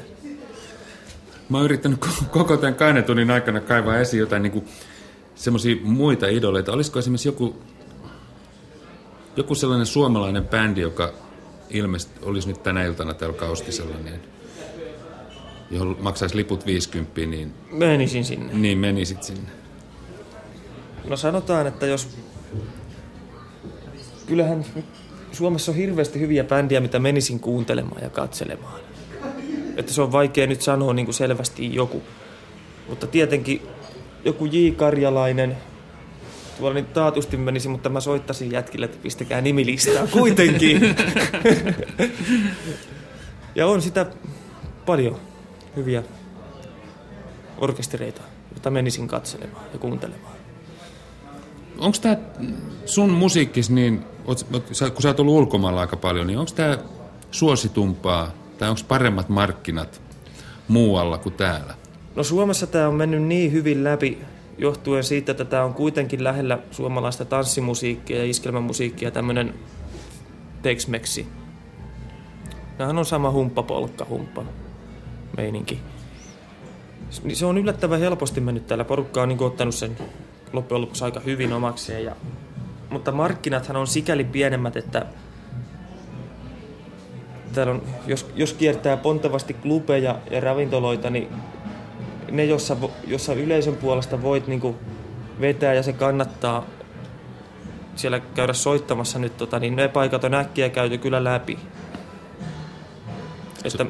Mä 1.50 1.58
oon 1.58 1.66
yrittänyt 1.66 2.00
koko 2.32 2.58
tämän 2.58 2.76
kahden 2.76 3.04
tunnin 3.04 3.32
aikana 3.32 3.60
kaivaa 3.60 3.98
esiin 3.98 4.20
jotain 4.20 4.43
niin 4.43 4.68
semmoisia 5.36 5.76
muita 5.84 6.28
idoleita. 6.28 6.72
Olisiko 6.72 7.00
esimerkiksi 7.00 7.28
joku, 7.28 7.56
joku 9.36 9.56
sellainen 9.56 9.86
suomalainen 9.86 10.48
bändi, 10.48 10.82
joka 10.82 11.14
ilmeisesti 11.70 12.20
olisi 12.22 12.48
nyt 12.48 12.64
tänä 12.64 12.84
iltana 12.84 13.14
täällä 13.14 13.38
Kaustisella, 13.38 13.96
niin 14.04 14.35
johon 15.76 15.97
maksaisi 15.99 16.36
liput 16.36 16.65
50, 16.65 17.21
niin... 17.21 17.53
Menisin 17.71 18.26
sinne. 18.26 18.53
Niin, 18.53 18.78
menisit 18.78 19.23
sinne. 19.23 19.49
No 21.07 21.17
sanotaan, 21.17 21.67
että 21.67 21.86
jos... 21.86 22.17
Kyllähän 24.28 24.65
Suomessa 25.32 25.71
on 25.71 25.78
hirveästi 25.78 26.19
hyviä 26.19 26.43
bändiä, 26.43 26.80
mitä 26.80 26.99
menisin 26.99 27.39
kuuntelemaan 27.39 28.03
ja 28.03 28.09
katselemaan. 28.09 28.80
Että 29.78 29.93
se 29.93 30.01
on 30.01 30.11
vaikea 30.11 30.47
nyt 30.47 30.61
sanoa 30.61 30.93
niin 30.93 31.05
kuin 31.05 31.15
selvästi 31.15 31.76
joku. 31.76 32.03
Mutta 32.89 33.07
tietenkin 33.07 33.61
joku 34.26 34.45
J. 34.45 34.69
Karjalainen, 34.76 35.57
tuolla 36.57 36.73
niin 36.73 36.86
taatusti 36.86 37.38
menisi, 37.38 37.67
mutta 37.67 37.89
mä 37.89 37.99
soittasin 37.99 38.51
jätkille, 38.51 38.86
että 38.86 38.97
pistäkää 39.01 39.41
nimilistaa 39.41 40.07
kuitenkin. 40.07 40.82
ja 43.55 43.67
on 43.67 43.82
sitä 43.82 44.05
paljon 44.86 45.19
hyviä 45.76 46.03
orkestereita, 47.57 48.21
joita 48.51 48.71
menisin 48.71 49.07
katselemaan 49.07 49.65
ja 49.73 49.80
kuuntelemaan. 49.80 50.34
Onko 51.78 51.97
tämä 52.01 52.17
sun 52.86 53.09
musiikkis 53.09 53.69
niin, 53.69 54.03
kun 54.26 55.01
sä 55.01 55.07
oot 55.07 55.19
ollut 55.19 55.34
ulkomailla 55.34 55.82
aika 55.82 55.97
paljon, 55.97 56.28
niin 56.28 56.39
onko 56.39 56.51
tämä 56.55 56.78
suositumpaa 57.32 58.32
tai 58.57 58.69
onko 58.69 58.82
paremmat 58.88 59.30
markkinat 59.30 60.01
muualla 60.67 61.17
kuin 61.17 61.36
täällä? 61.36 61.73
No 62.15 62.23
Suomessa 62.23 62.67
tämä 62.67 62.88
on 62.88 62.95
mennyt 62.95 63.23
niin 63.23 63.51
hyvin 63.51 63.84
läpi 63.84 64.17
johtuen 64.57 65.03
siitä, 65.03 65.32
että 65.32 65.45
tämä 65.45 65.63
on 65.63 65.73
kuitenkin 65.73 66.23
lähellä 66.23 66.59
suomalaista 66.71 67.26
tanssimusiikkia 67.26 68.17
ja 68.17 68.26
iskelmämusiikkia, 68.26 69.11
tämmöinen 69.11 69.53
Tex-Mexi. 70.61 71.26
Nämähän 72.78 72.97
on 72.97 73.05
sama 73.05 73.32
humppa, 73.32 73.63
polkka, 73.63 74.05
humppa 74.09 74.43
meininki. 75.38 75.80
Niin 77.24 77.36
se 77.36 77.46
on 77.46 77.58
yllättävän 77.58 78.00
helposti 78.00 78.42
mennyt 78.42 78.68
täällä. 78.68 78.86
Porukka 78.86 79.22
on 79.22 79.30
niin 79.30 79.44
ottanut 79.44 79.76
sen 79.76 79.98
loppujen 80.54 80.82
lopuksi 80.82 81.04
aika 81.04 81.20
hyvin 81.20 81.54
omakseen. 81.54 82.04
Ja, 82.04 82.16
mutta 82.90 83.12
markkinathan 83.12 83.76
on 83.76 83.88
sikäli 83.88 84.24
pienemmät, 84.24 84.76
että 84.76 85.06
täällä 87.54 87.74
on, 87.74 87.82
jos, 88.08 88.32
jos 88.36 88.54
kiertää 88.54 88.98
pontevasti 88.98 89.54
klubeja 89.54 90.20
ja 90.32 90.40
ravintoloita, 90.40 91.10
niin 91.10 91.28
ne, 92.32 92.46
jossa, 92.46 92.78
jossa 93.08 93.34
yleisön 93.34 93.76
puolesta 93.76 94.22
voit 94.22 94.48
niin 94.48 94.76
vetää 95.42 95.74
ja 95.74 95.84
se 95.84 95.94
kannattaa 95.94 96.66
siellä 97.96 98.20
käydä 98.20 98.54
soittamassa 98.54 99.20
nyt, 99.20 99.38
tota, 99.38 99.60
niin 99.60 99.76
ne 99.76 99.88
paikat 99.88 100.24
on 100.24 100.34
äkkiä 100.34 100.70
käyty 100.70 100.98
kyllä 100.98 101.24
läpi. 101.24 101.60
Että 103.64 103.86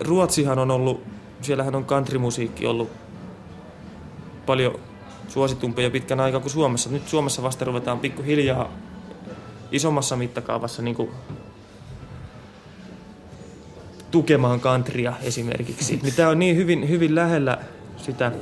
Ruotsihan 0.00 0.58
on 0.58 0.70
ollut, 0.70 1.02
siellähän 1.42 1.74
on 1.74 1.84
countrymusiikki 1.84 2.66
ollut 2.66 2.90
paljon 4.46 4.80
suositumpi 5.28 5.82
jo 5.82 5.90
pitkän 5.90 6.20
aikaa 6.20 6.40
kuin 6.40 6.50
Suomessa. 6.50 6.90
Nyt 6.90 7.08
Suomessa 7.08 7.42
vasta 7.42 7.64
ruvetaan 7.64 7.98
pikkuhiljaa 7.98 8.68
isommassa 9.72 10.16
mittakaavassa 10.16 10.82
niin 10.82 10.96
kuin 10.96 11.10
tukemaan 14.10 14.60
countrya 14.60 15.14
esimerkiksi. 15.22 15.98
Niin 16.02 16.14
tämä 16.14 16.28
on 16.28 16.38
niin 16.38 16.56
hyvin, 16.56 16.88
hyvin 16.88 17.14
lähellä 17.14 17.58
sitä 17.96 18.32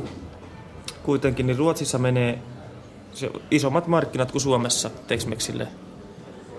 kuitenkin, 1.03 1.47
niin 1.47 1.59
Ruotsissa 1.59 1.99
menee 1.99 2.39
se 3.13 3.31
isommat 3.51 3.87
markkinat 3.87 4.33
kuin 4.33 4.43
Suomessa 4.43 4.91
Tex-Mexille 5.07 5.69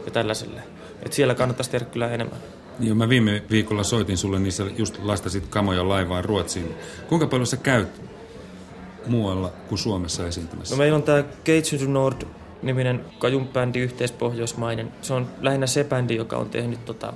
ja 0.06 0.12
tällaiselle. 0.12 0.62
Et 1.04 1.14
siellä 1.14 1.36
kannattaisi 1.36 1.72
tehdä 1.72 1.86
kyllä 1.86 2.10
enemmän. 2.10 2.40
Joo, 2.80 2.96
mä 2.96 3.10
viime 3.10 3.44
viikolla 3.52 3.84
soitin 3.84 4.18
sulle, 4.18 4.40
niin 4.40 4.52
sä 4.52 4.64
just 4.78 5.00
lastasit 5.04 5.48
kamoja 5.48 5.90
laivaan 5.90 6.26
Ruotsiin. 6.26 6.76
Kuinka 7.10 7.28
paljon 7.28 7.48
sä 7.48 7.58
käyt 7.58 8.02
muualla 9.08 9.54
kuin 9.70 9.80
Suomessa 9.80 10.28
esiintymässä? 10.28 10.76
No 10.76 10.78
meillä 10.78 10.96
on 10.96 11.04
tämä 11.04 11.24
Cage 11.24 11.78
to 11.86 11.92
Nord 11.92 12.22
niminen 12.62 13.06
kajunbändi 13.20 13.80
yhteispohjoismainen. 13.80 14.92
Se 15.02 15.14
on 15.14 15.28
lähinnä 15.42 15.68
se 15.68 15.84
bändi, 15.84 16.16
joka 16.16 16.38
on 16.38 16.50
tehnyt 16.50 16.86
tota 16.86 17.14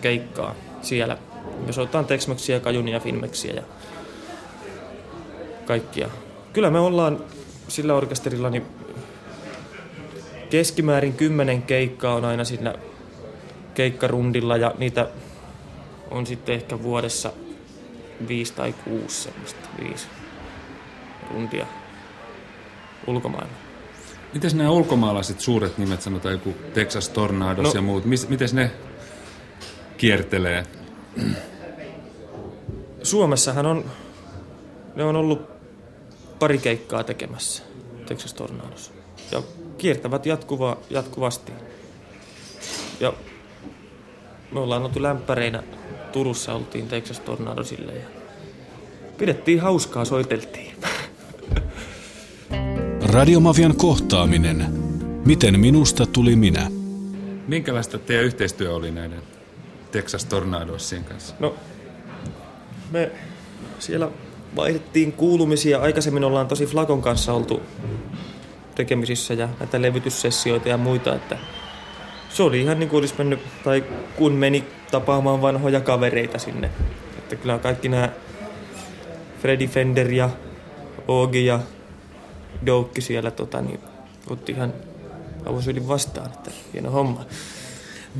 keikkaa 0.00 0.54
siellä. 0.82 1.18
Me 1.66 1.72
soitetaan 1.72 2.04
Tex-Mexiä, 2.04 2.60
Kajunia, 2.60 3.00
Finmexiä 3.00 3.52
ja 3.54 3.62
kaikkia. 5.66 6.08
Kyllä 6.52 6.70
me 6.70 6.78
ollaan 6.78 7.24
sillä 7.68 7.94
orkesterilla 7.94 8.50
niin 8.50 8.66
keskimäärin 10.50 11.12
kymmenen 11.12 11.62
keikkaa 11.62 12.14
on 12.14 12.24
aina 12.24 12.44
siinä 12.44 12.74
keikkarundilla 13.74 14.56
ja 14.56 14.74
niitä 14.78 15.08
on 16.10 16.26
sitten 16.26 16.54
ehkä 16.54 16.82
vuodessa 16.82 17.32
viisi 18.28 18.52
tai 18.52 18.74
kuusi 18.84 19.22
semmoista, 19.22 19.68
viisi 19.82 20.06
rundia 21.30 21.66
ulkomailla. 23.06 23.52
Miten 24.34 24.56
nämä 24.56 24.70
ulkomaalaiset 24.70 25.40
suuret 25.40 25.78
nimet, 25.78 26.02
sanotaan 26.02 26.34
joku 26.34 26.54
Texas 26.74 27.08
Tornados 27.08 27.64
no, 27.64 27.78
ja 27.78 27.82
muut, 27.82 28.04
miten 28.04 28.48
ne 28.52 28.70
kiertelee? 29.96 30.66
Suomessahan 33.02 33.66
on, 33.66 33.84
ne 34.94 35.04
on 35.04 35.16
ollut 35.16 35.42
pari 36.38 36.58
keikkaa 36.58 37.04
tekemässä 37.04 37.62
Texas 38.06 38.34
Tornados. 38.34 38.92
Ja 39.32 39.42
kiertävät 39.78 40.26
jatkuva, 40.26 40.76
jatkuvasti. 40.90 41.52
Ja 43.00 43.12
me 44.54 44.60
ollaan 44.60 44.82
oltu 44.82 45.02
lämpäreinä 45.02 45.62
Turussa, 46.12 46.54
oltiin 46.54 46.88
Texas 46.88 47.20
Tornadosille 47.20 47.92
ja 47.92 48.06
pidettiin 49.18 49.60
hauskaa, 49.60 50.04
soiteltiin. 50.04 50.76
Radiomafian 53.12 53.76
kohtaaminen. 53.76 54.66
Miten 55.26 55.60
minusta 55.60 56.06
tuli 56.06 56.36
minä? 56.36 56.70
Minkälaista 57.48 57.98
teidän 57.98 58.24
yhteistyö 58.24 58.74
oli 58.74 58.90
näiden 58.90 59.22
Texas 59.92 60.24
Tornadosien 60.24 61.04
kanssa? 61.04 61.34
No, 61.38 61.54
me 62.90 63.10
siellä 63.78 64.08
vaihdettiin 64.56 65.12
kuulumisia. 65.12 65.80
Aikaisemmin 65.80 66.24
ollaan 66.24 66.48
tosi 66.48 66.66
Flakon 66.66 67.02
kanssa 67.02 67.32
oltu 67.32 67.62
tekemisissä 68.74 69.34
ja 69.34 69.48
näitä 69.60 69.82
levytyssessioita 69.82 70.68
ja 70.68 70.76
muita, 70.76 71.14
että 71.14 71.38
se 72.34 72.42
oli 72.42 72.60
ihan 72.60 72.78
niin 72.78 72.88
kuin 72.88 72.98
olisi 72.98 73.14
mennyt, 73.18 73.40
tai 73.64 73.84
kun 74.16 74.32
meni 74.32 74.64
tapaamaan 74.90 75.42
vanhoja 75.42 75.80
kavereita 75.80 76.38
sinne. 76.38 76.70
Että 77.18 77.36
kyllä 77.36 77.58
kaikki 77.58 77.88
nämä 77.88 78.08
Freddy 79.40 79.66
Fender 79.66 80.12
ja 80.12 80.30
Oogi 81.08 81.46
ja 81.46 81.60
Doukki 82.66 83.00
siellä 83.00 83.30
tota, 83.30 83.62
niin 83.62 83.80
otti 84.30 84.52
ihan 84.52 84.72
avosylin 85.46 85.88
vastaan, 85.88 86.26
että 86.26 86.50
hieno 86.72 86.90
homma. 86.90 87.24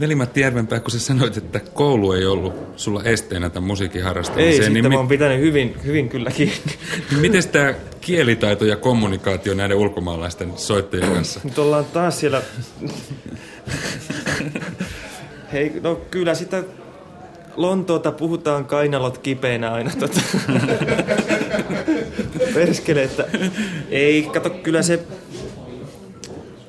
Veli-Matti 0.00 0.40
Järvenpää, 0.40 0.80
kun 0.80 0.90
sä 0.90 0.98
sanoit, 0.98 1.36
että 1.36 1.60
koulu 1.60 2.12
ei 2.12 2.26
ollut 2.26 2.54
sulla 2.76 3.02
esteenä 3.02 3.50
tämän 3.50 3.66
musiikin 3.66 4.02
harrastamiseen. 4.02 4.52
Ei, 4.52 4.58
niin 4.58 4.72
sitten 4.72 4.92
mä 4.92 4.98
oon 4.98 5.08
pitänyt 5.08 5.40
hyvin, 5.40 5.76
hyvin 5.84 6.08
kyllä 6.08 6.30
kiinni. 6.30 6.72
Miten 7.20 7.48
tämä 7.48 7.74
kielitaito 8.00 8.64
ja 8.64 8.76
kommunikaatio 8.76 9.54
näiden 9.54 9.76
ulkomaalaisten 9.76 10.52
soittajien 10.56 11.12
kanssa? 11.12 11.40
Nyt 11.44 11.58
ollaan 11.58 11.84
taas 11.84 12.20
siellä... 12.20 12.42
Hei, 15.52 15.72
no 15.82 16.00
kyllä 16.10 16.34
sitä 16.34 16.64
Lontoota 17.56 18.12
puhutaan 18.12 18.64
kainalot 18.64 19.18
kipeänä 19.18 19.72
aina. 19.72 19.90
Tota. 19.98 20.20
Perskele, 22.54 23.02
että 23.02 23.26
ei, 23.90 24.22
kato, 24.22 24.50
kyllä 24.50 24.82
se 24.82 25.00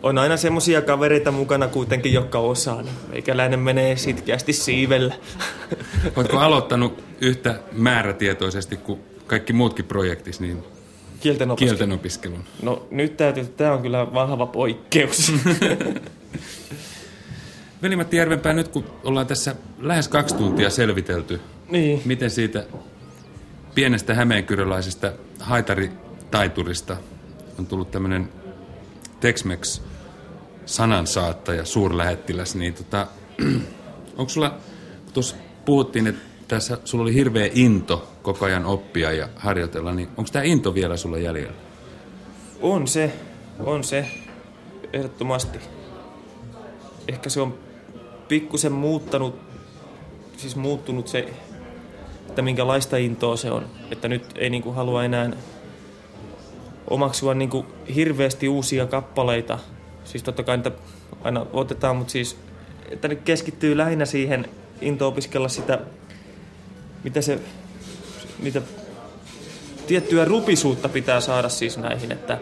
on 0.06 0.18
aina 0.18 0.38
semmosia 0.38 0.82
kavereita 0.82 1.32
mukana 1.32 1.68
kuitenkin, 1.68 2.14
jotka 2.14 2.39
osaa. 2.39 2.84
Meikäläinen 3.10 3.60
menee 3.60 3.95
sitkeästi 3.95 4.53
siivellä. 4.53 5.16
Oletko 6.16 6.38
aloittanut 6.38 7.03
yhtä 7.22 7.60
määrätietoisesti 7.72 8.78
kuin 8.78 8.99
kaikki 9.28 9.53
muutkin 9.53 9.86
projektis, 9.86 10.39
niin 10.39 10.64
kielten, 11.20 11.51
opiskelu. 11.51 11.70
kielten 11.70 11.91
opiskelun? 11.91 12.43
No 12.62 12.88
nyt 12.91 13.18
täytyy, 13.18 13.45
tämä 13.45 13.74
on 13.74 13.82
kyllä 13.82 14.14
vahva 14.14 14.45
poikkeus. 14.45 15.32
Veli-Matti 17.82 18.18
Järvenpää, 18.18 18.53
nyt 18.53 18.68
kun 18.68 18.86
ollaan 19.03 19.28
tässä 19.28 19.56
lähes 19.80 20.08
kaksi 20.08 20.36
tuntia 20.36 20.70
selvitelty, 20.70 21.41
niin. 21.70 22.01
miten 22.06 22.32
siitä 22.32 22.66
pienestä 23.76 24.14
hämeenkyröläisestä 24.14 25.14
haitaritaiturista 25.39 26.97
on 27.60 27.68
tullut 27.68 27.91
tämmöinen 27.91 28.30
Tex-Mex 29.20 29.82
sanansaattaja, 30.66 31.66
suurlähettiläs, 31.66 32.55
niin 32.55 32.74
tota, 32.74 33.07
onko 34.18 34.30
sulla, 34.30 34.57
tuossa 35.13 35.36
puhuttiin, 35.66 36.07
että 36.07 36.22
tässä 36.47 36.78
sulla 36.86 37.01
oli 37.01 37.13
hirveä 37.13 37.49
into 37.53 38.11
koko 38.22 38.45
ajan 38.45 38.66
oppia 38.66 39.11
ja 39.11 39.30
harjoitella, 39.36 39.93
niin 39.93 40.09
onko 40.18 40.30
tämä 40.32 40.43
into 40.43 40.74
vielä 40.74 40.97
sulla 40.97 41.18
jäljellä? 41.18 41.57
On 42.61 42.88
se, 42.88 43.13
on 43.59 43.84
se, 43.84 44.07
ehdottomasti. 44.93 45.59
Ehkä 47.07 47.30
se 47.30 47.41
on 47.41 47.57
pikkusen 48.28 48.72
muuttanut, 48.72 49.39
siis 50.38 50.55
muuttunut 50.55 51.07
se, 51.07 51.34
että 52.30 52.41
minkälaista 52.41 52.97
intoa 52.97 53.38
se 53.38 53.51
on. 53.51 53.66
Että 53.91 54.07
nyt 54.07 54.26
ei 54.36 54.49
niinku 54.49 54.72
halua 54.72 55.03
enää 55.03 55.32
omaksua 56.89 57.34
niinku 57.34 57.66
hirveästi 57.95 58.47
uusia 58.47 58.86
kappaleita– 58.86 59.59
siis 60.06 60.24
totta 60.24 60.43
kai 60.43 60.58
niitä 60.58 60.72
aina 61.24 61.45
otetaan, 61.53 61.95
mutta 61.95 62.12
siis, 62.12 62.38
että 62.89 63.08
nyt 63.08 63.22
keskittyy 63.22 63.78
lähinnä 63.78 64.06
siihen 64.06 64.49
into 64.82 65.08
opiskella 65.08 65.47
sitä, 65.47 65.80
mitä 67.03 67.22
se, 67.22 67.39
niitä 68.39 68.62
tiettyä 69.88 70.26
rupisuutta 70.26 70.89
pitää 70.89 71.22
saada 71.22 71.49
siis 71.49 71.78
näihin, 71.78 72.12
että 72.12 72.38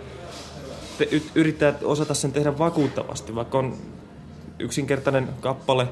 yrittää 1.36 1.74
osata 1.84 2.14
sen 2.14 2.32
tehdä 2.32 2.58
vakuuttavasti, 2.58 3.36
vaikka 3.36 3.58
on 3.58 3.78
yksinkertainen 4.60 5.30
kappale, 5.40 5.88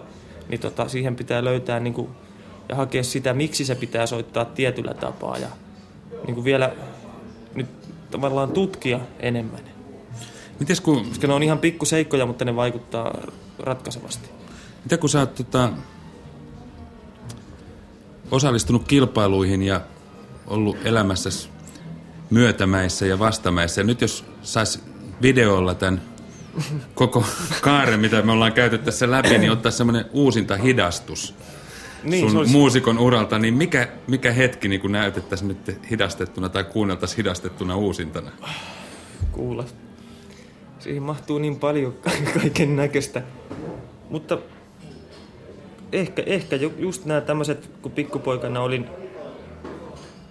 niin 0.50 0.60
tota, 0.60 0.90
siihen 0.90 1.16
pitää 1.16 1.44
löytää 1.44 1.80
niin 1.80 1.94
kuin, 1.94 2.10
ja 2.70 2.76
hakea 2.76 3.04
sitä, 3.04 3.34
miksi 3.34 3.66
se 3.66 3.76
pitää 3.76 4.06
soittaa 4.06 4.46
tietyllä 4.46 4.94
tapaa 4.94 5.38
ja 5.38 5.48
niin 6.26 6.36
kuin 6.36 6.46
vielä 6.46 6.76
nyt 7.56 7.68
tavallaan 8.12 8.52
tutkia 8.52 9.00
enemmän. 9.20 9.71
Mites 10.62 10.82
kun... 10.82 11.06
Koska 11.06 11.28
ne 11.28 11.34
on 11.34 11.44
ihan 11.44 11.60
pikkuseikkoja, 11.60 12.26
mutta 12.26 12.46
ne 12.46 12.56
vaikuttaa 12.56 13.22
ratkaisevasti. 13.60 14.30
Mitä 14.84 14.98
kun 14.98 15.10
sä 15.10 15.20
oot 15.20 15.36
tota, 15.36 15.70
osallistunut 18.32 18.88
kilpailuihin 18.88 19.64
ja 19.64 19.82
ollut 20.48 20.78
elämässä 20.86 21.30
myötämäissä 22.30 23.06
ja 23.06 23.20
vastamäissä. 23.20 23.82
Ja 23.82 23.86
nyt 23.86 24.02
jos 24.02 24.26
sais 24.42 24.84
videolla 25.22 25.74
tämän 25.74 26.02
koko 26.94 27.26
kaaren, 27.62 28.00
mitä 28.00 28.22
me 28.22 28.32
ollaan 28.32 28.54
käyty 28.54 28.78
tässä 28.78 29.12
läpi, 29.12 29.38
niin 29.38 29.52
ottaa 29.52 29.72
semmoinen 29.72 30.06
uusinta 30.14 30.58
hidastus 30.58 31.36
niin, 32.04 32.30
sun 32.30 32.38
olisi... 32.38 32.52
muusikon 32.52 33.00
uralta, 33.00 33.40
niin 33.40 33.54
mikä, 33.54 33.88
mikä 34.08 34.32
hetki 34.32 34.68
niin 34.68 34.82
kun 34.82 34.92
näytettäisiin 34.92 35.48
nyt 35.48 35.80
hidastettuna 35.92 36.50
tai 36.50 36.64
kuunneltaisiin 36.64 37.18
hidastettuna 37.18 37.76
uusintana? 37.76 38.32
Kuulla. 39.32 39.66
Siihen 40.82 41.04
mahtuu 41.04 41.38
niin 41.38 41.60
paljon 41.60 41.94
kaiken 42.40 42.76
näköistä. 42.76 43.22
Mutta 44.10 44.38
ehkä, 45.92 46.24
ehkä 46.26 46.56
just 46.56 47.06
nämä 47.06 47.22
tämmöiset, 47.22 47.70
kun 47.82 47.92
pikkupoikana 47.92 48.62
olin 48.62 48.88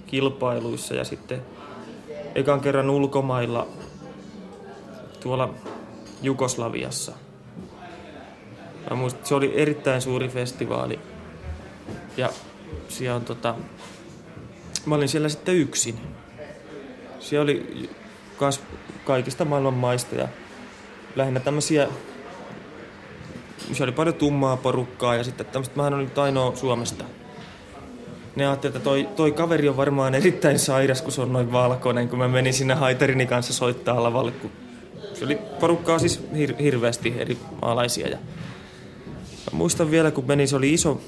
kilpailuissa 0.07 0.95
ja 0.95 1.05
sitten 1.05 1.43
ekan 2.35 2.61
kerran 2.61 2.91
ulkomailla 2.91 3.67
tuolla 5.21 5.55
Jugoslaviassa. 6.23 7.13
Mä 8.91 8.97
muistin, 8.97 9.27
se 9.27 9.35
oli 9.35 9.53
erittäin 9.57 10.03
suuri 10.03 10.29
festivaali. 10.29 10.99
Ja 12.17 12.31
siellä 12.89 13.17
on 13.17 13.25
tota, 13.25 13.55
mä 14.87 14.95
olin 14.95 15.09
siellä 15.09 15.29
sitten 15.29 15.55
yksin. 15.55 16.01
Siellä 17.21 17.43
oli 17.43 17.91
kas, 18.41 18.61
kaikista 19.05 19.45
maailman 19.45 19.75
maista 19.75 20.15
ja 20.15 20.29
lähinnä 21.17 21.41
tämmöisiä 21.41 21.89
se 23.73 23.85
oli 23.85 23.93
paljon 23.93 24.15
tummaa 24.15 24.57
porukkaa 24.57 25.15
ja 25.15 25.25
sitten 25.25 25.47
tämmöistä, 25.47 25.77
mähän 25.77 25.95
olin 25.95 26.11
ainoa 26.17 26.57
Suomesta. 26.57 27.05
Ne 28.37 28.47
ajattelivat, 28.47 28.77
että 28.77 28.85
toi, 28.85 29.09
toi 29.17 29.33
kaveri 29.33 29.69
on 29.69 29.77
varmaan 29.77 30.15
erittäin 30.15 30.59
sairas, 30.59 31.03
kun 31.03 31.13
se 31.13 31.21
on 31.21 31.33
noin 31.33 31.53
valkoinen, 31.53 32.09
kun 32.09 32.19
mä 32.19 32.29
menin 32.29 32.55
sinne 32.55 32.75
haiterini 32.75 33.27
kanssa 33.27 33.53
soittaa 33.53 34.03
lavalle, 34.03 34.33
kun 34.33 34.51
se 35.15 35.25
oli 35.25 35.39
porukkaa 35.61 35.99
siis 35.99 36.21
hir- 36.33 36.63
hirveästi 36.63 37.15
eri 37.19 37.39
maalaisia. 37.63 38.09
Ja 38.09 38.17
mä 39.53 39.59
muistan 39.59 39.91
vielä, 39.91 40.11
kun 40.11 40.25
menin, 40.27 40.49
se 40.49 40.57
oli 40.57 40.73
iso, 40.73 41.01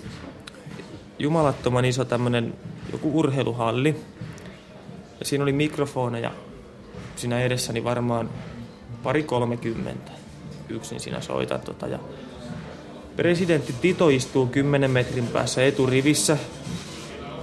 jumalattoman 1.18 1.84
iso 1.84 2.04
tämmönen 2.04 2.54
joku 2.92 3.18
urheiluhalli. 3.18 3.96
Ja 5.20 5.26
siinä 5.26 5.44
oli 5.44 5.52
mikrofoneja 5.52 6.30
siinä 7.16 7.40
edessäni 7.40 7.84
varmaan 7.84 8.30
pari 9.02 9.22
kolmekymmentä. 9.22 10.12
Yksin 10.68 11.00
siinä 11.00 11.20
soitan 11.20 11.60
tota. 11.60 11.86
Ja 11.86 11.98
presidentti 13.16 13.74
Tito 13.80 14.08
istuu 14.08 14.46
10 14.46 14.90
metrin 14.90 15.26
päässä 15.26 15.64
eturivissä 15.64 16.38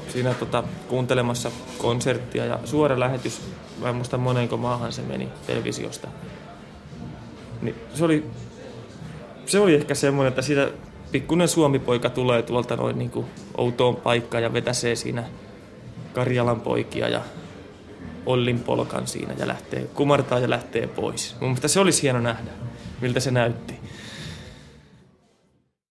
siinä 0.09 0.33
tota, 0.33 0.63
kuuntelemassa 0.87 1.51
konserttia 1.77 2.45
ja 2.45 2.59
suora 2.65 2.99
lähetys, 2.99 3.41
mä 3.81 3.89
en 3.89 3.95
muista 3.95 4.17
monenko 4.17 4.57
maahan 4.57 4.91
se 4.91 5.01
meni 5.01 5.29
televisiosta. 5.47 6.07
Niin 7.61 7.75
se 7.93 8.05
oli, 8.05 8.25
se 9.45 9.59
oli 9.59 9.75
ehkä 9.75 9.95
semmoinen, 9.95 10.29
että 10.29 10.41
siitä 10.41 10.69
pikkuinen 11.11 11.47
suomipoika 11.47 12.09
tulee 12.09 12.41
tuolta 12.41 12.75
noin 12.75 12.99
niin 12.99 13.11
outoon 13.57 13.95
paikkaan 13.95 14.43
ja 14.43 14.53
vetäsee 14.53 14.95
siinä 14.95 15.23
Karjalan 16.13 16.61
poikia 16.61 17.09
ja 17.09 17.21
Ollin 18.29 18.59
polkan 18.59 19.07
siinä 19.07 19.33
ja 19.39 19.47
lähtee, 19.47 19.87
kumartaa 19.93 20.39
ja 20.39 20.49
lähtee 20.49 20.87
pois. 20.87 21.35
Mun 21.39 21.49
mielestä 21.49 21.67
se 21.67 21.79
olisi 21.79 22.01
hieno 22.01 22.19
nähdä, 22.19 22.51
miltä 23.01 23.19
se 23.19 23.31
näytti. 23.31 23.73